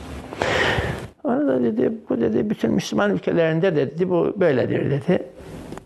[1.23, 5.23] Onu da dedi, bu dedi bütün Müslüman ülkelerinde de dedi, bu böyledir dedi.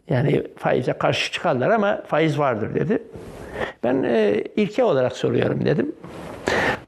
[0.09, 3.03] Yani faize karşı çıkarlar ama faiz vardır dedi.
[3.84, 5.95] Ben e, ilke olarak soruyorum dedim.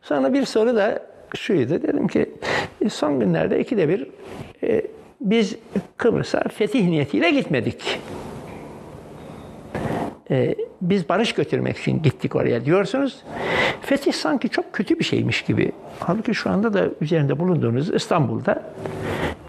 [0.01, 1.01] Sonra bir soru da
[1.35, 1.81] şuydu.
[1.81, 2.31] Dedim ki
[2.89, 4.07] son günlerde ikide bir
[4.63, 4.81] e,
[5.21, 5.55] biz
[5.97, 7.99] Kıbrıs'a fetih niyetiyle gitmedik.
[10.31, 13.23] E, biz barış götürmek için gittik oraya diyorsunuz.
[13.81, 15.71] Fetih sanki çok kötü bir şeymiş gibi.
[15.99, 18.63] Halbuki şu anda da üzerinde bulunduğunuz İstanbul'da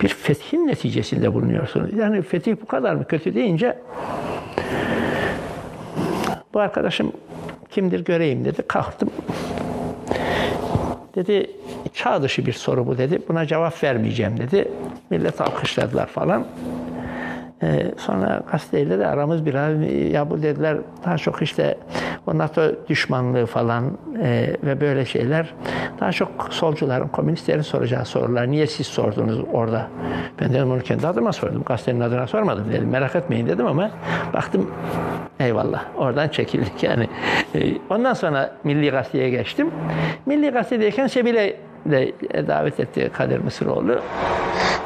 [0.01, 1.95] bir fethin neticesinde bulunuyorsunuz.
[1.95, 3.79] Yani fetih bu kadar mı kötü deyince
[6.55, 7.13] bu arkadaşım
[7.71, 8.63] kimdir göreyim dedi.
[8.69, 9.11] Kalktım.
[11.15, 11.51] Dedi
[11.95, 13.23] çağ dışı bir soru bu dedi.
[13.29, 14.69] Buna cevap vermeyeceğim dedi.
[15.11, 16.47] Millet alkışladılar falan.
[17.63, 19.75] Ee, sonra gazeteyle de aramız biraz
[20.13, 21.79] ya bu dediler daha çok işte
[22.27, 25.55] o NATO düşmanlığı falan e, ve böyle şeyler
[26.01, 28.51] daha çok solcuların, komünistlerin soracağı sorular.
[28.51, 29.89] Niye siz sordunuz orada?
[30.41, 31.63] Ben dedim onu kendi adıma sordum.
[31.67, 32.89] Gazetenin adına sormadım dedim.
[32.89, 33.91] Merak etmeyin dedim ama
[34.35, 34.71] baktım
[35.41, 37.09] eyvallah oradan çekildik yani.
[37.55, 39.71] E, ondan sonra Milli Gazete'ye geçtim.
[40.27, 41.57] Milli Gazete'deyken Sebil'e
[41.91, 42.13] de
[42.49, 44.01] davet etti Kadir Mısıroğlu.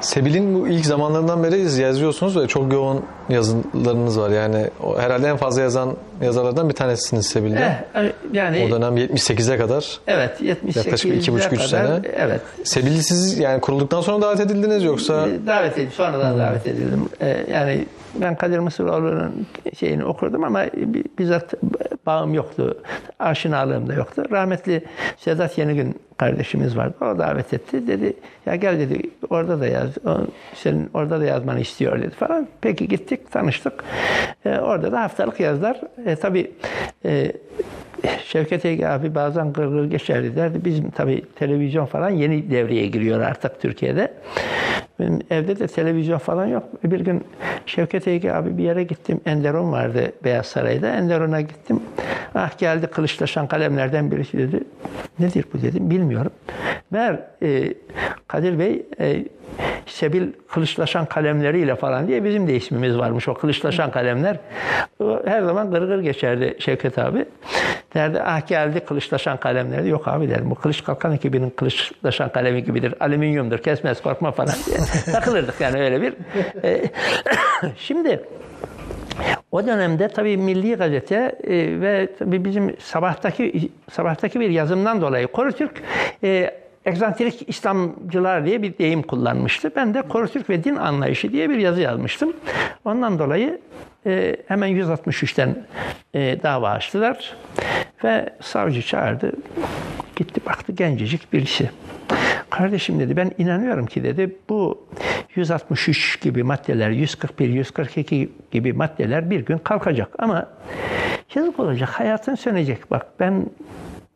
[0.00, 4.30] Sebil'in bu ilk zamanlarından beri yazıyorsunuz ve çok yoğun yazılarınız var.
[4.30, 7.76] Yani herhalde en fazla yazan yazarlardan bir tanesiniz Sebil'de.
[7.94, 10.00] Eh, yani o dönem 78'e kadar.
[10.06, 12.00] Evet, 78'e Yaklaşık iki buçuk, üç sene.
[12.16, 12.40] Evet.
[12.64, 15.28] Sebil'i siz yani kurulduktan sonra davet edildiniz yoksa?
[15.46, 17.08] Davet edildim, sonradan davet edildim.
[17.20, 19.46] Ee, yani ben Kadir Mısıroğlu'nun
[19.78, 20.64] şeyini okurdum ama
[21.18, 21.54] bizzat
[22.06, 22.82] bağım yoktu.
[23.18, 24.24] Aşinalığım da yoktu.
[24.30, 24.84] Rahmetli
[25.16, 26.94] Sedat Yenigün kardeşimiz vardı.
[27.00, 27.86] O davet etti.
[27.86, 28.14] Dedi
[28.46, 29.90] ya gel dedi orada da yaz.
[30.54, 32.48] Senin orada da yazmanı istiyor dedi falan.
[32.60, 33.84] Peki gittik tanıştık.
[34.44, 35.80] Ee, orada da haftalık yazdılar.
[36.10, 36.50] E, tabii
[37.04, 37.32] e,
[38.24, 40.64] Şevket Ege abi bazen gırgır geçerdi derdi.
[40.64, 44.12] Bizim tabii televizyon falan yeni devreye giriyor artık Türkiye'de.
[45.00, 46.64] Benim evde de televizyon falan yok.
[46.84, 47.24] Bir gün
[47.66, 49.20] Şevket Ege abi bir yere gittim.
[49.26, 50.88] Enderon vardı Beyaz Saray'da.
[50.88, 51.80] Enderon'a gittim.
[52.34, 54.60] Ah geldi kılıçlaşan kalemlerden birisi dedi.
[55.18, 55.90] Nedir bu dedim.
[55.90, 56.32] Bilmiyorum.
[56.92, 57.74] Ver e,
[58.28, 59.24] Kadir Bey e,
[59.86, 64.36] Sebil kılıçlaşan kalemleriyle falan diye bizim de ismimiz varmış o kılıçlaşan kalemler.
[65.24, 67.24] Her zaman gırgır geçerdi Şevket abi.
[67.94, 69.88] Derdi ah geldi kılıçlaşan kalemleri.
[69.88, 72.94] Yok abi dedim bu kılıç kalkan ekibinin kılıçlaşan kalemi gibidir.
[73.00, 74.78] Alüminyumdur kesmez korkma falan diye.
[75.12, 76.14] Takılırdık yani öyle bir.
[76.64, 76.82] E,
[77.76, 78.20] şimdi
[79.52, 85.82] o dönemde tabii Milli Gazete e, ve tabii bizim sabahtaki sabahtaki bir yazımdan dolayı Korutürk
[86.24, 89.72] e, egzantrik İslamcılar diye bir deyim kullanmıştı.
[89.76, 92.32] Ben de Korutürk ve din anlayışı diye bir yazı yazmıştım.
[92.84, 93.60] Ondan dolayı
[94.06, 95.66] e, hemen 163'ten
[96.14, 97.36] e, dava açtılar
[98.04, 99.32] ve savcı çağırdı.
[100.16, 101.70] Gitti baktı gencecik birisi.
[102.50, 104.86] Kardeşim dedi ben inanıyorum ki dedi bu
[105.34, 110.46] 163 gibi maddeler, 141, 142 gibi maddeler bir gün kalkacak ama
[111.34, 112.90] yazık olacak, hayatın sönecek.
[112.90, 113.46] Bak ben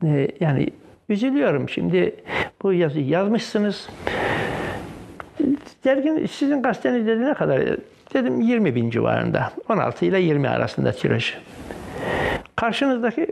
[0.05, 0.69] e, yani
[1.09, 2.15] üzülüyorum şimdi
[2.63, 3.89] bu yazıyı yazmışsınız.
[5.85, 7.61] Dergin sizin gazeteniz dedi ne kadar?
[8.15, 9.53] Dedim 20 bin civarında.
[9.69, 11.35] 16 ile 20 arasında tiraj.
[12.57, 13.27] Karşınızdaki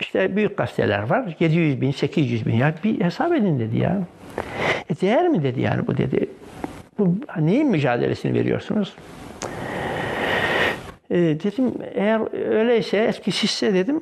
[0.00, 1.36] işte büyük gazeteler var.
[1.40, 2.54] 700 bin, 800 bin.
[2.54, 4.02] Ya bir hesap edin dedi ya.
[4.90, 6.26] E değer mi dedi yani bu dedi.
[6.98, 8.94] Bu neyin mücadelesini veriyorsunuz?
[11.10, 14.00] E, dedim eğer öyleyse etkisizse dedim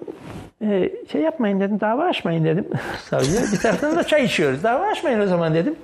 [0.63, 2.65] e, şey yapmayın dedim dava açmayın dedim
[2.99, 3.43] savcıya.
[3.53, 4.63] Bir taraftan da çay içiyoruz.
[4.63, 5.75] Dava açmayın o zaman dedim.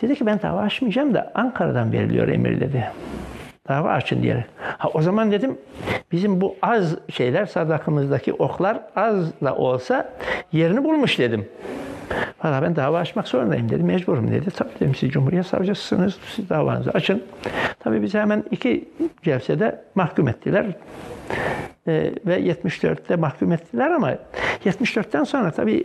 [0.00, 2.90] Dedi ki ben dava açmayacağım da Ankara'dan veriliyor emir dedi.
[3.68, 4.44] Dava açın diye.
[4.78, 5.58] Ha, o zaman dedim
[6.12, 10.12] bizim bu az şeyler sadakımızdaki oklar az da olsa
[10.52, 11.48] yerini bulmuş dedim.
[12.44, 13.82] Valla ben dava açmak zorundayım dedi.
[13.82, 14.50] Mecburum dedi.
[14.50, 16.18] Tabii dedim siz Cumhuriyet Savcısısınız.
[16.34, 17.22] Siz davanızı açın.
[17.80, 18.88] Tabii bizi hemen iki
[19.22, 20.66] celsede mahkum ettiler.
[21.88, 24.18] Ee, ve 74'te mahkum ettiler ama
[24.64, 25.84] 74'ten sonra tabii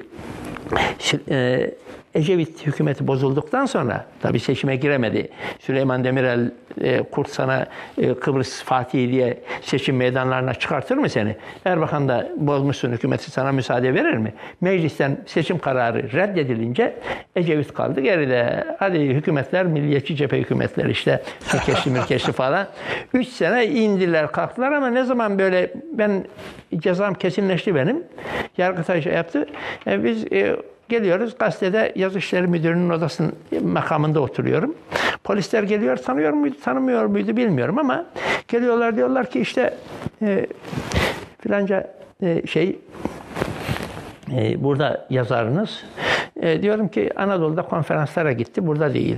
[1.30, 1.72] e,
[2.16, 5.30] Ecevit hükümeti bozulduktan sonra tabi seçime giremedi.
[5.60, 6.52] Süleyman Demirel
[6.82, 7.66] e, Kurt sana
[7.98, 11.36] e, Kıbrıs Fatih diye seçim meydanlarına çıkartır mı seni?
[11.66, 14.34] Erbakan da bozmuşsun hükümeti sana müsaade verir mi?
[14.62, 16.96] Meclisten seçim kararı reddedilince
[17.36, 18.68] Ecevit kaldı geride.
[18.80, 22.68] Hadi hükümetler milliyetçi cephe hükümetler işte Türkeşli Mürkeşli falan.
[23.14, 26.26] Üç sene indiler kalktılar ama ne zaman böyle ben
[26.78, 28.04] cezam kesinleşti benim.
[28.58, 29.46] Yargıtay şey yaptı.
[29.88, 30.56] E, biz e,
[30.92, 34.76] Geliyoruz gazetede yazı işleri müdürünün odasının makamında oturuyorum.
[35.24, 38.06] Polisler geliyor tanıyor muydu tanımıyor muydu bilmiyorum ama
[38.48, 39.78] geliyorlar diyorlar ki işte
[40.22, 40.48] e,
[41.40, 42.80] filanca e, şey
[44.38, 45.84] e, burada yazarınız.
[46.42, 49.18] E, diyorum ki Anadolu'da konferanslara gitti, burada değil.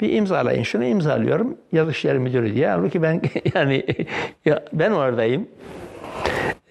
[0.00, 2.68] Bir imzalayın şunu imzalıyorum yazı işleri müdürü diye.
[2.68, 3.20] Halbuki ben
[3.54, 3.84] yani
[4.44, 5.48] ya ben oradayım.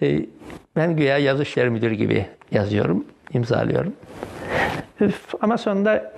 [0.02, 0.20] E,
[0.76, 3.92] ben güya yazı müdürü gibi yazıyorum, imzalıyorum.
[5.40, 6.12] Ama sonunda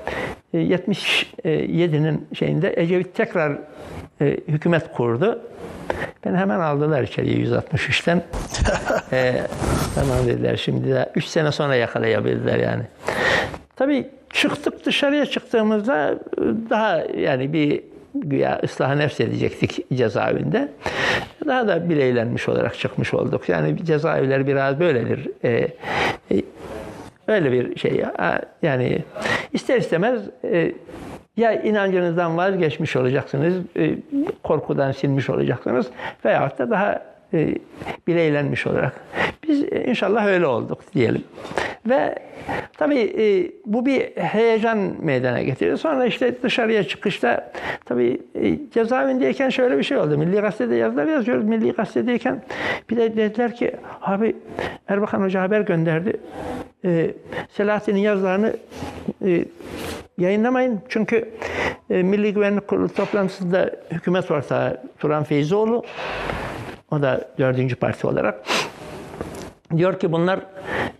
[0.55, 3.59] e, 77'nin şeyinde Ecevit tekrar
[4.21, 5.43] e, hükümet kurdu.
[6.25, 8.23] Beni hemen aldılar içeriye 163'ten.
[9.13, 9.43] e,
[9.95, 12.83] tamam dediler şimdi de 3 sene sonra yakalayabildiler yani.
[13.77, 16.19] Tabii çıktık dışarıya çıktığımızda
[16.71, 17.83] daha yani bir
[18.15, 20.69] güya ıslah nefs edecektik cezaevinde.
[21.47, 23.49] Daha da bileylenmiş olarak çıkmış olduk.
[23.49, 25.29] Yani cezaevleri biraz böyledir.
[25.45, 25.69] E,
[26.31, 26.43] e,
[27.31, 27.93] öyle bir şey.
[27.93, 28.41] ya.
[28.62, 29.05] Yani
[29.53, 30.72] ister istemez e,
[31.37, 33.95] ya inancınızdan vazgeçmiş olacaksınız, e,
[34.43, 35.87] korkudan silmiş olacaksınız
[36.24, 37.03] veyahut da daha
[37.35, 37.55] e,
[38.07, 38.93] bileylenmiş olarak.
[39.49, 41.24] Biz inşallah öyle olduk diyelim.
[41.87, 42.14] Ve
[42.78, 45.78] tabii e, bu bir heyecan meydana getirdi.
[45.78, 47.53] Sonra işte dışarıya çıkışta
[47.85, 50.18] tabii e, cezaevindeyken şöyle bir şey oldu.
[50.18, 51.45] Milli Gazete'de yazılar yazıyoruz.
[51.45, 52.43] Milli Gazete'deyken
[52.91, 53.72] bir de dediler ki
[54.03, 54.37] abi
[54.89, 56.12] Erbakan Hoca haber gönderdi.
[56.85, 57.14] E,
[57.53, 58.57] Selahattin'in yazılarını
[59.26, 59.45] e,
[60.18, 60.81] yayınlamayın.
[60.89, 61.31] Çünkü
[61.91, 65.85] e, Milli Güvenlik Kurulu toplantısında hükümet ortağı Turan Feyzoğlu
[66.91, 68.45] o da dördüncü parti olarak
[69.77, 70.41] diyor ki bunlar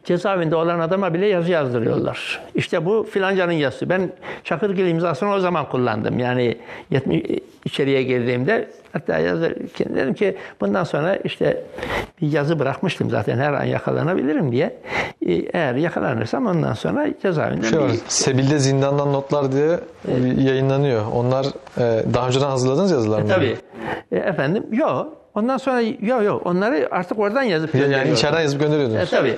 [0.05, 2.41] cezaevinde olan adama bile yazı yazdırıyorlar.
[2.55, 3.89] İşte bu filancanın yazısı.
[3.89, 4.13] Ben
[4.45, 6.19] Çakırgil imzasını o zaman kullandım.
[6.19, 6.57] Yani
[6.91, 7.21] 70
[7.65, 11.63] içeriye girdiğimde hatta yazarken dedim ki bundan sonra işte
[12.23, 14.77] bir yazı bırakmıştım zaten her an yakalanabilirim diye.
[15.27, 19.79] Ee, Eğer yakalanırsam ondan sonra cezaevinden Şey var, bir Sebil'de zindandan notlar diye
[20.39, 21.03] yayınlanıyor.
[21.15, 21.47] Onlar
[21.79, 23.29] e, daha önceden hazırladığınız yazılar mı?
[23.29, 23.57] Tabii.
[24.13, 25.20] E, efendim yok.
[25.35, 28.13] Ondan sonra yok yok onları artık oradan yazıp Yani gönderiyorum.
[28.15, 29.01] içeriden yazıp gönderiyordunuz.
[29.13, 29.37] E, tabii.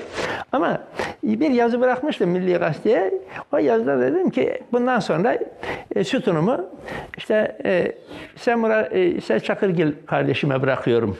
[0.52, 0.78] Ama
[1.22, 3.14] bir yazı bırakmıştım Milli Gazete'ye.
[3.52, 5.38] O yazıda dedim ki bundan sonra
[5.94, 6.70] e, sütunumu
[7.18, 7.92] işte e,
[8.36, 11.18] Semura, e, Sel Çakırgil kardeşime bırakıyorum.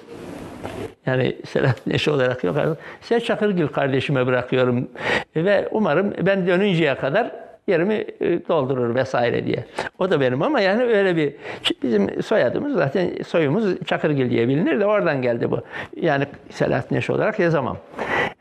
[1.06, 2.56] Yani Selahattin eşi olarak yok.
[3.00, 4.88] Sel Çakırgil kardeşime bırakıyorum.
[5.36, 7.30] Ve umarım ben dönünceye kadar
[7.66, 9.64] yerimi e, doldurur vesaire diye.
[9.98, 11.34] O da benim ama yani öyle bir
[11.82, 15.60] bizim soyadımız zaten soyumuz Çakırgil diye bilinir de oradan geldi bu.
[15.96, 17.76] Yani Selahattin Eşi olarak yazamam.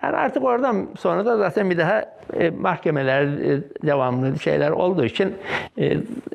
[0.04, 2.06] Yani artık oradan sonra da zaten bir daha
[2.40, 5.34] e, mahkemeler e, devamlı şeyler olduğu için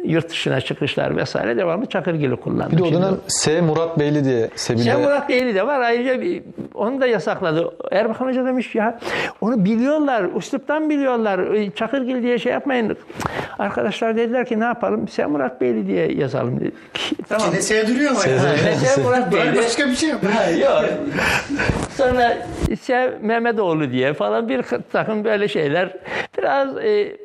[0.05, 2.73] yurt dışına çıkışlar vesaire devamlı Çakırgil'i kullandım.
[2.73, 3.61] Bir de o Şimdi- dönem S.
[3.61, 4.85] Murat Beyli diye Sebil'de.
[4.85, 5.81] Şen Murat Beyli de var.
[5.81, 6.43] Ayrıca bir-
[6.75, 7.75] onu da yasakladı.
[7.93, 8.99] Erbakan Hoca demiş ya
[9.41, 10.25] onu biliyorlar.
[10.37, 11.41] Üsluptan biliyorlar.
[11.75, 12.76] Çakırgil diye şey yapmayın.
[13.59, 15.09] Arkadaşlar dediler ki ne yapalım?
[15.09, 16.75] Sen Murat Beyli diye yazalım dedik.
[17.29, 17.49] Tamam.
[17.51, 18.21] Yine sevdiriyor ama.
[18.27, 18.77] yani.
[18.77, 19.57] Sen Murat Beyli.
[19.59, 20.21] Başka bir şey yok.
[20.35, 20.85] Ha, Yok.
[21.97, 22.37] Sonra
[22.81, 24.63] Sev Mehmetoğlu diye falan bir
[24.93, 25.97] takım böyle şeyler.
[26.39, 27.17] Biraz e,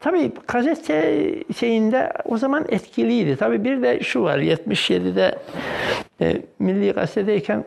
[0.00, 3.36] tabii gazete şeyinde o zaman etkiliydi.
[3.36, 5.38] Tabii bir de şu var 77'de
[6.20, 7.64] e, Milli Gazete'deyken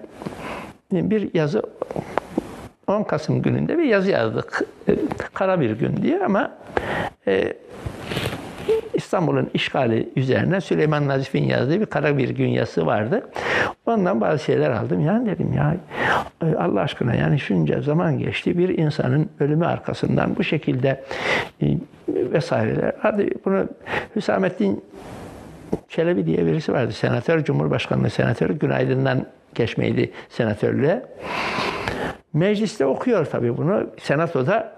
[0.91, 1.61] bir yazı
[2.89, 4.65] 10 Kasım gününde bir yazı yazdık.
[4.89, 4.95] E,
[5.33, 6.51] Kara bir gün diye ama
[7.27, 7.53] e,
[8.93, 13.29] İstanbul'un işgali üzerine Süleyman Nazif'in yazdığı bir kara bir gün yazısı vardı.
[13.85, 15.05] Ondan bazı şeyler aldım.
[15.05, 15.75] Yani dedim ya
[16.43, 21.03] e, Allah aşkına yani şunca zaman geçti bir insanın ölümü arkasından bu şekilde
[21.61, 21.67] e,
[22.07, 22.93] vesaireler.
[22.99, 23.67] Hadi bunu
[24.15, 24.83] Hüsamettin
[25.89, 26.91] Çelebi diye birisi vardı.
[26.91, 28.59] Senatör, Cumhurbaşkanlığı senatörü.
[28.59, 29.25] Günaydın'dan
[29.55, 31.01] geçmeydi senatörlüğe.
[32.33, 33.87] Mecliste okuyor tabii bunu.
[34.01, 34.73] Senatoda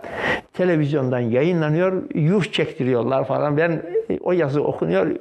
[0.53, 2.03] televizyondan yayınlanıyor.
[2.15, 3.57] Yuh çektiriyorlar falan.
[3.57, 3.71] Ben
[4.09, 5.15] e, o yazı okunuyor.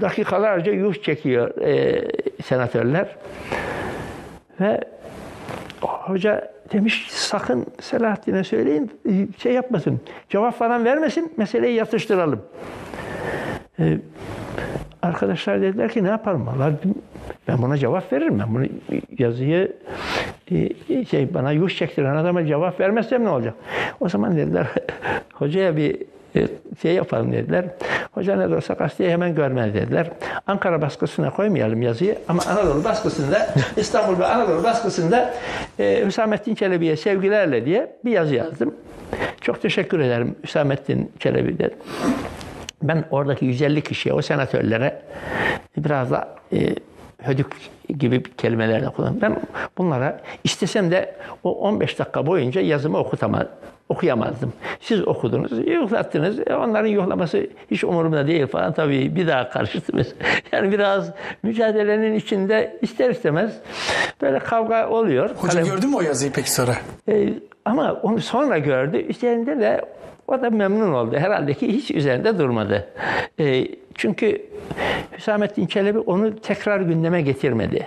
[0.00, 2.04] Dakikalarca yuh çekiyor e,
[2.42, 3.16] senatörler.
[4.60, 4.80] Ve
[5.80, 10.00] hoca demiş sakın Selahattin'e söyleyin e, şey yapmasın.
[10.28, 11.32] Cevap falan vermesin.
[11.36, 12.42] Meseleyi yatıştıralım.
[13.78, 13.98] E,
[15.02, 16.46] arkadaşlar dediler ki ne yapalım?
[16.46, 16.74] Vallahi
[17.48, 18.38] ben buna cevap veririm.
[18.38, 18.66] Ben bunu
[19.18, 19.76] yazıyı
[21.10, 23.54] şey bana yuh çektiren adama cevap vermezsem ne olacak?
[24.00, 24.66] O zaman dediler
[25.32, 25.96] hocaya bir
[26.36, 26.48] e,
[26.82, 27.64] şey yapalım dediler.
[28.12, 30.10] Hoca ne olsa gazeteyi hemen görmez dediler.
[30.46, 35.34] Ankara baskısına koymayalım yazıyı ama Anadolu baskısında İstanbul ve Anadolu baskısında
[35.78, 38.74] e, Hüsamettin Çelebi'ye sevgilerle diye bir yazı yazdım.
[39.40, 41.78] Çok teşekkür ederim Hüsamettin Çelebi dedim.
[42.82, 45.02] Ben oradaki 150 kişiye, o senatörlere
[45.76, 46.74] biraz da e,
[47.22, 47.46] hödük
[47.98, 49.20] gibi kelimelerle kullanıyorum.
[49.22, 49.36] Ben
[49.78, 51.14] bunlara istesem de
[51.44, 53.46] o 15 dakika boyunca yazımı okutamaz,
[53.88, 54.52] okuyamazdım.
[54.80, 56.38] Siz okudunuz, yuhlattınız.
[56.46, 60.14] E, onların yuhlaması hiç umurumda değil falan tabii bir daha karıştınız.
[60.52, 61.10] Yani biraz
[61.42, 63.52] mücadelenin içinde ister istemez
[64.22, 65.30] böyle kavga oluyor.
[65.36, 66.74] Hoca Kalem- gördün mü o yazıyı peki sonra?
[67.08, 67.28] e,
[67.64, 68.96] ama onu sonra gördü.
[68.96, 69.80] Üzerinde de
[70.30, 71.16] o da memnun oldu.
[71.16, 72.88] Herhalde ki hiç üzerinde durmadı.
[73.40, 74.42] E, çünkü
[75.18, 77.86] Hüsamettin Çelebi onu tekrar gündeme getirmedi.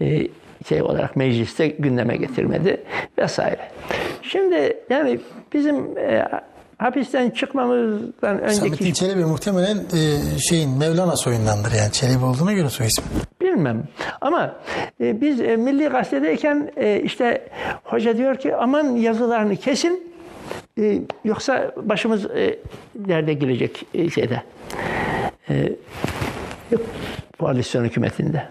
[0.00, 0.28] E,
[0.68, 2.82] şey olarak mecliste gündeme getirmedi
[3.18, 3.68] vesaire.
[4.22, 5.20] Şimdi yani
[5.52, 6.28] bizim e,
[6.78, 11.92] hapisten çıkmamızdan önceki Samettin Çelebi muhtemelen e, şeyin Mevlana soyundandır yani.
[11.92, 13.04] Çelebi olduğuna göre soy ismi.
[13.40, 13.84] Bilmem.
[14.20, 14.56] Ama
[15.00, 17.48] e, biz e, Milli Gazete'deyken e, işte
[17.84, 20.13] hoca diyor ki aman yazılarını kesin
[20.78, 22.58] e, yoksa başımız e,
[22.94, 24.42] derde girecek e, şeyde.
[25.50, 25.72] E,
[27.38, 28.42] koalisyon hükümetinde.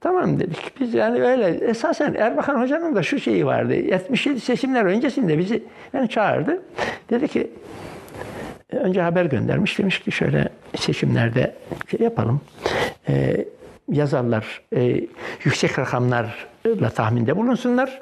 [0.00, 0.80] Tamam dedik.
[0.80, 3.74] Biz yani öyle esasen Erbakan Hoca'nın da şu şeyi vardı.
[3.74, 5.62] 77 seçimler öncesinde bizi
[5.92, 6.62] yani çağırdı.
[7.10, 7.50] Dedi ki
[8.72, 9.78] önce haber göndermiş.
[9.78, 11.54] Demiş ki şöyle seçimlerde
[11.90, 12.40] şey yapalım.
[13.08, 13.44] Ee,
[13.92, 15.00] yazarlar e,
[15.44, 18.00] yüksek rakamlarla tahminde bulunsunlar.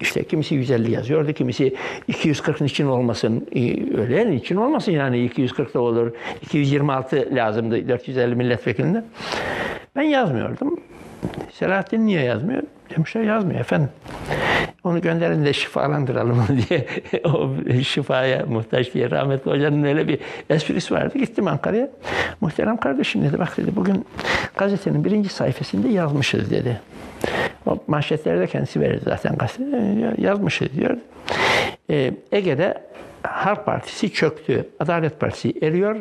[0.00, 1.74] İşte kimisi 150 yazıyordu, kimisi
[2.08, 3.60] 240'ın için olmasın, e,
[4.00, 6.12] öyle için olmasın yani 240 da olur,
[6.42, 9.04] 226 lazımdı 450 milletvekilinde.
[9.96, 10.80] Ben yazmıyordum.
[11.52, 12.62] Selahattin niye yazmıyor?
[12.90, 13.88] Demişler yazmıyor efendim.
[14.84, 16.86] Onu gönderin de şifalandıralım diye
[17.24, 17.50] o
[17.82, 20.18] şifaya muhtaç diye rahmetli hocanın öyle bir
[20.50, 21.18] esprisi vardı.
[21.18, 21.88] Gittim Ankara'ya.
[22.40, 24.06] Muhterem kardeşim dedi bak dedi bugün
[24.56, 26.80] gazetenin birinci sayfasında yazmışız dedi.
[27.66, 30.14] O manşetleri de kendisi verir zaten gazetede.
[30.18, 30.96] Yazmışız diyor.
[31.90, 32.74] Ee, Ege'de
[33.22, 34.68] Halk Partisi çöktü.
[34.80, 35.96] Adalet Partisi eriyor.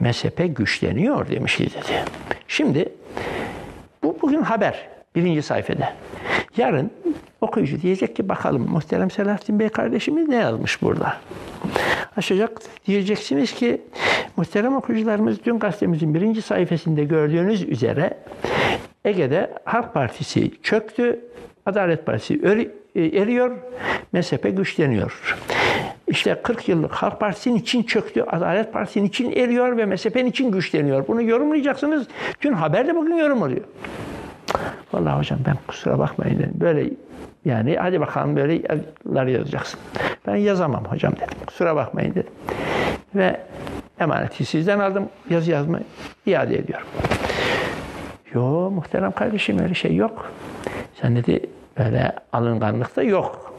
[0.00, 2.04] MSP güçleniyor demişiz dedi.
[2.48, 2.88] Şimdi
[4.02, 5.92] bu bugün haber birinci sayfada.
[6.56, 6.90] Yarın
[7.40, 11.16] okuyucu diyecek ki bakalım muhterem Selahattin Bey kardeşimiz ne yazmış burada?
[12.16, 13.82] Açacak diyeceksiniz ki
[14.36, 18.18] muhterem okuyucularımız dün gazetemizin birinci sayfasında gördüğünüz üzere
[19.04, 21.20] Ege'de Halk Partisi çöktü,
[21.66, 22.34] Adalet Partisi
[22.94, 23.56] e, eriyor,
[24.12, 25.36] MSP güçleniyor.
[26.08, 31.08] İşte 40 yıllık Halk Partisi'nin için çöktü, Adalet Partisi'nin için eriyor ve MSP'nin için güçleniyor.
[31.08, 32.06] Bunu yorumlayacaksınız.
[32.42, 33.64] Dün haberde bugün yorum oluyor.
[34.92, 36.54] Vallahi hocam ben kusura bakmayın dedim.
[36.54, 36.90] Böyle
[37.44, 39.80] yani hadi bakalım böyle yazılar yazacaksın.
[40.26, 41.38] Ben yazamam hocam dedim.
[41.46, 42.32] Kusura bakmayın dedim.
[43.14, 43.40] Ve
[44.00, 45.08] emaneti sizden aldım.
[45.30, 45.84] Yazı yazmayı
[46.26, 46.86] iade ediyorum.
[48.34, 50.32] Yo muhterem kardeşim öyle şey yok.
[51.00, 51.40] Sen dedi
[51.78, 53.54] böyle alınganlık da yok.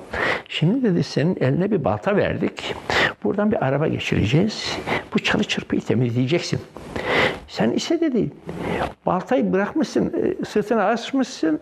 [0.50, 2.76] Şimdi dedi senin eline bir balta verdik.
[3.24, 4.78] Buradan bir araba geçireceğiz.
[5.14, 6.60] Bu çalı çırpıyı temizleyeceksin.
[7.48, 8.32] Sen ise dedi
[9.06, 11.60] baltayı bırakmışsın, e, sırtına asmışsın.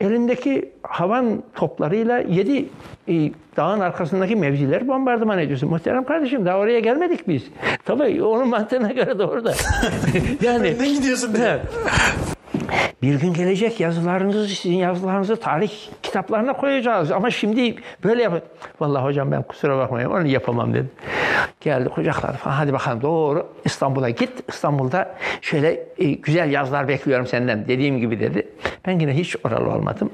[0.00, 2.68] Elindeki havan toplarıyla yedi
[3.08, 5.68] e, dağın arkasındaki mevzileri bombardıman ediyorsun.
[5.68, 7.42] Muhterem kardeşim daha oraya gelmedik biz.
[7.84, 9.54] Tabii onun mantığına göre doğru da.
[10.42, 11.60] yani Ne gidiyorsun diye.
[13.02, 15.70] Bir gün gelecek yazılarınızı, sizin yazılarınızı tarih
[16.02, 17.10] kitaplarına koyacağız.
[17.10, 17.74] Ama şimdi
[18.04, 18.42] böyle yap.
[18.80, 20.90] Vallahi hocam ben kusura bakmayın onu yapamam dedim.
[21.60, 24.30] Geldi kucaklar falan hadi bakalım doğru İstanbul'a git.
[24.48, 28.48] İstanbul'da şöyle e, güzel yazılar bekliyorum senden dediğim gibi dedi.
[28.86, 30.10] Ben yine hiç oralı olmadım.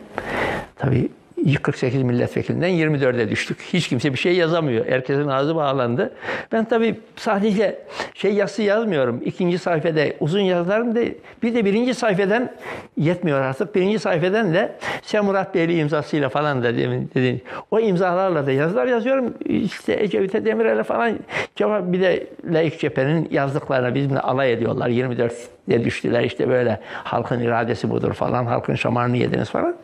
[0.77, 1.09] Tabii
[1.55, 3.59] 48 milletvekilinden 24'e düştük.
[3.73, 4.87] Hiç kimse bir şey yazamıyor.
[4.87, 6.13] Herkesin ağzı bağlandı.
[6.53, 7.79] Ben tabii sadece
[8.15, 9.23] şey yazısı yazmıyorum.
[9.25, 11.01] İkinci sayfada uzun yazılarım da
[11.43, 12.51] bir de birinci sayfadan
[12.97, 13.75] yetmiyor artık.
[13.75, 14.73] Birinci sayfadan da
[15.03, 17.43] Sen Beyli imzasıyla falan da demin dedin.
[17.71, 19.35] O imzalarla da yazılar yazıyorum.
[19.45, 21.19] İşte Ecevit'e Demirel'e falan
[21.57, 24.89] cevap bir de Layık Cephe'nin yazdıklarına bizimle alay ediyorlar.
[24.89, 28.47] 24'e düştüler işte böyle halkın iradesi budur falan.
[28.47, 29.77] Halkın şamarını yediniz falan.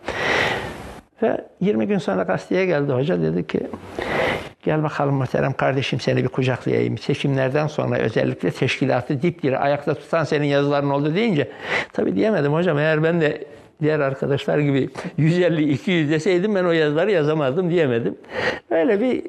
[1.23, 3.61] Ve 20 gün sonra gazeteye geldi hoca dedi ki
[4.63, 6.99] gel bakalım muhterem kardeşim seni bir kucaklayayım.
[6.99, 11.49] Seçimlerden sonra özellikle teşkilatı dipdiri ayakta tutan senin yazıların oldu deyince
[11.93, 13.45] tabii diyemedim hocam eğer ben de
[13.81, 18.17] diğer arkadaşlar gibi 150-200 deseydim ben o yazıları yazamazdım diyemedim.
[18.71, 19.23] Öyle bir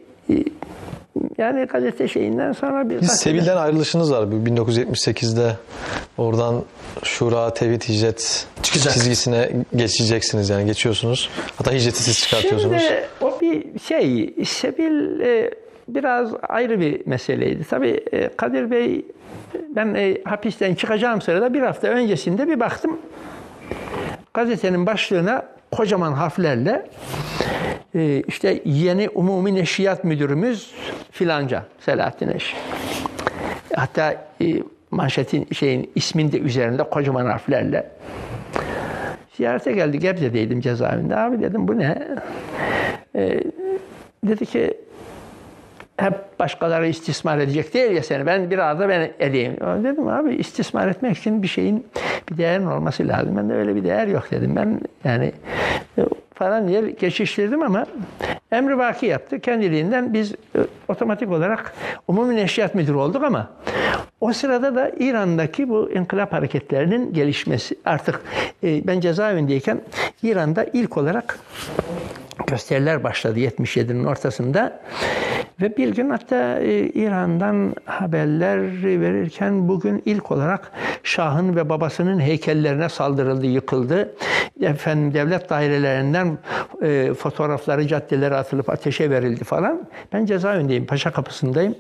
[1.38, 3.02] yani gazete şeyinden sonra bir...
[3.02, 5.52] Biz Sebil'den ayrılışınız var bu 1978'de.
[6.18, 6.64] Oradan
[7.04, 8.94] Şura, Tevhid, Hicret Çıkacak.
[8.94, 11.30] çizgisine geçeceksiniz yani geçiyorsunuz.
[11.58, 12.82] Hatta Hicret'i siz çıkartıyorsunuz.
[12.82, 15.52] Şimdi o bir şey, Sebil e,
[15.88, 17.64] biraz ayrı bir meseleydi.
[17.70, 19.06] Tabii e, Kadir Bey,
[19.76, 23.00] ben e, hapisten çıkacağım sırada bir hafta öncesinde bir baktım.
[24.34, 26.86] Gazetenin başlığına kocaman harflerle
[27.96, 30.74] e, işte yeni umumi neşriyat müdürümüz
[31.12, 32.56] filanca Selahattin Eş.
[33.76, 34.12] Hatta
[34.42, 34.46] e,
[34.92, 37.90] manşetin şeyin ismin de üzerinde kocaman harflerle
[39.38, 40.00] Ziyarete geldi.
[40.00, 41.16] Gebze'deydim cezaevinde.
[41.16, 42.08] Abi dedim bu ne?
[43.16, 43.44] Ee,
[44.24, 44.74] dedi ki
[45.98, 48.26] hep başkaları istismar edecek değil ya seni.
[48.26, 49.58] Ben biraz da ben edeyim.
[49.84, 51.88] Dedim abi istismar etmek için bir şeyin
[52.30, 53.38] bir değerin olması lazım.
[53.38, 54.56] Ben de öyle bir değer yok dedim.
[54.56, 55.32] Ben yani
[55.98, 56.02] e,
[56.34, 57.86] falan diye geçiştirdim ama
[58.52, 59.40] emri vaki yaptı.
[59.40, 61.74] Kendiliğinden biz e, otomatik olarak
[62.08, 63.50] Umumi Neşriyat Müdürü olduk ama
[64.22, 68.22] o sırada da İran'daki bu inkılap hareketlerinin gelişmesi artık
[68.64, 69.82] e, ben cezaevindeyken
[70.24, 71.40] İran'da ilk olarak
[72.54, 74.80] gösteriler başladı 77'nin ortasında.
[75.62, 80.72] Ve bir gün hatta e, İran'dan haberler verirken bugün ilk olarak
[81.04, 84.16] Şah'ın ve babasının heykellerine saldırıldı, yıkıldı.
[84.62, 86.38] Efendim devlet dairelerinden
[86.82, 89.88] e, fotoğrafları caddelere atılıp ateşe verildi falan.
[90.14, 91.76] Ben cezaevindeyim, Paşa Kapısı'ndayım.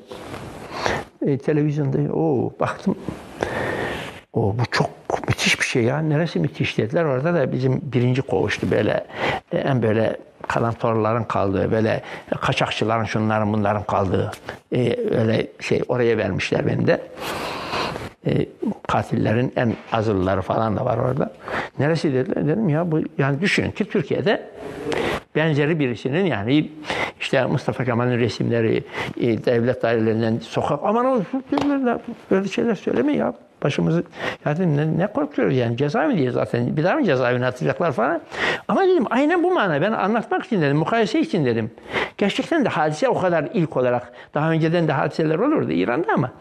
[1.25, 2.95] E, televizyonda o baktım.
[4.33, 5.99] O bu çok müthiş bir şey ya.
[5.99, 7.03] Neresi müthiş dediler.
[7.03, 9.05] Orada da bizim birinci koğuştu böyle.
[9.51, 12.01] E, en böyle kalantorların kaldığı, böyle
[12.41, 14.31] kaçakçıların şunların bunların kaldığı
[14.71, 17.01] e, öyle şey oraya vermişler beni de.
[18.27, 18.45] E,
[18.87, 21.33] katillerin en azılları falan da var orada.
[21.79, 22.47] Neresi dediler?
[22.47, 24.49] Dedim ya bu yani düşünün ki Türkiye'de
[25.35, 26.69] benzeri birisinin yani
[27.19, 28.83] işte Mustafa Kemal'in resimleri
[29.21, 31.21] e, devlet dairelerinden sokak aman o
[32.31, 33.33] böyle şeyler söyleme ya
[33.63, 34.03] başımızı
[34.45, 38.21] ya ne, ne korkuyoruz yani cezaevi diye zaten bir daha mı cezaevine atacaklar falan.
[38.67, 41.71] Ama dedim aynen bu mana ben anlatmak için dedim mukayese için dedim.
[42.17, 46.31] Gerçekten de hadise o kadar ilk olarak daha önceden de hadiseler olurdu İran'da ama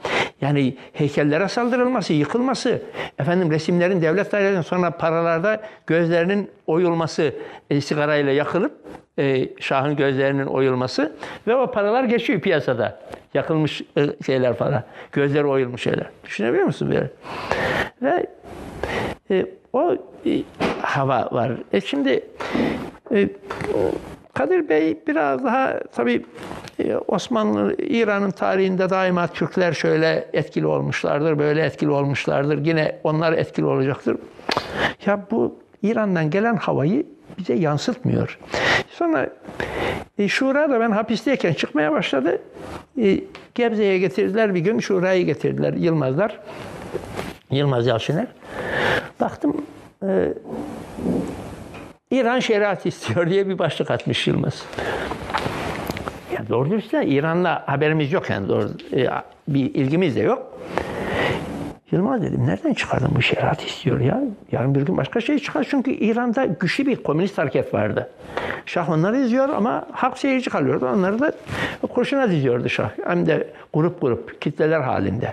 [0.40, 2.82] yani heykellere saldırılması, yıkılması,
[3.18, 7.34] efendim resimlerin devlet sonra paralarda gözlerinin oyulması,
[7.70, 8.72] e, sigarayla yakılıp
[9.18, 11.12] e, Şah'ın gözlerinin oyulması
[11.46, 12.98] ve o paralar geçiyor piyasada.
[13.34, 14.84] Yakılmış e, şeyler falan.
[15.12, 16.06] Gözleri oyulmuş şeyler.
[16.24, 17.10] Düşünebiliyor musun böyle?
[18.02, 18.26] Ve
[19.30, 19.96] e, o
[20.26, 20.42] e,
[20.82, 21.52] hava var.
[21.72, 22.24] E şimdi
[23.14, 23.28] e,
[24.34, 26.24] Kadir Bey biraz daha tabii
[26.78, 32.66] e, Osmanlı, İran'ın tarihinde daima Türkler şöyle etkili olmuşlardır, böyle etkili olmuşlardır.
[32.66, 34.16] Yine onlar etkili olacaktır.
[35.06, 37.06] Ya bu İran'dan gelen havayı
[37.38, 38.38] bize yansıtmıyor.
[38.90, 39.28] Sonra
[40.18, 42.42] e, Şura da ben hapisteyken çıkmaya başladı.
[43.02, 43.20] E,
[43.54, 44.78] Gebze'ye getirdiler bir gün.
[44.78, 46.40] Şura'yı getirdiler Yılmazlar.
[47.50, 48.26] Yılmaz Yalçıner.
[49.20, 49.66] Baktım
[50.02, 50.28] e,
[52.10, 54.66] İran şeriat istiyor diye bir başlık atmış Yılmaz.
[56.36, 59.06] Yani doğru dürüst İran'la haberimiz yok yani doğru, e,
[59.48, 60.58] bir ilgimiz de yok.
[61.92, 64.22] Yılmaz dedim nereden çıkardın bu şeriat istiyor ya?
[64.52, 65.66] Yarın bir gün başka şey çıkar.
[65.70, 68.10] Çünkü İran'da güçlü bir komünist hareket vardı.
[68.66, 70.88] Şah onları izliyor ama halk seyirci kalıyordu.
[70.94, 71.32] Onları da
[71.94, 72.90] kurşuna diziyordu Şah.
[73.04, 75.32] Hem de grup grup, kitleler halinde.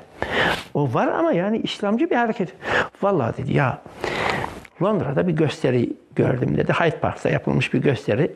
[0.74, 2.49] O var ama yani İslamcı bir hareket.
[3.01, 3.82] Vallahi dedi ya
[4.82, 6.74] Londra'da bir gösteri gördüm dedi.
[6.74, 8.32] Hyde Park'ta yapılmış bir gösteri.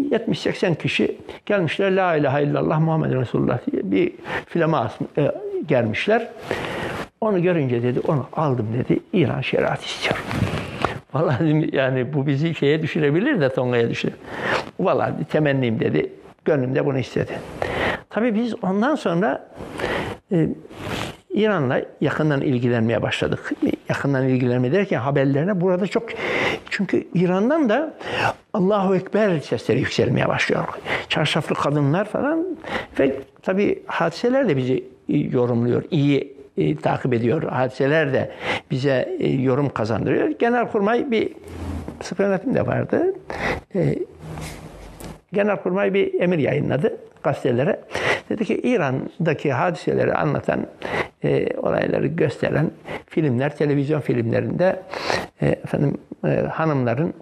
[0.00, 1.16] 70-80 e, kişi
[1.46, 4.12] gelmişler La ilahe illallah Muhammed Resulullah diye bir
[4.46, 5.32] filama e,
[5.66, 6.28] gelmişler.
[7.20, 10.24] Onu görünce dedi onu aldım dedi İran şeriat istiyorum.
[11.14, 14.12] Vallahi yani bu bizi şeye düşürebilir de Tonga'ya düşür.
[14.80, 16.12] Vallahi temennim dedi.
[16.44, 17.38] Gönlümde bunu istedi.
[18.10, 19.48] Tabii biz ondan sonra
[20.32, 20.48] e,
[21.30, 23.52] İran'la yakından ilgilenmeye başladık.
[23.88, 26.08] Yakından ilgilenme derken haberlerine burada çok
[26.70, 27.94] çünkü İran'dan da
[28.52, 30.64] Allahu Ekber sesleri yükselmeye başlıyor.
[31.08, 32.46] Çarşaflı kadınlar falan
[33.00, 35.82] ve tabii hadiseler de bizi yorumluyor.
[35.90, 37.42] iyi e, takip ediyor.
[37.42, 38.30] Hadiseler de
[38.70, 40.28] bize e, yorum kazandırıyor.
[40.28, 41.32] Genelkurmay bir
[42.00, 43.14] sıfır yönetim de vardı.
[43.74, 43.94] E,
[45.32, 47.80] Genelkurmay bir emir yayınladı gazetelere.
[48.28, 50.66] Dedi ki İran'daki hadiseleri anlatan,
[51.24, 52.70] e, olayları gösteren
[53.06, 54.82] filmler, televizyon filmlerinde
[55.42, 57.14] e, efendim e, hanımların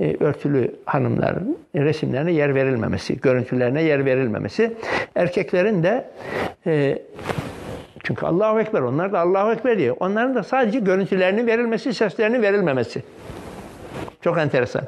[0.00, 4.76] e, örtülü hanımların resimlerine yer verilmemesi, görüntülerine yer verilmemesi,
[5.14, 6.04] erkeklerin de
[6.66, 6.98] e,
[8.04, 9.96] çünkü Allahu Ekber, onlar da Allahu Ekber diyor.
[10.00, 13.02] Onların da sadece görüntülerinin verilmesi, seslerinin verilmemesi.
[14.20, 14.82] Çok enteresan.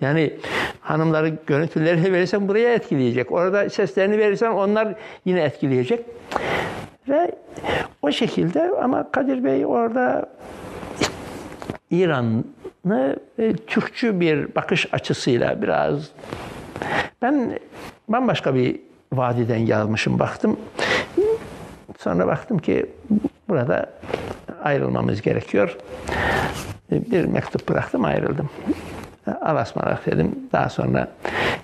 [0.00, 0.32] Yani
[0.80, 3.32] hanımları görüntülerini verirsen buraya etkileyecek.
[3.32, 4.94] Orada seslerini verirsen onlar
[5.24, 6.04] yine etkileyecek.
[7.08, 7.32] Ve
[8.02, 10.26] o şekilde ama Kadir Bey orada
[11.90, 12.61] İran'ı e,
[13.66, 16.10] Türkçü bir bakış açısıyla biraz
[17.22, 17.58] ben
[18.08, 18.80] bambaşka bir
[19.12, 20.56] vadiden yazmışım baktım.
[21.98, 22.86] Sonra baktım ki
[23.48, 23.90] burada
[24.64, 25.76] ayrılmamız gerekiyor.
[26.90, 28.50] Bir mektup bıraktım ayrıldım.
[29.40, 30.34] Alasmarak dedim.
[30.52, 31.08] Daha sonra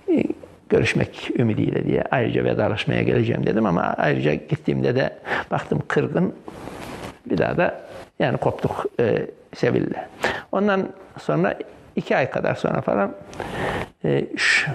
[0.09, 0.25] e,
[0.69, 5.19] görüşmek ümidiyle diye ayrıca vedalaşmaya geleceğim dedim ama ayrıca gittiğimde de
[5.51, 6.35] baktım kırgın
[7.27, 7.81] bir daha da
[8.19, 9.99] Yani koptuk e, Sevil'le.
[10.53, 10.89] Ondan
[11.19, 11.55] sonra
[11.97, 13.15] iki ay kadar sonra falan
[14.05, 14.71] e, ş-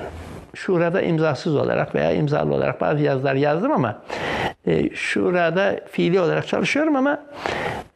[0.55, 4.01] Şurada imzasız olarak veya imzalı olarak bazı yazılar yazdım ama
[4.67, 7.23] e, Şurada fiili olarak çalışıyorum ama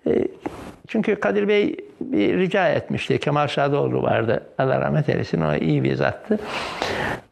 [0.07, 0.27] e,
[0.87, 3.19] çünkü Kadir Bey bir rica etmişti.
[3.19, 4.43] Kemal Şadoğlu vardı.
[4.57, 5.41] Allah rahmet eylesin.
[5.41, 6.39] O iyi bir zattı.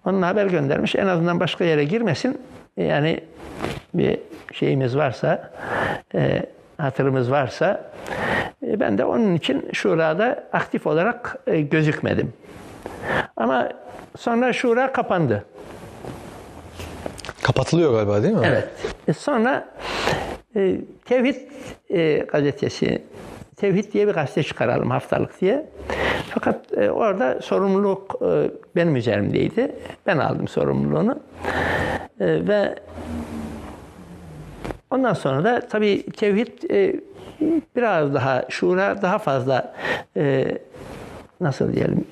[0.06, 0.96] Onun haber göndermiş.
[0.96, 2.42] En azından başka yere girmesin.
[2.78, 3.20] Yani
[3.94, 4.20] bir
[4.54, 5.52] şeyimiz varsa,
[6.16, 6.44] e,
[6.78, 7.92] hatırımız varsa
[8.68, 12.34] e, ben de onun için Şura'da aktif olarak e, gözükmedim.
[13.38, 13.70] Ama
[14.18, 15.46] sonra Şura kapandı.
[17.44, 18.46] Kapatılıyor galiba değil mi?
[18.46, 18.70] Evet.
[19.08, 19.68] E, Sonra
[21.06, 21.36] Tevhid
[22.32, 23.02] gazetesi,
[23.56, 25.70] Tevhid diye bir gazete çıkaralım haftalık diye.
[26.30, 29.76] Fakat e, orada sorumluluk e, benim üzerimdeydi.
[30.08, 31.20] Ben aldım sorumluluğunu.
[32.20, 32.76] E, ve
[34.96, 36.96] ondan sonra da tabii Tevhid e,
[37.76, 39.74] biraz daha, şura daha fazla
[40.18, 40.58] e,
[41.42, 42.06] nasıl diyelim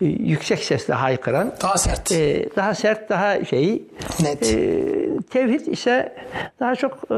[0.00, 2.12] e, yüksek sesle haykıran Daha sert.
[2.12, 3.82] e, daha sert, daha şey.
[4.22, 4.42] Net.
[4.54, 4.86] E,
[5.30, 6.16] tevhid ise
[6.60, 7.16] daha çok e,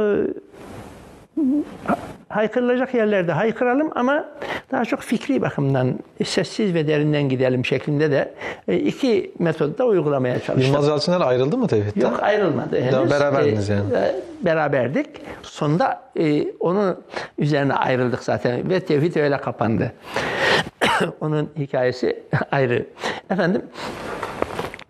[2.29, 4.29] haykırılacak yerlerde haykıralım ama
[4.71, 8.35] daha çok fikri bakımdan sessiz ve derinden gidelim şeklinde de
[8.69, 10.67] e, iki metodu da uygulamaya çalıştık.
[10.67, 12.01] Yılmaz Yalçıner ayrıldı mı Tevhid'den?
[12.01, 13.11] Yok ayrılmadı henüz.
[13.11, 13.95] beraberdiniz yani.
[13.95, 14.15] E,
[14.45, 15.07] beraberdik.
[15.43, 16.97] Sonunda e, onun
[17.39, 19.93] üzerine ayrıldık zaten ve tevhid öyle kapandı.
[21.21, 22.87] onun hikayesi ayrı.
[23.31, 23.63] Efendim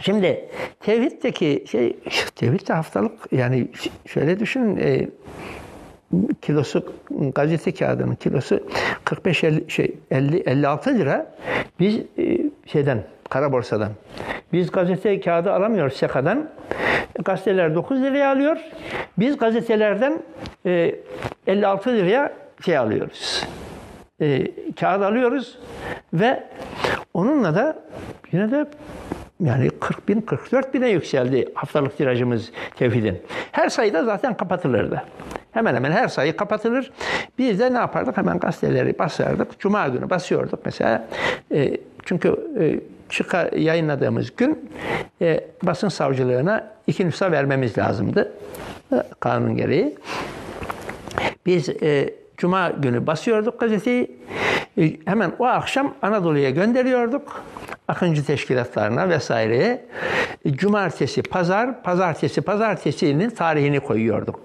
[0.01, 0.49] Şimdi
[0.81, 1.97] tevhiddeki şey
[2.37, 3.68] tevhid de haftalık yani
[4.07, 5.09] şöyle düşünün e,
[6.43, 6.93] kilosu
[7.35, 8.61] gazete kağıdının kilosu
[9.05, 11.27] 45 50 şey 50 56 lira.
[11.81, 13.93] Biz e, şeyden kara borsadan.
[14.53, 16.49] Biz gazete kağıdı alamıyoruz Seka'dan.
[17.25, 18.57] Gazeteler 9 liraya alıyor.
[19.19, 20.23] Biz gazetelerden
[20.67, 20.95] e,
[21.47, 22.33] 56 liraya
[22.65, 23.47] şey alıyoruz.
[24.21, 24.47] E,
[24.81, 25.59] kağıt alıyoruz
[26.13, 26.45] ve
[27.15, 27.79] onunla da
[28.33, 28.67] yine de
[29.41, 33.22] yani 40 bin, 44 bine yükseldi haftalık tirajımız tevhidin.
[33.53, 35.03] Her sayıda zaten kapatılırdı.
[35.53, 36.91] Hemen hemen her sayı kapatılır.
[37.39, 38.16] Biz de ne yapardık?
[38.16, 39.61] Hemen gazeteleri basardık.
[39.61, 41.09] Cuma günü basıyorduk mesela.
[41.55, 44.70] E, çünkü e, çıka yayınladığımız gün
[45.22, 48.32] e, basın savcılığına iki nüsha vermemiz lazımdı.
[48.93, 49.97] E, kanun gereği.
[51.47, 54.18] Biz e, Cuma günü basıyorduk gazeteyi.
[54.79, 57.43] E, hemen o akşam Anadolu'ya gönderiyorduk.
[57.89, 59.87] Akıncı teşkilatlarına vesaireye.
[60.45, 64.41] E, Cumartesi, pazar, pazartesi, pazartesinin tarihini koyuyorduk.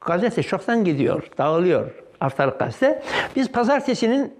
[0.00, 3.02] Gazete çoktan gidiyor, dağılıyor haftalık gazete.
[3.36, 4.34] Biz pazartesinin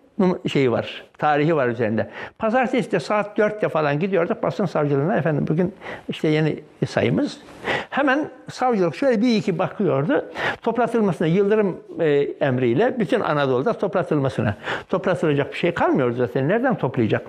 [0.48, 2.10] şeyi var, tarihi var üzerinde.
[2.38, 5.16] Pazartesi de saat 4'te falan gidiyorduk basın savcılığına.
[5.16, 5.74] Efendim bugün
[6.08, 7.38] işte yeni sayımız.
[7.90, 10.24] Hemen savcılık şöyle bir iki bakıyordu.
[10.62, 12.06] Toplatılmasına, Yıldırım e,
[12.40, 14.56] emriyle bütün Anadolu'da toplatılmasına.
[14.88, 16.48] Toplatılacak bir şey kalmıyor zaten.
[16.48, 17.26] Nereden toplayacak?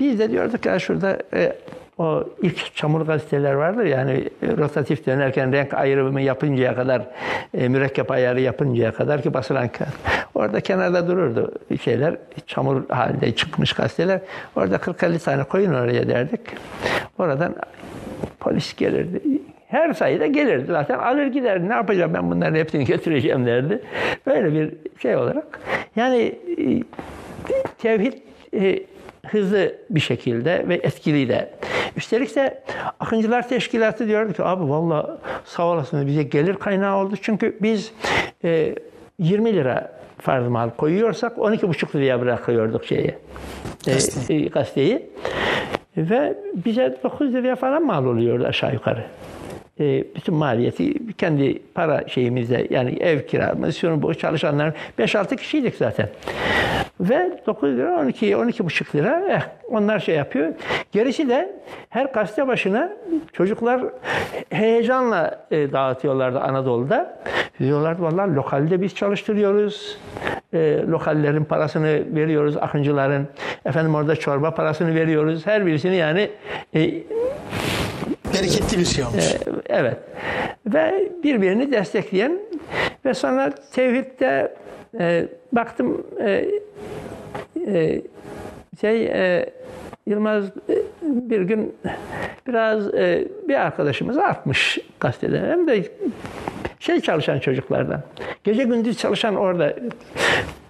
[0.00, 1.56] Biz de diyorduk ya şurada e,
[1.98, 7.02] o ilk çamur gazeteler vardır yani rotatif dönerken renk ayrımı yapıncaya kadar,
[7.54, 9.94] e, mürekkep ayarı yapıncaya kadar ki basılan kağıt.
[10.34, 14.20] Orada kenarda dururdu şeyler, çamur halinde çıkmış gazeteler.
[14.56, 16.40] Orada 40-50 tane koyun oraya derdik.
[17.18, 17.54] Oradan
[18.40, 19.20] polis gelirdi.
[19.68, 21.68] Her sayıda gelirdi zaten alır giderdi.
[21.68, 23.82] Ne yapacağım ben bunların hepsini götüreceğim derdi.
[24.26, 25.60] Böyle bir şey olarak.
[25.96, 26.82] Yani e,
[27.78, 28.12] tevhid
[28.54, 28.82] e,
[29.30, 31.50] hızlı bir şekilde ve etkili de.
[31.96, 32.62] Üstelik de
[33.00, 37.14] Akıncılar Teşkilatı diyordu ki abi valla sağ olasınız bize gelir kaynağı oldu.
[37.22, 37.92] Çünkü biz
[38.44, 38.74] e,
[39.18, 43.14] 20 lira farz mal koyuyorsak 12,5 liraya bırakıyorduk şeyi.
[43.86, 44.44] E, Gazeteyi.
[44.46, 45.10] e, gazeteyi.
[45.96, 49.04] Ve bize 9 liraya falan mal oluyordu aşağı yukarı.
[49.80, 56.08] E, bütün maliyeti kendi para şeyimizde yani ev kiramız, şunu bu çalışanlar 5-6 kişiydik zaten.
[57.00, 60.52] Ve 9 lira 12 12,5 lira eh, onlar şey yapıyor.
[60.92, 61.52] Gerisi de
[61.88, 62.92] her gazete başına
[63.32, 63.80] çocuklar
[64.50, 67.18] heyecanla e, dağıtıyorlardı Anadolu'da.
[67.58, 69.98] Diyorlardı vallahi lokalde biz çalıştırıyoruz.
[70.54, 73.28] E, lokallerin parasını veriyoruz akıncıların.
[73.66, 75.46] Efendim orada çorba parasını veriyoruz.
[75.46, 76.30] Her birisini yani
[76.74, 76.94] e,
[78.42, 79.24] Bereketli bir şey olmuş.
[79.66, 79.96] Evet.
[80.66, 82.38] Ve birbirini destekleyen
[83.04, 84.54] ve sonra tevhidde
[85.00, 86.44] e, baktım e,
[87.66, 88.02] e,
[88.80, 89.50] şey e,
[90.08, 91.76] Yılmaz e, bir gün
[92.46, 95.40] biraz e, bir arkadaşımız atmış gazetede.
[95.40, 95.84] Hem de
[96.80, 98.02] şey çalışan çocuklardan.
[98.44, 99.74] Gece gündüz çalışan orada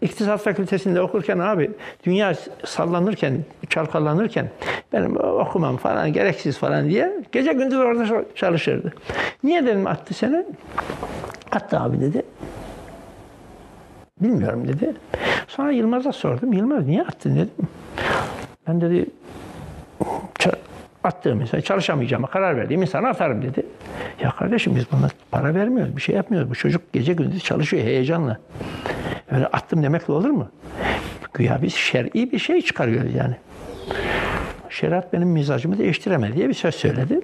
[0.01, 1.71] İktisat Fakültesinde okurken abi
[2.05, 4.49] dünya sallanırken, çalkalanırken
[4.93, 8.93] benim okumam falan gereksiz falan diye gece gündüz orada çalışırdı.
[9.45, 10.45] Niye dedim attı seni?
[11.53, 12.23] Attı abi dedi.
[14.21, 14.95] Bilmiyorum dedi.
[15.49, 16.53] sonra Yılmaz'a sordum.
[16.53, 17.69] Yılmaz niye attın dedim.
[18.69, 19.07] Ben dedi
[20.39, 20.55] "Ça-
[21.09, 23.67] attığım insan çalışamayacağıma karar verdiğim insana atarım dedi.
[24.23, 26.51] Ya kardeşim biz buna para vermiyoruz, bir şey yapmıyoruz.
[26.51, 28.39] Bu çocuk gece gündüz çalışıyor heyecanla.
[29.31, 30.49] Öyle attım demekle olur mu?
[31.35, 33.37] Güya biz şer'i bir şey çıkarıyoruz yani.
[34.71, 37.21] Şeriat benim mizacımı değiştiremedi diye bir söz söyledi.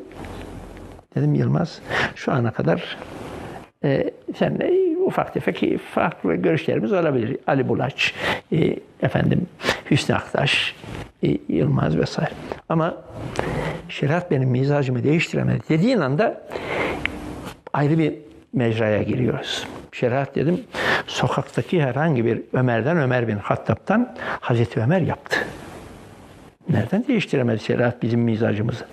[1.16, 1.80] Dedim Yılmaz
[2.14, 2.96] şu ana kadar
[3.84, 7.36] e, seninle ufak tefek farklı görüşlerimiz olabilir.
[7.46, 8.14] Ali Bulaç,
[8.52, 9.46] e, efendim
[9.90, 10.74] Hüsnü Aktaş,
[11.22, 12.30] e, Yılmaz vesaire.
[12.68, 12.94] Ama
[13.88, 16.42] şeriat benim mizacımı değiştiremedi dediğin anda
[17.72, 18.14] ayrı bir
[18.52, 19.68] mecraya giriyoruz.
[19.92, 20.60] Şeriat dedim
[21.06, 25.36] sokaktaki herhangi bir Ömer'den Ömer bin Hattab'tan Hazreti Ömer yaptı.
[26.68, 28.84] Nereden değiştiremedi şeriat bizim mizacımızı?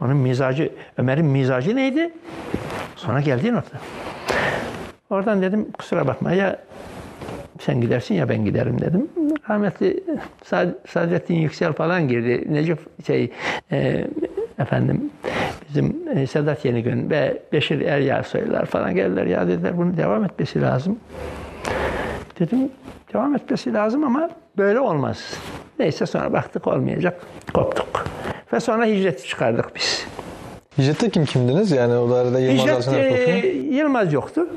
[0.00, 2.10] Onun mizacı, Ömer'in mizacı neydi?
[2.96, 3.78] Sonra geldiği nokta.
[5.10, 6.58] Oradan dedim kusura bakma ya
[7.60, 9.08] sen gidersin ya ben giderim dedim.
[9.50, 10.04] Rahmetli
[10.44, 12.44] Sa- Sadrettin Yüksel falan girdi.
[12.48, 13.30] Necip şey
[13.72, 14.04] e,
[14.58, 15.10] efendim
[15.68, 19.26] bizim e, Sedat Yenigün ve Beşir Eryarsoylar falan geldiler.
[19.26, 20.98] Ya dediler bunu devam etmesi lazım.
[22.38, 22.70] Dedim
[23.14, 25.34] devam etmesi lazım ama böyle olmaz.
[25.78, 27.20] Neyse sonra baktık olmayacak.
[27.54, 28.04] Koptuk.
[28.52, 30.06] Ve sonra hicreti çıkardık biz.
[30.78, 31.70] Hicrette kim kimdiniz?
[31.70, 33.46] Yani o da arada Yılmaz Hicret e.
[33.48, 34.48] Yılmaz yoktu.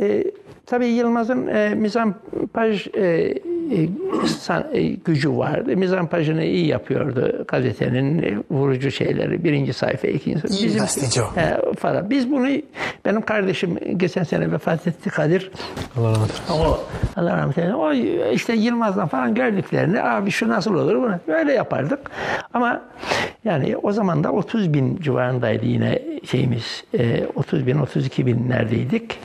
[0.00, 0.24] E,
[0.70, 3.88] tabii Yılmaz'ın e, mizampaj e, e,
[4.26, 5.76] san- e, gücü vardı.
[5.76, 9.44] Mizampajını iyi yapıyordu gazetenin e, vurucu şeyleri.
[9.44, 10.78] Birinci sayfa, ikinci sayfa.
[10.78, 11.24] Gazeteci o.
[11.40, 12.10] E, falan.
[12.10, 12.48] Biz bunu,
[13.04, 15.50] benim kardeşim geçen sene vefat etti Kadir.
[15.98, 16.54] Allah rahmet eylesin.
[16.54, 16.78] O
[17.16, 17.74] Allah rahmet eylesin.
[17.74, 17.92] O
[18.32, 22.10] işte Yılmaz'dan falan gördüklerini abi şu nasıl olur bunu böyle yapardık.
[22.54, 22.82] Ama
[23.44, 26.84] yani o zaman da 30 bin civarındaydı yine şeyimiz.
[26.98, 29.18] E, 30 bin 32 binlerdeydik.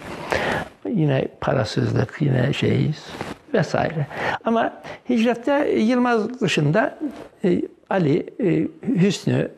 [0.90, 3.06] Yine parasızlık yine şeyiz
[3.53, 4.07] vesaire.
[4.45, 4.74] Ama
[5.10, 6.98] hicrette Yılmaz dışında
[7.44, 8.68] e, Ali, e,
[9.02, 9.52] Hüsnü,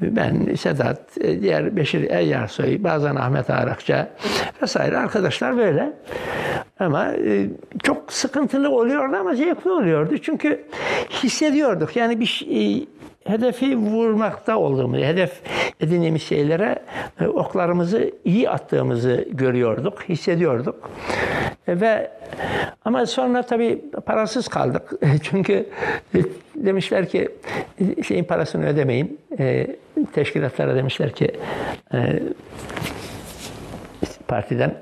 [0.00, 4.08] ben, Sedat, e, diğer Beşir Eyyarsoy, bazen Ahmet Arakça
[4.62, 5.92] vesaire arkadaşlar böyle.
[6.80, 7.48] Ama e,
[7.82, 10.18] çok sıkıntılı oluyordu ama zevkli oluyordu.
[10.18, 10.64] Çünkü
[11.10, 11.96] hissediyorduk.
[11.96, 12.88] Yani bir şey,
[13.24, 15.40] hedefi vurmakta olduğumuzu, hedef
[15.80, 16.78] edindiğimiz şeylere
[17.20, 20.90] e, oklarımızı iyi attığımızı görüyorduk, hissediyorduk.
[21.68, 22.10] E, ve
[22.84, 24.92] ama sonra tabii parasız kaldık.
[25.22, 25.66] Çünkü
[26.14, 26.18] e,
[26.56, 27.28] demişler ki
[27.98, 29.20] e, şeyin parasını ödemeyin.
[29.38, 29.76] E,
[30.12, 31.36] teşkilatlara demişler ki
[31.94, 32.22] e,
[34.28, 34.74] partiden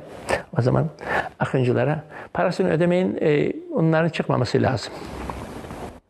[0.58, 0.86] o zaman
[1.38, 2.02] akıncılara
[2.32, 4.92] parasını ödemeyin e, onların çıkmaması lazım.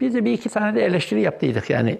[0.01, 1.98] Biz de bir iki tane de eleştiri yaptıydık yani.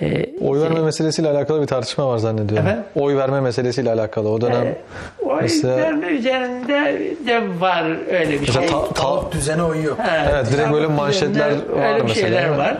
[0.00, 2.66] E, Oy verme meselesiyle alakalı bir tartışma var zannediyorum.
[2.66, 2.84] Efendim?
[2.94, 4.28] Oy verme meselesiyle alakalı.
[4.28, 4.74] O dönem
[5.26, 7.84] o mesela- verme üzerinde de var
[8.20, 8.66] öyle bir şey.
[8.66, 9.96] ta- ta- Tavuk düzene uyuyor.
[10.32, 12.14] Evet, direkt böyle manşetler var öyle bir mesela.
[12.28, 12.76] şeyler var.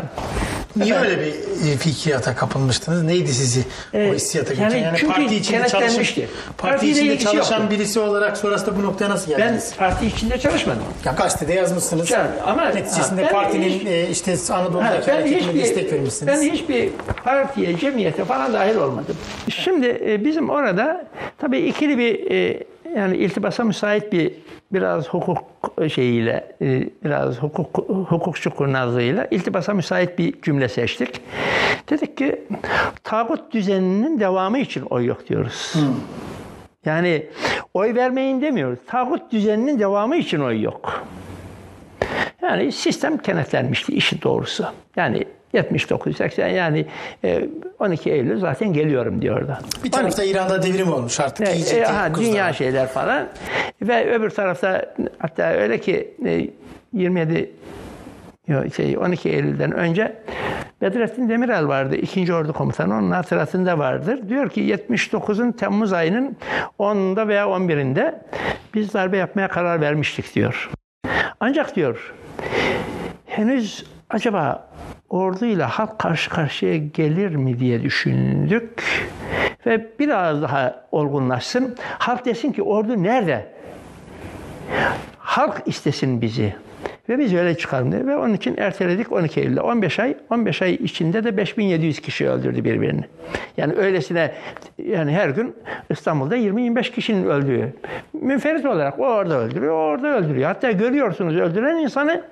[0.76, 1.26] Niye öyle bir
[1.72, 3.02] e, fikriyata kapılmıştınız?
[3.02, 3.60] Neydi sizi
[3.94, 4.82] o Ee, hissiyata yani götüren?
[4.82, 6.28] Yani çünkü parti içinde kenetlenmişti.
[6.58, 7.74] parti Partiyle içinde çalışan yoktu.
[7.76, 9.72] birisi olarak sonrasında bu noktaya nasıl Ben geldiniz?
[9.78, 10.82] parti içinde çalışmadım.
[11.04, 12.10] Ya gazetede yazmışsınız.
[12.10, 16.34] Yani ama- Neticesinde ha, ben partinin hiç- e, işte Ha, Anadolu'daki hareketine destek vermişsiniz.
[16.34, 16.88] ben hiçbir
[17.24, 19.16] partiye, cemiyete falan dahil olmadım.
[19.50, 21.06] Şimdi e, bizim orada
[21.38, 22.64] tabii ikili bir e,
[22.96, 24.32] yani iltibasa müsait bir
[24.72, 25.44] biraz hukuk
[25.88, 31.20] şeyiyle, e, biraz hukuk hukukçu kurnazlığıyla iltibasa müsait bir cümle seçtik.
[31.90, 32.44] Dedik ki
[33.04, 35.74] tağut düzeninin devamı için oy yok diyoruz.
[36.84, 37.26] Yani
[37.74, 38.78] oy vermeyin demiyoruz.
[38.86, 41.04] Tağut düzeninin devamı için oy yok.
[42.42, 44.66] Yani sistem kenetlenmişti işin doğrusu.
[44.96, 46.86] Yani 79 80 yani
[47.24, 47.48] e,
[47.78, 49.58] 12 Eylül zaten geliyorum diyordu.
[49.84, 51.48] Bir tarafta İran'da devrim olmuş artık.
[51.48, 53.28] E, iyice e, ha, dünya şeyler falan
[53.82, 56.48] ve öbür tarafta hatta öyle ki e,
[56.92, 57.50] 27
[58.48, 60.16] yok, şey 12 Eylül'den önce
[60.80, 61.96] Bedrettin Demirel vardı.
[61.96, 62.94] ikinci Ordu Komutanı.
[62.94, 64.28] Onun hatıratında vardır.
[64.28, 66.36] Diyor ki 79'un Temmuz ayının
[66.78, 68.14] 10'unda veya 11'inde
[68.74, 70.70] biz darbe yapmaya karar vermiştik diyor.
[71.40, 72.14] Ancak diyor
[73.26, 73.84] henüz
[74.14, 74.68] acaba
[75.10, 78.82] orduyla halk karşı karşıya gelir mi diye düşündük.
[79.66, 81.76] Ve biraz daha olgunlaşsın.
[81.98, 83.46] Halk desin ki ordu nerede?
[85.18, 86.56] Halk istesin bizi.
[87.08, 88.06] Ve biz öyle çıkalım dedi.
[88.06, 89.60] Ve onun için erteledik 12 Eylül'de.
[89.60, 93.04] 15 ay, 15 ay içinde de 5700 kişi öldürdü birbirini.
[93.56, 94.32] Yani öylesine
[94.78, 95.54] yani her gün
[95.90, 97.72] İstanbul'da 20-25 kişinin öldüğü.
[98.12, 100.46] Münferit olarak o orada öldürüyor, o orada öldürüyor.
[100.46, 102.22] Hatta görüyorsunuz öldüren insanı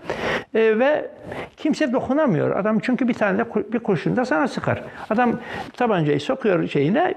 [0.54, 1.10] e, ve
[1.56, 2.56] kimse dokunamıyor.
[2.56, 4.82] Adam çünkü bir tane de bir kurşun da sana sıkar.
[5.10, 5.38] Adam
[5.76, 7.14] tabancayı sokuyor şeyine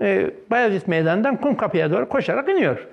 [0.00, 2.86] e, Bayezid Meydanı'ndan Kumkapı'ya doğru koşarak iniyor.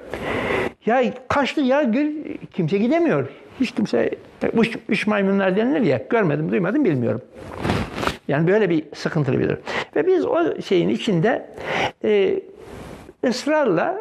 [0.86, 3.28] Ya kaçtı ya gö- kimse gidemiyor.
[3.60, 4.12] Hiç kimse,
[4.54, 7.22] üç, üç maymunlar denilir ya, görmedim, duymadım, bilmiyorum.
[8.28, 9.60] Yani böyle bir sıkıntılı bir durum.
[9.96, 11.50] Ve biz o şeyin içinde
[12.04, 12.40] e,
[13.28, 13.98] ısrarla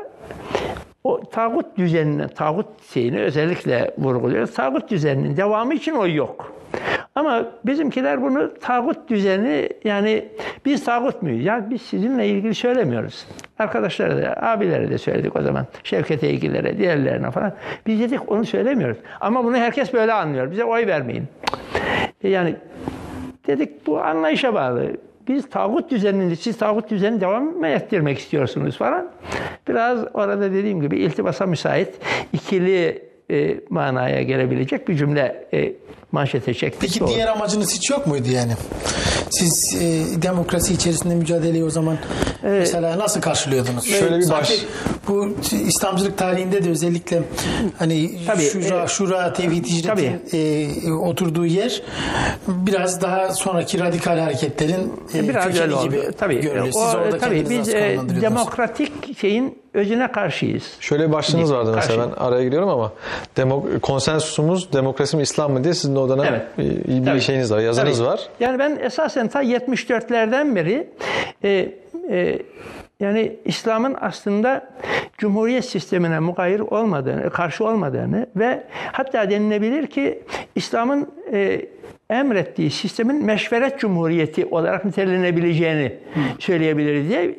[1.05, 4.55] o tağut düzenine, tağut şeyini özellikle vurguluyoruz.
[4.55, 6.53] Tağut düzeninin devamı için o yok.
[7.15, 10.29] Ama bizimkiler bunu tağut düzeni yani
[10.65, 11.45] biz tağut muyuz?
[11.45, 13.27] Ya biz sizinle ilgili söylemiyoruz.
[13.59, 15.67] Arkadaşlara da, abilere de söyledik o zaman.
[15.85, 17.53] Şevket ilgilere, diğerlerine falan.
[17.87, 18.99] Biz dedik onu söylemiyoruz.
[19.21, 20.51] Ama bunu herkes böyle anlıyor.
[20.51, 21.25] Bize oy vermeyin.
[22.23, 22.57] Yani
[23.47, 24.97] dedik bu anlayışa bağlı.
[25.29, 29.11] Biz tağut düzenini, siz tağut düzenini devam mı ettirmek istiyorsunuz falan.
[29.69, 31.95] Biraz orada dediğim gibi iltibasa müsait
[32.33, 35.73] ikili e, manaya gelebilecek bir cümle e,
[36.13, 36.81] manşete çektik.
[36.81, 37.09] Peki Doğru.
[37.09, 38.53] diğer amacınız hiç yok muydu yani?
[39.31, 41.99] Siz e, demokrasi içerisinde mücadeleyi o zaman
[42.43, 43.85] mesela nasıl karşılıyordunuz?
[43.85, 44.65] Şöyle bir baş-
[45.09, 45.29] Bu
[45.67, 47.23] İslamcılık tarihinde de özellikle
[47.79, 50.21] hani Tabii, şura, e, şura tevhid hicretin
[50.87, 51.83] e, oturduğu yer
[52.49, 55.85] biraz daha sonraki radikal hareketlerin e, Biraz kökeni oldu.
[55.85, 56.41] gibi Tabii.
[56.41, 56.67] görülüyor.
[56.67, 60.63] Siz O, orada tabii kendinizi biz nasıl e, demokratik şeyin özüne karşıyız.
[60.81, 62.17] Şöyle bir başlığınız vardı mesela Karşı.
[62.21, 62.93] ben araya giriyorum ama
[63.37, 66.43] demok konsensusumuz demokrasi mi İslam mı diye sizin de o dönem Evet.
[66.89, 67.21] bir Tabii.
[67.21, 68.09] şeyiniz var, yazınız Tabii.
[68.09, 68.29] var.
[68.41, 70.89] Yani ben esasen ta 74'lerden beri
[71.45, 71.69] e,
[72.11, 72.39] e,
[73.01, 74.67] yani İslam'ın aslında
[75.19, 78.63] cumhuriyet sistemine mugayir olmadığını, karşı olmadığını ve
[78.93, 80.23] hatta denilebilir ki
[80.55, 81.67] İslam'ın e,
[82.11, 85.99] emrettiği sistemin meşveret cumhuriyeti olarak nitelenebileceğini
[86.39, 87.37] söyleyebiliriz diye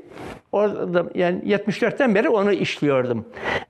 [0.52, 3.26] orada yani 74'ten beri onu işliyordum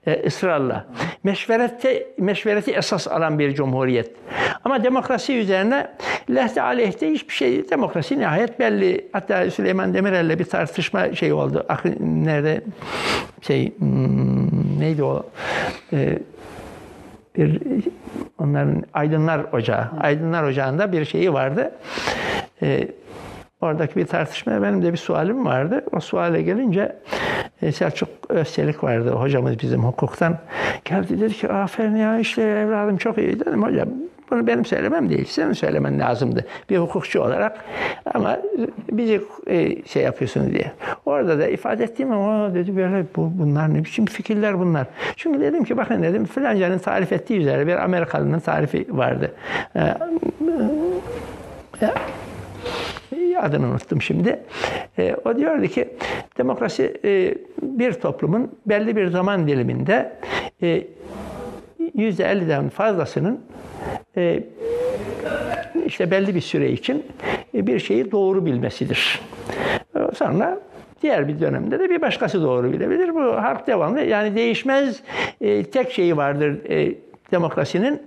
[0.07, 0.87] e, ısrarla.
[1.23, 4.11] Meşverette meşvereti esas alan bir cumhuriyet.
[4.63, 5.87] Ama demokrasi üzerine
[6.29, 9.07] lehte aleyhte hiçbir şey demokrasi nihayet belli.
[9.11, 11.65] Hatta Süleyman Demirel'le bir tartışma şey oldu.
[11.99, 12.61] Nerede
[13.41, 15.25] şey hmm, neydi o?
[15.93, 16.19] Ee,
[17.37, 17.61] bir
[18.37, 19.89] onların Aydınlar Ocağı.
[19.99, 21.71] Aydınlar Ocağı'nda bir şeyi vardı.
[22.61, 22.87] Ee,
[23.61, 25.85] oradaki bir tartışmaya benim de bir sualim vardı.
[25.91, 26.95] O suale gelince
[27.61, 30.37] e, Selçuk Özçelik vardı hocamız bizim hukuktan.
[30.85, 33.89] Geldi dedi ki aferin ya işte evladım çok iyi dedim hocam.
[34.31, 37.65] Bunu benim söylemem değil, senin söylemen lazımdı bir hukukçu olarak.
[38.13, 38.39] Ama
[38.91, 40.71] bizi e, şey yapıyorsunuz diye.
[41.05, 44.87] Orada da ifade ettiğim ama dedi böyle bu, bunlar ne biçim fikirler bunlar.
[45.15, 49.31] Çünkü dedim ki bakın dedim filancanın tarif ettiği üzere bir Amerikalının tarifi vardı.
[49.75, 49.93] Ee,
[53.41, 54.39] adını unuttum şimdi.
[54.99, 55.89] E, o diyordu ki
[56.37, 60.13] demokrasi e, bir toplumun belli bir zaman diliminde
[60.61, 60.87] e,
[61.95, 63.39] %50'den fazlasının
[64.17, 64.43] e,
[65.85, 67.05] işte belli bir süre için
[67.53, 69.21] e, bir şeyi doğru bilmesidir.
[69.95, 70.59] E, Sonra
[71.01, 73.15] diğer bir dönemde de bir başkası doğru bilebilir.
[73.15, 74.01] Bu harp devamlı.
[74.01, 74.99] Yani değişmez
[75.41, 76.95] e, tek şeyi vardır e,
[77.31, 78.01] demokrasinin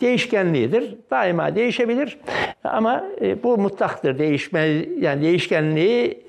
[0.00, 0.94] değişkenliğidir.
[1.10, 2.18] Daima değişebilir.
[2.64, 4.18] Ama e, bu mutlaktır.
[4.18, 6.22] Değişmez yani değişkenliği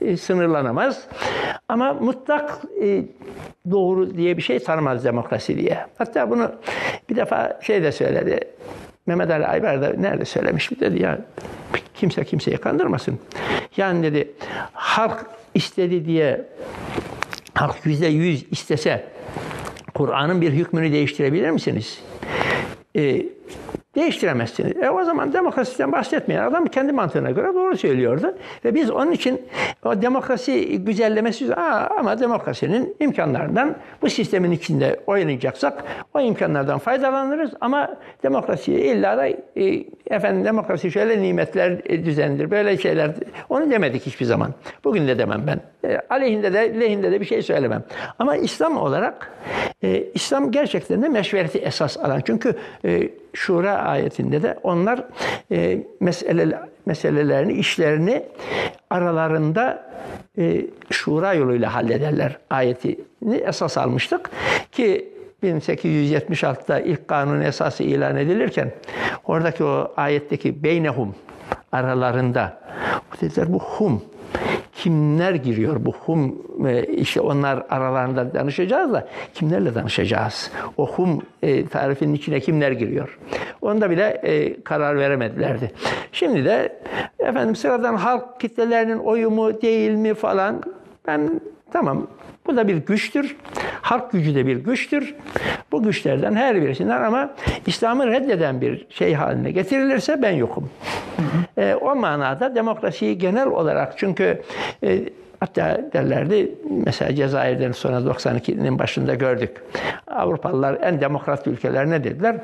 [0.00, 1.06] e, sınırlanamaz.
[1.68, 3.04] Ama mutlak e,
[3.70, 5.86] doğru diye bir şey tanımaz demokrasi diye.
[5.98, 6.52] Hatta bunu
[7.10, 8.40] bir defa şey de söyledi.
[9.06, 11.18] Mehmet Ali Aybar da nerede söylemiş mi dedi ya
[11.94, 13.18] kimse kimseyi kandırmasın.
[13.76, 14.32] Yani dedi
[14.72, 16.44] halk istedi diye
[17.54, 19.04] halk yüzde yüz istese
[19.94, 22.00] Kur'an'ın bir hükmünü değiştirebilir misiniz?
[22.96, 23.22] Ee,
[23.96, 24.76] değiştiremezsiniz.
[24.76, 28.34] E o zaman demokrasiden bahsetmeyen adam kendi mantığına göre doğru söylüyordu.
[28.64, 29.42] Ve biz onun için
[29.84, 37.96] o demokrasi güzellemesi Aa, ama demokrasinin imkanlarından bu sistemin içinde oynayacaksak o imkanlardan faydalanırız ama
[38.22, 43.10] demokrasiye illa da e, efendim demokrasi şöyle nimetler e, böyle şeyler
[43.48, 44.54] onu demedik hiçbir zaman.
[44.84, 45.60] Bugün de demem ben.
[45.90, 47.84] E, aleyhinde de lehinde de bir şey söylemem.
[48.18, 49.30] Ama İslam olarak
[49.82, 52.20] e, İslam gerçekten de meşvereti esas alan.
[52.26, 52.54] Çünkü
[52.84, 55.04] e, Şura ayetinde de onlar
[55.50, 58.22] e, mesele, meselelerini, işlerini
[58.90, 59.86] aralarında
[60.38, 64.30] e, şura yoluyla hallederler ayetini esas almıştık.
[64.72, 68.72] Ki 1876'da ilk kanun esası ilan edilirken
[69.24, 71.14] oradaki o ayetteki beynehum
[71.72, 72.60] aralarında
[73.20, 74.02] dediler bu hum
[74.74, 80.50] kimler giriyor bu hum e, işte onlar aralarında danışacağız da kimlerle danışacağız?
[80.76, 83.18] O hum e, tarifinin içine kimler giriyor?
[83.62, 85.70] Onda bile e, karar veremedilerdi.
[86.12, 86.78] Şimdi de
[87.18, 90.62] efendim sıradan halk kitlelerinin oyu mu değil mi falan
[91.06, 91.40] ben
[91.72, 92.06] tamam
[92.46, 93.36] bu da bir güçtür.
[93.82, 95.14] Halk gücü de bir güçtür.
[95.72, 97.34] Bu güçlerden her birisinden ama
[97.66, 100.70] İslam'ı reddeden bir şey haline getirilirse ben yokum.
[101.58, 104.42] E, o manada demokrasiyi genel olarak çünkü
[104.82, 105.00] e,
[105.40, 106.52] hatta derlerdi
[106.84, 109.50] mesela Cezayir'den sonra 92'nin başında gördük.
[110.06, 112.36] Avrupalılar en demokrat ülkeler ne dediler?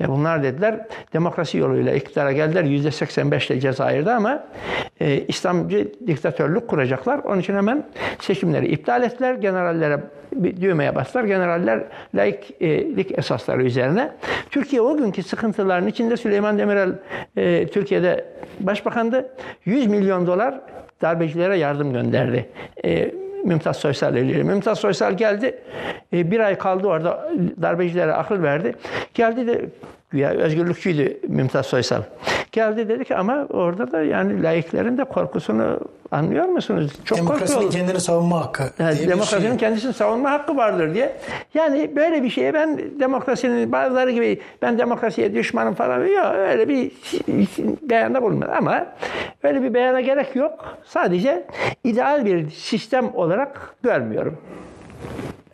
[0.00, 2.64] E bunlar dediler demokrasi yoluyla iktidara geldiler.
[2.64, 4.44] %85 ile Cezayir'de ama
[5.00, 7.18] e, İslamcı diktatörlük kuracaklar.
[7.18, 7.84] Onun için hemen
[8.20, 9.34] seçimleri iptal ettiler.
[9.34, 10.00] Generallere
[10.32, 11.24] bir düğmeye bastılar.
[11.24, 11.84] Generaller
[12.14, 14.12] laiklik esasları üzerine.
[14.50, 16.92] Türkiye o günkü sıkıntıların içinde Süleyman Demirel
[17.36, 18.24] e, Türkiye'de
[18.60, 19.30] başbakandı.
[19.64, 20.60] 100 milyon dolar
[21.02, 22.48] darbecilere yardım gönderdi.
[22.84, 23.14] E,
[23.44, 24.42] Mümtaz Soysal eliyle.
[24.42, 25.58] Mümtaz Soysal geldi.
[26.12, 28.74] E, bir ay kaldı orada darbecilere akıl verdi.
[29.14, 29.68] Geldi de
[30.10, 32.02] güya özgürlükçüydü Mümtaz Soysal.
[32.52, 35.80] Geldi dedi ki ama orada da yani laiklerin de korkusunu
[36.10, 36.92] anlıyor musunuz?
[37.04, 38.70] Çok Demokrasinin kendini savunma hakkı.
[38.78, 39.58] Yani demokrasinin şey.
[39.58, 41.16] kendisini savunma hakkı vardır diye.
[41.54, 46.92] Yani böyle bir şeye ben demokrasinin bazıları gibi ben demokrasiye düşmanım falan yok öyle bir
[47.82, 48.86] beyanda bulunmadı ama
[49.42, 50.78] öyle bir beyana gerek yok.
[50.84, 51.46] Sadece
[51.84, 54.38] ideal bir sistem olarak görmüyorum.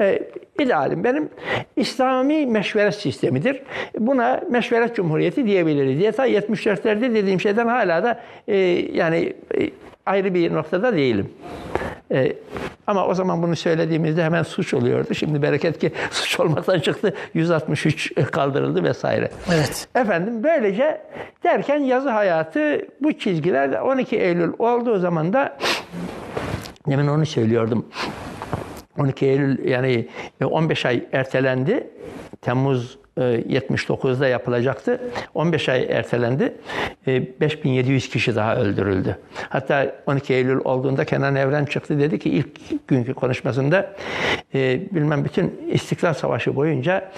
[0.01, 0.23] E,
[0.61, 1.29] idealim benim
[1.77, 3.63] İslami meşveret sistemidir.
[3.99, 5.99] Buna meşveret cumhuriyeti diyebiliriz.
[5.99, 8.57] Diye ta 74'lerde dediğim şeyden hala da e,
[8.93, 9.71] yani e,
[10.07, 11.29] ayrı bir noktada değilim.
[12.11, 12.33] E,
[12.87, 15.15] ama o zaman bunu söylediğimizde hemen suç oluyordu.
[15.15, 17.15] Şimdi bereket ki suç olmaktan çıktı.
[17.35, 19.31] 163 kaldırıldı vesaire.
[19.55, 19.89] Evet.
[19.95, 21.01] Efendim böylece
[21.45, 25.59] derken yazı hayatı bu çizgiler 12 Eylül olduğu zaman da
[26.89, 27.87] demin onu söylüyordum.
[28.99, 30.09] 12 Eylül yani
[30.45, 31.87] 15 ay ertelendi.
[32.43, 35.01] Temmuz 79'da yapılacaktı.
[35.35, 36.55] 15 ay ertelendi.
[37.07, 39.19] 5700 kişi daha öldürüldü.
[39.49, 42.49] Hatta 12 Eylül olduğunda Kenan Evren çıktı dedi ki ilk
[42.89, 43.93] günkü konuşmasında
[44.93, 47.13] bilmem bütün İstiklal Savaşı boyunca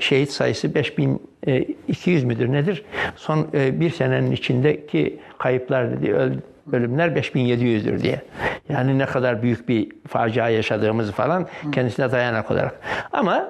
[0.00, 2.84] şehit sayısı 5200 müdür nedir?
[3.16, 6.42] Son bir senenin içindeki kayıplar dedi öldü
[6.72, 8.22] ölümler 5700'dür diye.
[8.68, 12.80] Yani ne kadar büyük bir facia yaşadığımızı falan kendisine dayanak olarak.
[13.12, 13.48] Ama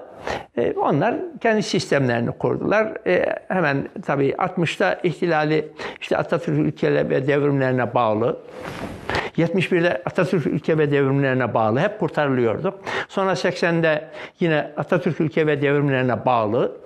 [0.56, 3.06] e, onlar kendi sistemlerini kurdular.
[3.06, 5.68] E, hemen tabii 60'ta ihtilali
[6.00, 8.36] işte Atatürk ülkeleri ve devrimlerine bağlı.
[9.38, 11.80] 71'de Atatürk ülke ve devrimlerine bağlı.
[11.80, 12.80] Hep kurtarılıyorduk.
[13.08, 14.08] Sonra 80'de
[14.40, 16.76] yine Atatürk ülke ve devrimlerine bağlı.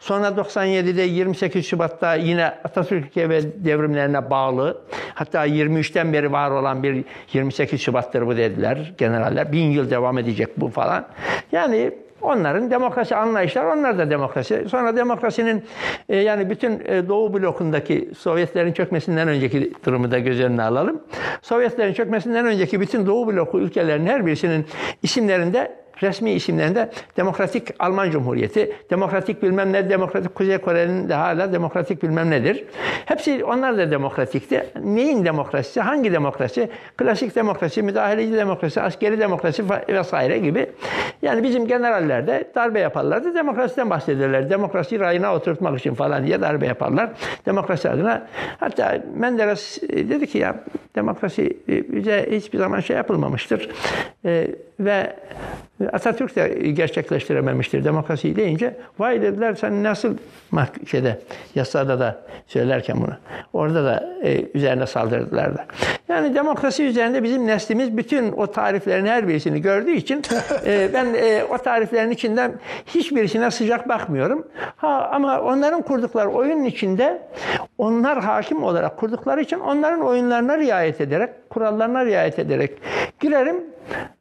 [0.00, 4.80] Sonra 97'de 28 Şubat'ta yine Atatürk ülke ve devrimlerine bağlı.
[5.14, 9.52] Hatta 23'ten beri var olan bir 28 Şubat'tır bu dediler generaller.
[9.52, 11.06] Bin yıl devam edecek bu falan.
[11.52, 14.64] Yani Onların demokrasi anlayışları, onlar da demokrasi.
[14.68, 15.64] Sonra demokrasinin
[16.08, 21.00] e, yani bütün e, Doğu blokundaki Sovyetlerin çökmesinden önceki durumu da göz önüne alalım.
[21.42, 24.66] Sovyetlerin çökmesinden önceki bütün Doğu bloku ülkelerinin her birisinin
[25.02, 32.02] isimlerinde resmi isimlerinde Demokratik Alman Cumhuriyeti, Demokratik bilmem ne, Demokratik Kuzey Kore'nin de hala Demokratik
[32.02, 32.64] bilmem nedir.
[33.06, 34.66] Hepsi onlar da demokratikti.
[34.84, 35.80] Neyin demokrasisi?
[35.80, 36.68] Hangi demokrasi?
[36.96, 40.66] Klasik demokrasi, müdahaleci demokrasi, askeri demokrasi vesaire gibi.
[41.22, 43.34] Yani bizim generaller de darbe yaparlardı.
[43.34, 44.50] Demokrasiden bahsederler.
[44.50, 47.10] Demokrasi rayına oturtmak için falan diye darbe yaparlar.
[47.46, 48.26] Demokrasi adına.
[48.60, 50.56] Hatta Menderes e, dedi ki ya
[50.94, 53.70] demokrasi e, bize hiçbir zaman şey yapılmamıştır.
[54.24, 54.48] Ee,
[54.80, 55.16] ve
[55.92, 58.76] Atatürk de gerçekleştirememiştir demokrasi deyince.
[58.98, 60.16] Vay dediler sen nasıl
[60.86, 61.18] şeyde
[61.54, 63.14] yasada da söylerken bunu.
[63.52, 65.66] Orada da e, üzerine saldırdılar da.
[66.08, 70.22] Yani demokrasi üzerinde bizim neslimiz bütün o tariflerin her birisini gördüğü için
[70.66, 72.52] e, ben e, o tariflerin içinden
[72.86, 74.46] hiçbirisine sıcak bakmıyorum.
[74.76, 77.22] Ha ama onların kurdukları oyunun içinde
[77.78, 82.78] onlar hakim olarak kurdukları için onların oyunlarına riayet ederek, kurallarına riayet ederek
[83.20, 83.56] girerim.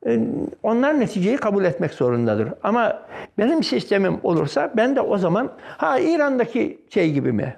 [0.05, 0.19] E,
[0.63, 2.49] onlar neticeyi kabul etmek zorundadır.
[2.63, 3.01] Ama
[3.37, 7.55] benim sistemim olursa ben de o zaman ha İran'daki şey gibi mi?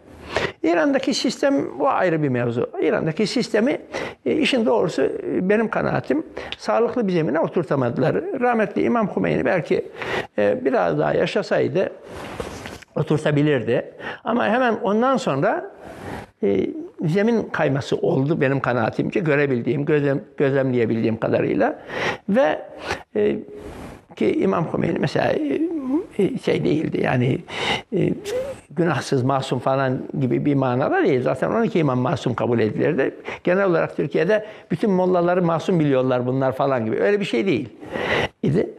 [0.63, 2.69] İran'daki sistem bu ayrı bir mevzu.
[2.81, 3.81] İran'daki sistemi
[4.25, 6.25] e, işin doğrusu e, benim kanaatim
[6.57, 8.15] sağlıklı bir zemine oturtamadılar.
[8.15, 9.91] Rahmetli İmam Hümeyni belki
[10.37, 11.91] biraz daha yaşasaydı
[12.95, 13.93] oturtabilirdi.
[14.23, 15.71] Ama hemen ondan sonra
[16.43, 16.67] e,
[17.05, 21.79] zemin kayması oldu benim kanaatimce görebildiğim, gözlem, gözlemleyebildiğim kadarıyla
[22.29, 22.61] ve
[23.15, 23.35] e,
[24.15, 25.61] ki İmam Hümeyni mesela e,
[26.17, 27.39] e, şey değildi yani
[27.93, 28.13] e,
[28.69, 31.21] günahsız, masum falan gibi bir manada değil.
[31.21, 33.15] Zaten 12 imam masum kabul edilirdi.
[33.43, 36.99] Genel olarak Türkiye'de bütün mollaları masum biliyorlar bunlar falan gibi.
[36.99, 37.69] Öyle bir şey değil
[38.43, 38.69] idi.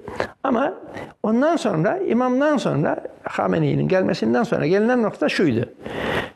[0.43, 0.75] Ama
[1.23, 5.69] ondan sonra, imamdan sonra, Hameni'nin gelmesinden sonra gelinen nokta şuydu.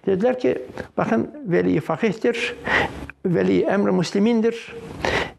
[0.06, 0.58] Dediler ki,
[0.96, 2.54] bakın veli fakihtir,
[3.26, 4.74] veli emri muslimindir.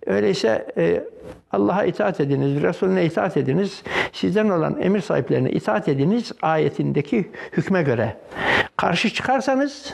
[0.06, 1.03] Öyleyse e,
[1.52, 3.84] Allah'a itaat ediniz, Resulüne itaat ediniz,
[4.14, 8.18] sizden olan emir sahiplerine itaat ediniz ayetindeki hükme göre.
[8.77, 9.94] Karşı çıkarsanız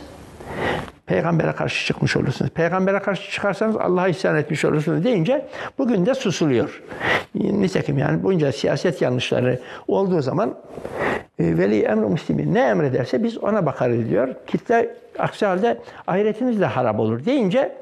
[1.06, 2.52] peygambere karşı çıkmış olursunuz.
[2.52, 5.46] Peygambere karşı çıkarsanız Allah'a isyan etmiş olursunuz deyince
[5.78, 6.82] bugün de susuluyor.
[7.36, 10.56] Nitekim yani bunca siyaset yanlışları olduğu zaman
[11.40, 14.36] e, veli emri muslimin ne emrederse biz ona bakarız diyor.
[14.48, 15.78] Kitle aksi halde
[16.08, 17.76] ahiretiniz de harap olur deyince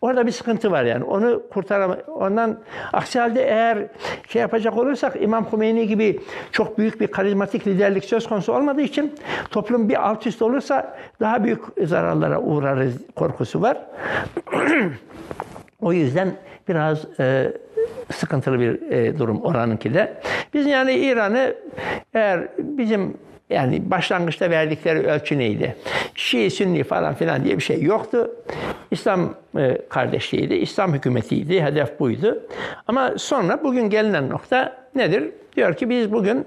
[0.00, 1.04] orada bir sıkıntı var yani.
[1.04, 2.58] Onu kurtaram ondan
[2.92, 3.78] aksi halde eğer
[4.28, 6.20] şey yapacak olursak İmam Hümeyni gibi
[6.52, 9.14] çok büyük bir karizmatik liderlik söz konusu olmadığı için
[9.50, 13.78] toplum bir alt üst olursa daha büyük zararlara uğrarız korkusu var.
[15.80, 16.32] o yüzden
[16.68, 17.52] biraz e,
[18.12, 20.20] sıkıntılı bir e, durum oranınki de.
[20.54, 21.54] Biz yani İran'ı
[22.14, 23.16] eğer bizim
[23.50, 25.76] yani başlangıçta verdikleri ölçü neydi?
[26.14, 28.30] Şii, Sünni falan filan diye bir şey yoktu.
[28.90, 32.42] İslam e, kardeşliğiydi, İslam hükümetiydi, hedef buydu.
[32.86, 35.30] Ama sonra bugün gelinen nokta nedir?
[35.56, 36.46] Diyor ki biz bugün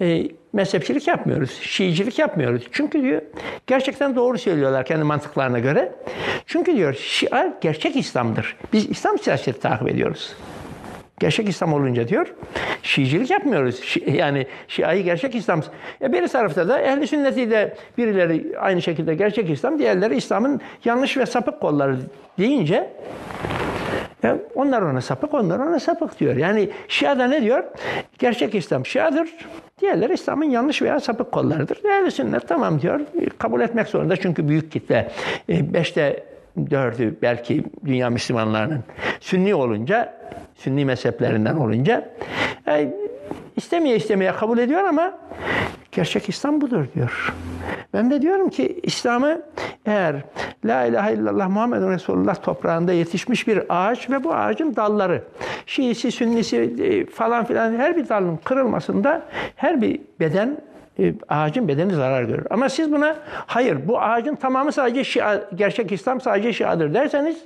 [0.00, 0.22] e,
[0.52, 2.62] mezhepçilik yapmıyoruz, Şiicilik yapmıyoruz.
[2.72, 3.22] Çünkü diyor
[3.66, 5.92] gerçekten doğru söylüyorlar kendi mantıklarına göre.
[6.46, 8.56] Çünkü diyor Şia gerçek İslam'dır.
[8.72, 10.36] Biz İslam siyaseti takip ediyoruz.
[11.20, 12.34] Gerçek İslam olunca diyor,
[12.82, 13.96] Şiicilik yapmıyoruz.
[14.06, 15.62] Yani Şia'yı gerçek İslam.
[16.02, 21.16] E bir tarafta da ehli sünneti de birileri aynı şekilde gerçek İslam, diğerleri İslam'ın yanlış
[21.16, 21.96] ve sapık kolları
[22.38, 22.90] deyince
[24.22, 26.36] ya onlar ona sapık, onlar ona sapık diyor.
[26.36, 27.64] Yani Şia'da ne diyor?
[28.18, 29.28] Gerçek İslam Şia'dır.
[29.80, 31.84] Diğerleri İslam'ın yanlış veya sapık kollarıdır.
[31.84, 33.00] Ehli sünnet tamam diyor.
[33.38, 35.10] Kabul etmek zorunda çünkü büyük kitle.
[35.48, 36.24] E, beşte
[36.70, 38.80] dördü belki dünya Müslümanlarının
[39.20, 40.14] Sünni olunca,
[40.62, 42.08] Sünni mezheplerinden olunca
[42.68, 42.94] e,
[43.56, 45.18] istemeye istemeye kabul ediyor ama
[45.92, 47.34] gerçek İslam budur diyor.
[47.94, 49.42] Ben de diyorum ki İslam'ı
[49.86, 50.16] eğer
[50.64, 55.22] La ilahe illallah Muhammedun Resulullah toprağında yetişmiş bir ağaç ve bu ağacın dalları
[55.66, 59.22] Şiisi, Sünnisi e, falan filan her bir dalın kırılmasında
[59.56, 60.56] her bir beden
[60.98, 62.46] e, ağacın bedeni zarar görür.
[62.50, 63.16] Ama siz buna
[63.46, 67.36] hayır bu ağacın tamamı sadece Şia, gerçek İslam sadece Şiadır derseniz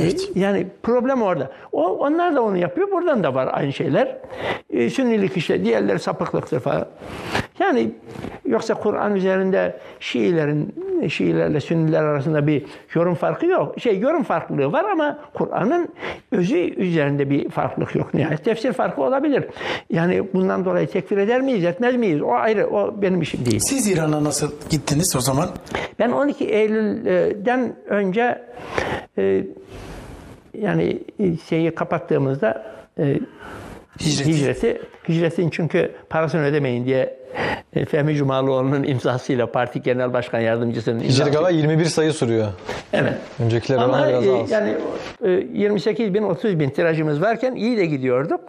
[0.00, 0.30] Evet.
[0.34, 1.50] Yani problem orada.
[1.72, 2.90] O onlar da onu yapıyor.
[2.90, 4.16] Buradan da var aynı şeyler.
[4.70, 6.86] E, sünnilik işte, diğerleri sapıklıktır falan.
[7.58, 7.90] Yani
[8.44, 10.74] yoksa Kur'an üzerinde Şiilerin
[11.08, 12.64] Şiilerle Sünniler arasında bir
[12.94, 13.80] yorum farkı yok.
[13.80, 15.88] Şey yorum farklılığı var ama Kur'an'ın
[16.32, 18.14] özü üzerinde bir farklılık yok.
[18.14, 19.44] Nihayet tefsir farkı olabilir.
[19.90, 22.22] Yani bundan dolayı tekfir eder miyiz, etmez miyiz?
[22.22, 23.60] O ayrı, o benim işim değil.
[23.60, 25.48] Siz İran'a nasıl gittiniz o zaman?
[25.98, 28.42] Ben 12 Eylül'den önce
[29.18, 29.44] e,
[30.60, 31.00] yani
[31.48, 32.66] şeyi kapattığımızda
[32.98, 33.20] e,
[34.00, 34.32] hicreti.
[34.32, 37.18] hicreti hicretin çünkü parasını ödemeyin diye
[37.72, 41.22] e, Fehmi Cumalıoğlu'nun imzasıyla parti genel başkan yardımcısının imzası.
[41.22, 42.48] Hicret galiba 21 sayı sürüyor.
[42.92, 43.14] Evet.
[43.44, 44.50] Öncekiler Ama biraz e, az.
[44.50, 44.74] yani
[45.24, 48.40] e, 28 bin 30 bin tirajımız varken iyi de gidiyorduk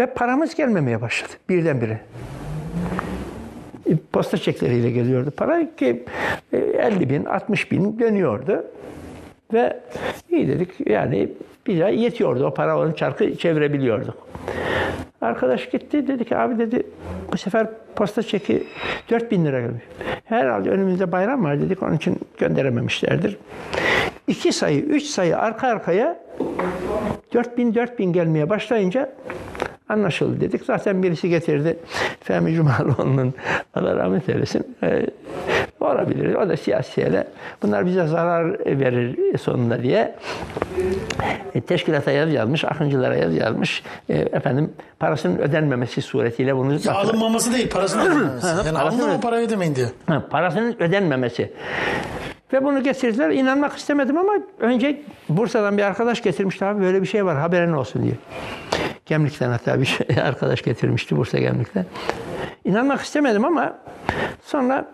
[0.00, 2.00] ve paramız gelmemeye başladı birdenbire.
[3.90, 6.04] E, Posta çekleriyle geliyordu para ki
[6.52, 8.64] e, 50 bin 60 bin dönüyordu.
[9.54, 9.80] Ve
[10.30, 11.28] iyi dedik yani
[11.66, 12.46] bize yetiyordu.
[12.46, 14.28] O para onun çarkı çevirebiliyorduk.
[15.20, 16.82] Arkadaş gitti dedi ki abi dedi
[17.32, 17.66] bu sefer
[17.96, 18.64] posta çeki
[19.10, 19.84] 4 bin lira gelmiş.
[20.24, 23.36] Herhalde önümüzde bayram var dedik onun için gönderememişlerdir.
[24.26, 26.20] İki sayı, üç sayı arka arkaya
[27.34, 29.12] 4 bin 4 bin gelmeye başlayınca
[29.88, 30.64] anlaşıldı dedik.
[30.64, 31.78] Zaten birisi getirdi.
[32.20, 33.34] Fehmi Cumalıoğlu'nun
[33.74, 34.76] Allah rahmet eylesin.
[35.84, 36.34] Olabilir.
[36.34, 37.26] O da siyasiyle.
[37.62, 40.14] Bunlar bize zarar verir sonunda diye.
[41.54, 43.82] E, teşkilata yaz yazmış, akıncılara yaz yazmış.
[44.08, 46.72] E, efendim parasının ödenmemesi suretiyle bunu...
[46.84, 48.46] Ya alınmaması değil, parasının ödenmemesi.
[48.46, 49.88] Yani Parasının- alın ama parayı ödemeyin diyor.
[50.06, 51.52] Ha, parasının ödenmemesi.
[52.52, 53.30] Ve bunu getirdiler.
[53.30, 58.02] İnanmak istemedim ama önce Bursa'dan bir arkadaş getirmişti abi böyle bir şey var haberin olsun
[58.02, 58.14] diye.
[59.06, 61.86] Gemlik'ten hatta bir şey, arkadaş getirmişti Bursa Gemlik'ten.
[62.64, 63.78] İnanmak istemedim ama
[64.44, 64.84] sonra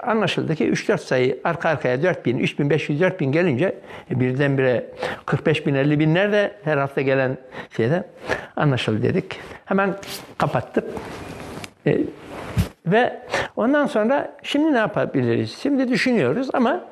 [0.00, 3.74] anlaşıldı ki 3-4 sayı arka arkaya 4 bin, 3 bin, 500, 4 bin gelince
[4.10, 4.86] e, birdenbire
[5.26, 7.38] 45 bin, 50 bin nerede her hafta gelen
[7.76, 8.04] şeyde
[8.56, 9.40] anlaşıldı dedik.
[9.64, 9.94] Hemen
[10.38, 10.84] kapattık.
[11.86, 11.98] E,
[12.86, 13.22] ve
[13.56, 15.58] ondan sonra şimdi ne yapabiliriz?
[15.62, 16.84] Şimdi düşünüyoruz ama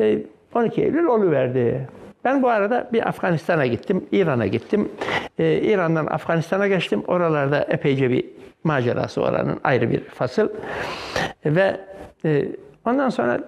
[0.00, 0.18] e,
[0.54, 1.88] 12 Eylül oluverdi.
[2.26, 4.88] Ben bu arada bir Afganistan'a gittim, İran'a gittim.
[5.38, 7.02] E, İran'dan Afganistan'a geçtim.
[7.06, 8.24] Oralarda epeyce bir
[8.64, 10.48] macerası oranın ayrı bir fasıl.
[11.44, 11.80] Ve
[12.24, 12.48] e,
[12.84, 13.40] ondan sonra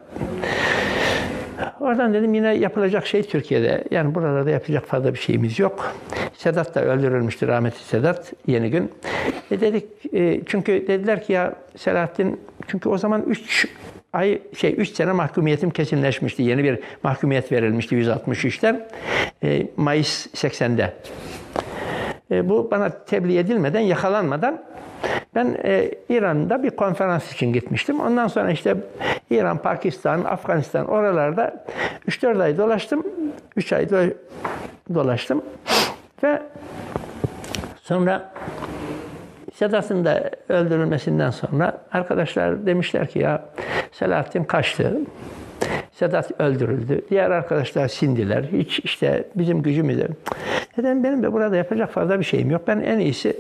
[1.81, 3.85] Oradan dedim yine yapılacak şey Türkiye'de.
[3.91, 5.95] Yani buralarda yapacak fazla bir şeyimiz yok.
[6.35, 8.93] Sedat da öldürülmüştü rahmetli Sedat yeni gün.
[9.51, 13.69] E dedik e, çünkü dediler ki ya Selahattin çünkü o zaman 3
[14.13, 16.43] ay şey 3 sene mahkumiyetim kesinleşmişti.
[16.43, 18.87] Yeni bir mahkumiyet verilmişti 163'ten.
[19.43, 20.95] E, Mayıs 80'de.
[22.31, 24.63] E, bu bana tebliğ edilmeden, yakalanmadan
[25.35, 28.01] ben e, İran'da bir konferans için gitmiştim.
[28.01, 28.77] Ondan sonra işte
[29.31, 31.65] İran, Pakistan, Afganistan oralarda
[32.09, 33.07] 3-4 ay dolaştım.
[33.57, 34.15] 3 ay do-
[34.95, 35.43] dolaştım.
[36.23, 36.43] Ve
[37.83, 38.33] sonra
[39.59, 43.45] Sedat'ın da öldürülmesinden sonra arkadaşlar demişler ki ya
[43.93, 45.01] Selahattin kaçtı.
[45.93, 47.03] Sedat öldürüldü.
[47.11, 48.45] Diğer arkadaşlar sindiler.
[48.53, 50.09] Hiç işte bizim gücümüz de.
[50.77, 52.63] Neden benim de burada yapacak fazla bir şeyim yok.
[52.67, 53.37] Ben en iyisi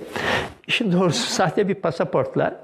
[0.66, 2.60] işin doğrusu sahte bir pasaportla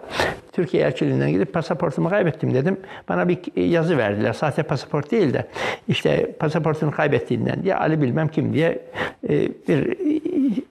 [0.55, 2.76] Türkiye elçiliğinden gidip pasaportumu kaybettim dedim.
[3.09, 4.32] Bana bir yazı verdiler.
[4.32, 5.47] Sahte pasaport değil de
[5.89, 8.81] işte pasaportunu kaybettiğinden diye Ali bilmem kim diye
[9.28, 9.97] e, bir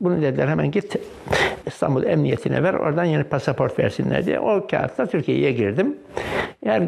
[0.02, 0.96] bunu dediler hemen git
[1.66, 4.40] İstanbul Emniyetine ver oradan yeni pasaport versinler diye.
[4.40, 5.98] O kağıtla Türkiye'ye girdim.
[6.64, 6.84] Eğer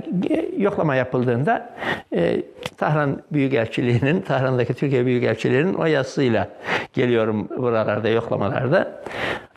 [0.57, 1.75] yoklama yapıldığında
[2.13, 2.41] e,
[2.77, 6.47] Tahran Büyükelçiliği'nin, Tahran'daki Türkiye Büyükelçiliği'nin o yazısıyla
[6.93, 9.01] geliyorum buralarda, yoklamalarda.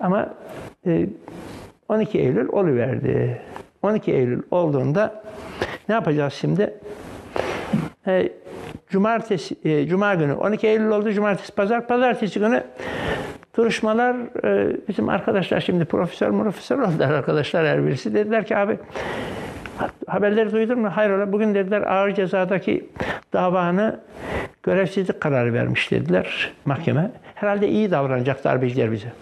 [0.00, 0.34] Ama
[0.86, 1.06] e,
[1.88, 3.42] 12 Eylül oluverdi.
[3.82, 5.22] 12 Eylül olduğunda
[5.88, 6.74] ne yapacağız şimdi?
[8.06, 8.28] E,
[8.88, 12.64] cumartesi, e, cuma günü 12 Eylül oldu, cumartesi, pazar, pazartesi günü
[13.56, 18.14] duruşmalar e, bizim arkadaşlar şimdi profesör profesör oldular arkadaşlar her birisi.
[18.14, 18.78] Dediler ki abi
[20.06, 20.90] haberleri duydun mu?
[20.94, 21.32] Hayır ola.
[21.32, 22.88] Bugün dediler ağır cezadaki
[23.32, 24.00] davanı
[24.62, 27.10] görevsizlik kararı vermiş dediler mahkeme.
[27.34, 29.12] Herhalde iyi davranacak darbeciler bize.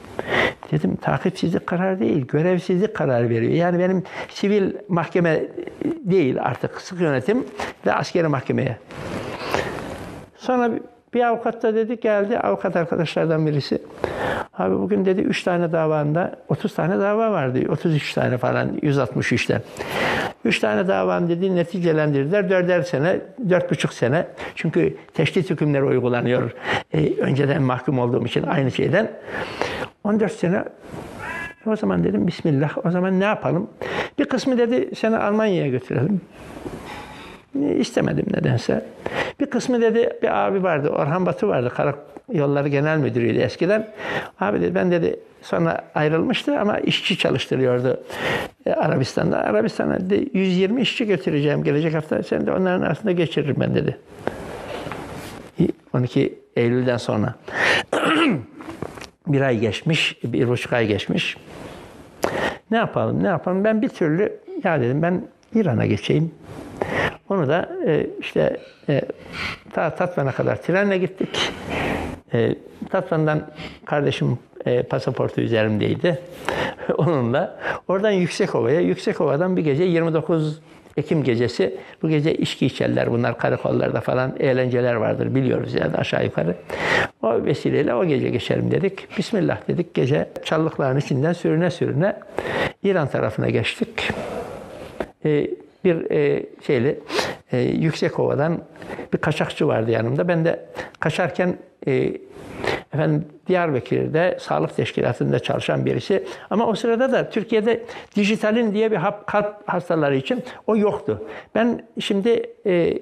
[0.71, 3.53] Dedim takipsizlik kararı değil, görevsizlik kararı veriyor.
[3.53, 5.43] Yani benim sivil mahkeme
[5.85, 7.47] değil artık sık yönetim
[7.87, 8.77] ve askeri mahkemeye.
[10.37, 10.71] Sonra
[11.15, 13.79] bir avukat da dedi geldi, avukat arkadaşlardan birisi.
[14.59, 17.61] Abi bugün dedi 3 tane davanda 30 tane dava vardı.
[17.69, 19.61] 33 tane falan 163'ten.
[20.45, 22.45] 3 tane davan dedi neticelendirdiler.
[22.45, 24.27] 4'er sene, 4,5 sene.
[24.55, 26.51] Çünkü teşdit hükümleri uygulanıyor.
[26.95, 29.11] Ee, önceden mahkum olduğum için aynı şeyden.
[30.07, 30.65] 14 sene
[31.67, 32.87] o zaman dedim Bismillah.
[32.87, 33.71] O zaman ne yapalım?
[34.19, 36.21] Bir kısmı dedi seni Almanya'ya götürelim.
[37.79, 38.85] İstemedim nedense.
[39.41, 40.89] Bir kısmı dedi bir abi vardı.
[40.89, 41.73] Orhan Batı vardı.
[41.77, 41.99] Karak
[42.33, 43.89] Yolları Genel Müdürüydü eskiden.
[44.41, 48.01] Abi dedi ben dedi sonra ayrılmıştı ama işçi çalıştırıyordu
[48.67, 49.39] e, Arabistan'da.
[49.39, 52.23] Arabistan'a dedi 120 işçi götüreceğim gelecek hafta.
[52.23, 53.99] Sen de onların arasında geçiririm ben dedi.
[55.95, 57.35] 12 Eylül'den sonra.
[59.27, 61.37] bir ay geçmiş, bir buçuk ay geçmiş.
[62.71, 63.65] Ne yapalım, ne yapalım?
[63.65, 65.23] Ben bir türlü, ya dedim ben
[65.55, 66.31] İran'a geçeyim.
[67.29, 68.57] Onu da e, işte
[68.89, 69.03] e,
[69.73, 71.53] ta Tatvan'a kadar trenle gittik.
[72.33, 72.55] E,
[72.91, 73.43] Tatvan'dan
[73.85, 76.19] kardeşim e, pasaportu üzerimdeydi.
[76.99, 77.59] Onunla
[77.89, 80.61] oradan Yüksekova'ya, Yüksekova'dan bir gece 29
[80.97, 86.55] Ekim gecesi bu gece içki içerler bunlar karakollarda falan eğlenceler vardır biliyoruz yani aşağı yukarı.
[87.23, 89.19] O vesileyle o gece geçelim dedik.
[89.19, 92.17] Bismillah dedik gece çallıkların içinden sürüne sürüne
[92.83, 94.11] İran tarafına geçtik.
[95.25, 95.51] Ee,
[95.85, 97.01] bir e, şeyli
[97.53, 98.59] e, Yüksekova'dan
[99.13, 100.29] bir kaçakçı vardı yanımda.
[100.29, 100.67] Ben de
[101.01, 101.57] kaçarken
[101.87, 102.13] e,
[102.95, 106.25] efendim Diyarbakır'da sağlık teşkilatında çalışan birisi.
[106.51, 107.85] Ama o sırada da Türkiye'de
[108.17, 111.23] dijitalin diye bir hap, kalp hastaları için o yoktu.
[111.55, 112.99] Ben şimdi e,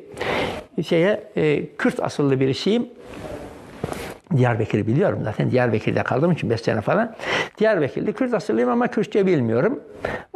[0.83, 2.87] şeye e, Kürt asıllı birisiyim.
[4.37, 5.51] Diyarbakır'ı biliyorum zaten.
[5.51, 7.15] Diyarbakır'da kaldığım için 5 sene falan.
[7.59, 9.81] Diyarbakır'da Kürt asıllıyım ama Kürtçe bilmiyorum.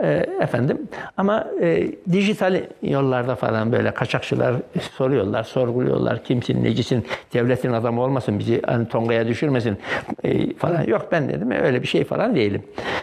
[0.02, 4.54] E, efendim ama e, dijital yollarda falan böyle kaçakçılar
[4.96, 6.24] soruyorlar, sorguluyorlar.
[6.24, 9.78] Kimsin, necisin, devletin adamı olmasın, bizi hani Tonga'ya düşürmesin
[10.24, 10.82] e, falan.
[10.82, 12.62] Yok ben dedim öyle bir şey falan değilim.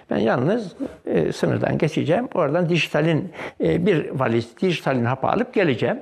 [0.09, 0.75] Ben yalnız
[1.05, 2.27] e, sınırdan geçeceğim.
[2.33, 3.31] Oradan dijitalin
[3.63, 5.99] e, bir valiz, dijitalin hapı alıp geleceğim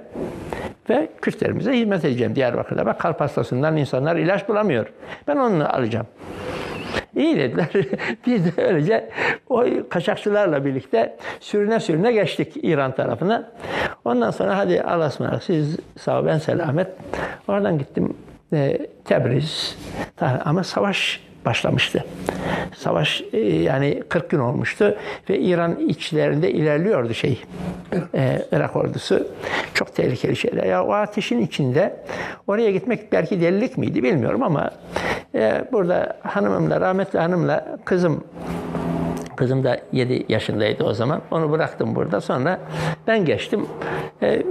[0.90, 2.86] ve Kürtlerimize hizmet edeceğim Diyarbakır'da.
[2.86, 4.86] Bak kalp hastasından insanlar ilaç bulamıyor.
[5.28, 6.08] Ben onu alacağım.
[7.16, 7.68] İyi dediler.
[8.26, 9.10] Biz de öylece
[9.50, 13.52] o kaçakçılarla birlikte sürüne sürüne geçtik İran tarafına.
[14.06, 15.44] Ondan sonra hadi Allah'a ısmarladık.
[15.44, 16.88] Siz sağ ol, ben selamet.
[17.48, 18.18] Oradan gittim
[18.54, 19.78] e, Tebriz.
[20.46, 22.06] Ama savaş başlamıştı.
[22.76, 24.98] Savaş e, yani 40 gün olmuştu
[25.30, 27.42] ve İran içlerinde ilerliyordu şey
[28.16, 29.28] e, Irak ordusu.
[29.74, 30.64] Çok tehlikeli şeyler.
[30.64, 31.96] Ya o ateşin içinde
[32.48, 34.72] oraya gitmek belki delilik miydi bilmiyorum ama
[35.36, 38.24] e, burada hanımımla rahmetli hanımla kızım
[39.36, 41.22] Kızım da 7 yaşındaydı o zaman.
[41.32, 42.22] Onu bıraktım burada.
[42.22, 42.60] Sonra
[43.08, 43.66] ben geçtim.
[44.22, 44.42] E,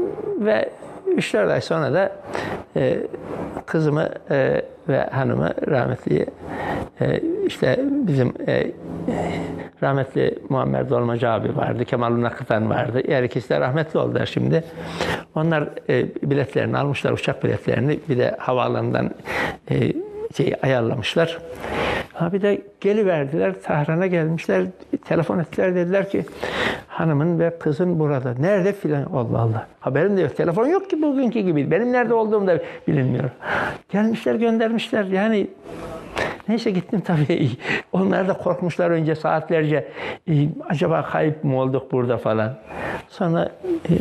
[0.41, 0.71] ve
[1.17, 2.13] 3-4 ay sonra da
[2.77, 2.99] e,
[3.67, 6.27] kızımı e, ve hanımı rahmetli
[7.01, 8.73] e, işte bizim e,
[9.83, 13.03] rahmetli Muammer Dolmacı abi vardı, Kemal Unakıtan vardı.
[13.09, 14.65] Her ikisi de rahmetli oldular şimdi.
[15.35, 18.01] Onlar e, biletlerini almışlar, uçak biletlerini.
[18.09, 19.11] Bir de havaalanından
[19.71, 19.93] e,
[20.37, 21.39] şey ayarlamışlar.
[22.21, 24.65] Abi de geliverdiler, Tahran'a gelmişler,
[25.05, 26.25] telefon ettiler dediler ki
[26.89, 28.35] hanımın ve kızın burada.
[28.41, 29.67] Nerede filan Allah Allah.
[29.81, 30.37] Haberim de yok.
[30.37, 31.71] Telefon yok ki bugünkü gibi.
[31.71, 33.31] Benim nerede olduğum da bilinmiyor.
[33.93, 35.05] Gelmişler göndermişler.
[35.05, 35.47] Yani
[36.49, 37.51] Neyse gittim tabii.
[37.93, 39.89] Onlar da korkmuşlar önce saatlerce.
[40.29, 40.33] E,
[40.69, 42.55] acaba kayıp mı olduk burada falan.
[43.09, 43.93] Sonra e,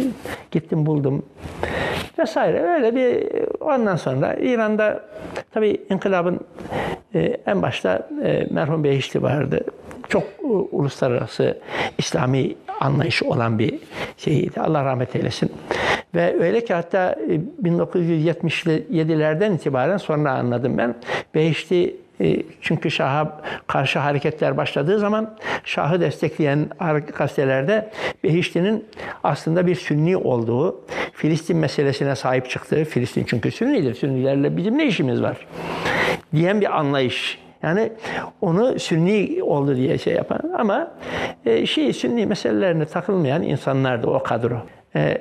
[0.51, 1.25] gittim buldum
[2.19, 2.61] vesaire.
[2.61, 3.27] Öyle bir
[3.59, 5.03] ondan sonra İran'da
[5.53, 6.39] tabii inkılabın
[7.15, 9.65] e, en başta e, merhum Behişti vardı.
[10.09, 11.59] Çok e, uluslararası
[11.97, 13.79] İslami anlayışı olan bir
[14.17, 14.61] şeydi.
[14.61, 15.51] Allah rahmet eylesin.
[16.15, 20.95] Ve öyle ki hatta e, 1977'lerden itibaren sonra anladım ben.
[21.35, 26.69] Behişti e, çünkü Şah'a karşı hareketler başladığı zaman Şah'ı destekleyen
[27.17, 27.89] gazetelerde
[28.23, 28.85] Behişti'nin
[29.23, 30.81] aslında bir Sünni olduğu,
[31.13, 35.47] Filistin meselesine sahip çıktığı, Filistin çünkü Sünnidir, Sünnilerle bizim ne işimiz var
[36.35, 37.39] diyen bir anlayış.
[37.63, 37.91] Yani
[38.41, 40.91] onu Sünni oldu diye şey yapan ama
[41.45, 44.57] e, şey Sünni meselelerine takılmayan insanlardı o kadro.
[44.95, 45.17] Ee,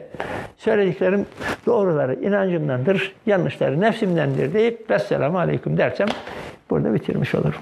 [0.57, 1.27] söylediklerim
[1.67, 6.09] doğruları inancımdandır, yanlışları nefsimdendir deyip Vesselamu Aleyküm dersem
[6.71, 7.61] burada bitirmiş olurum.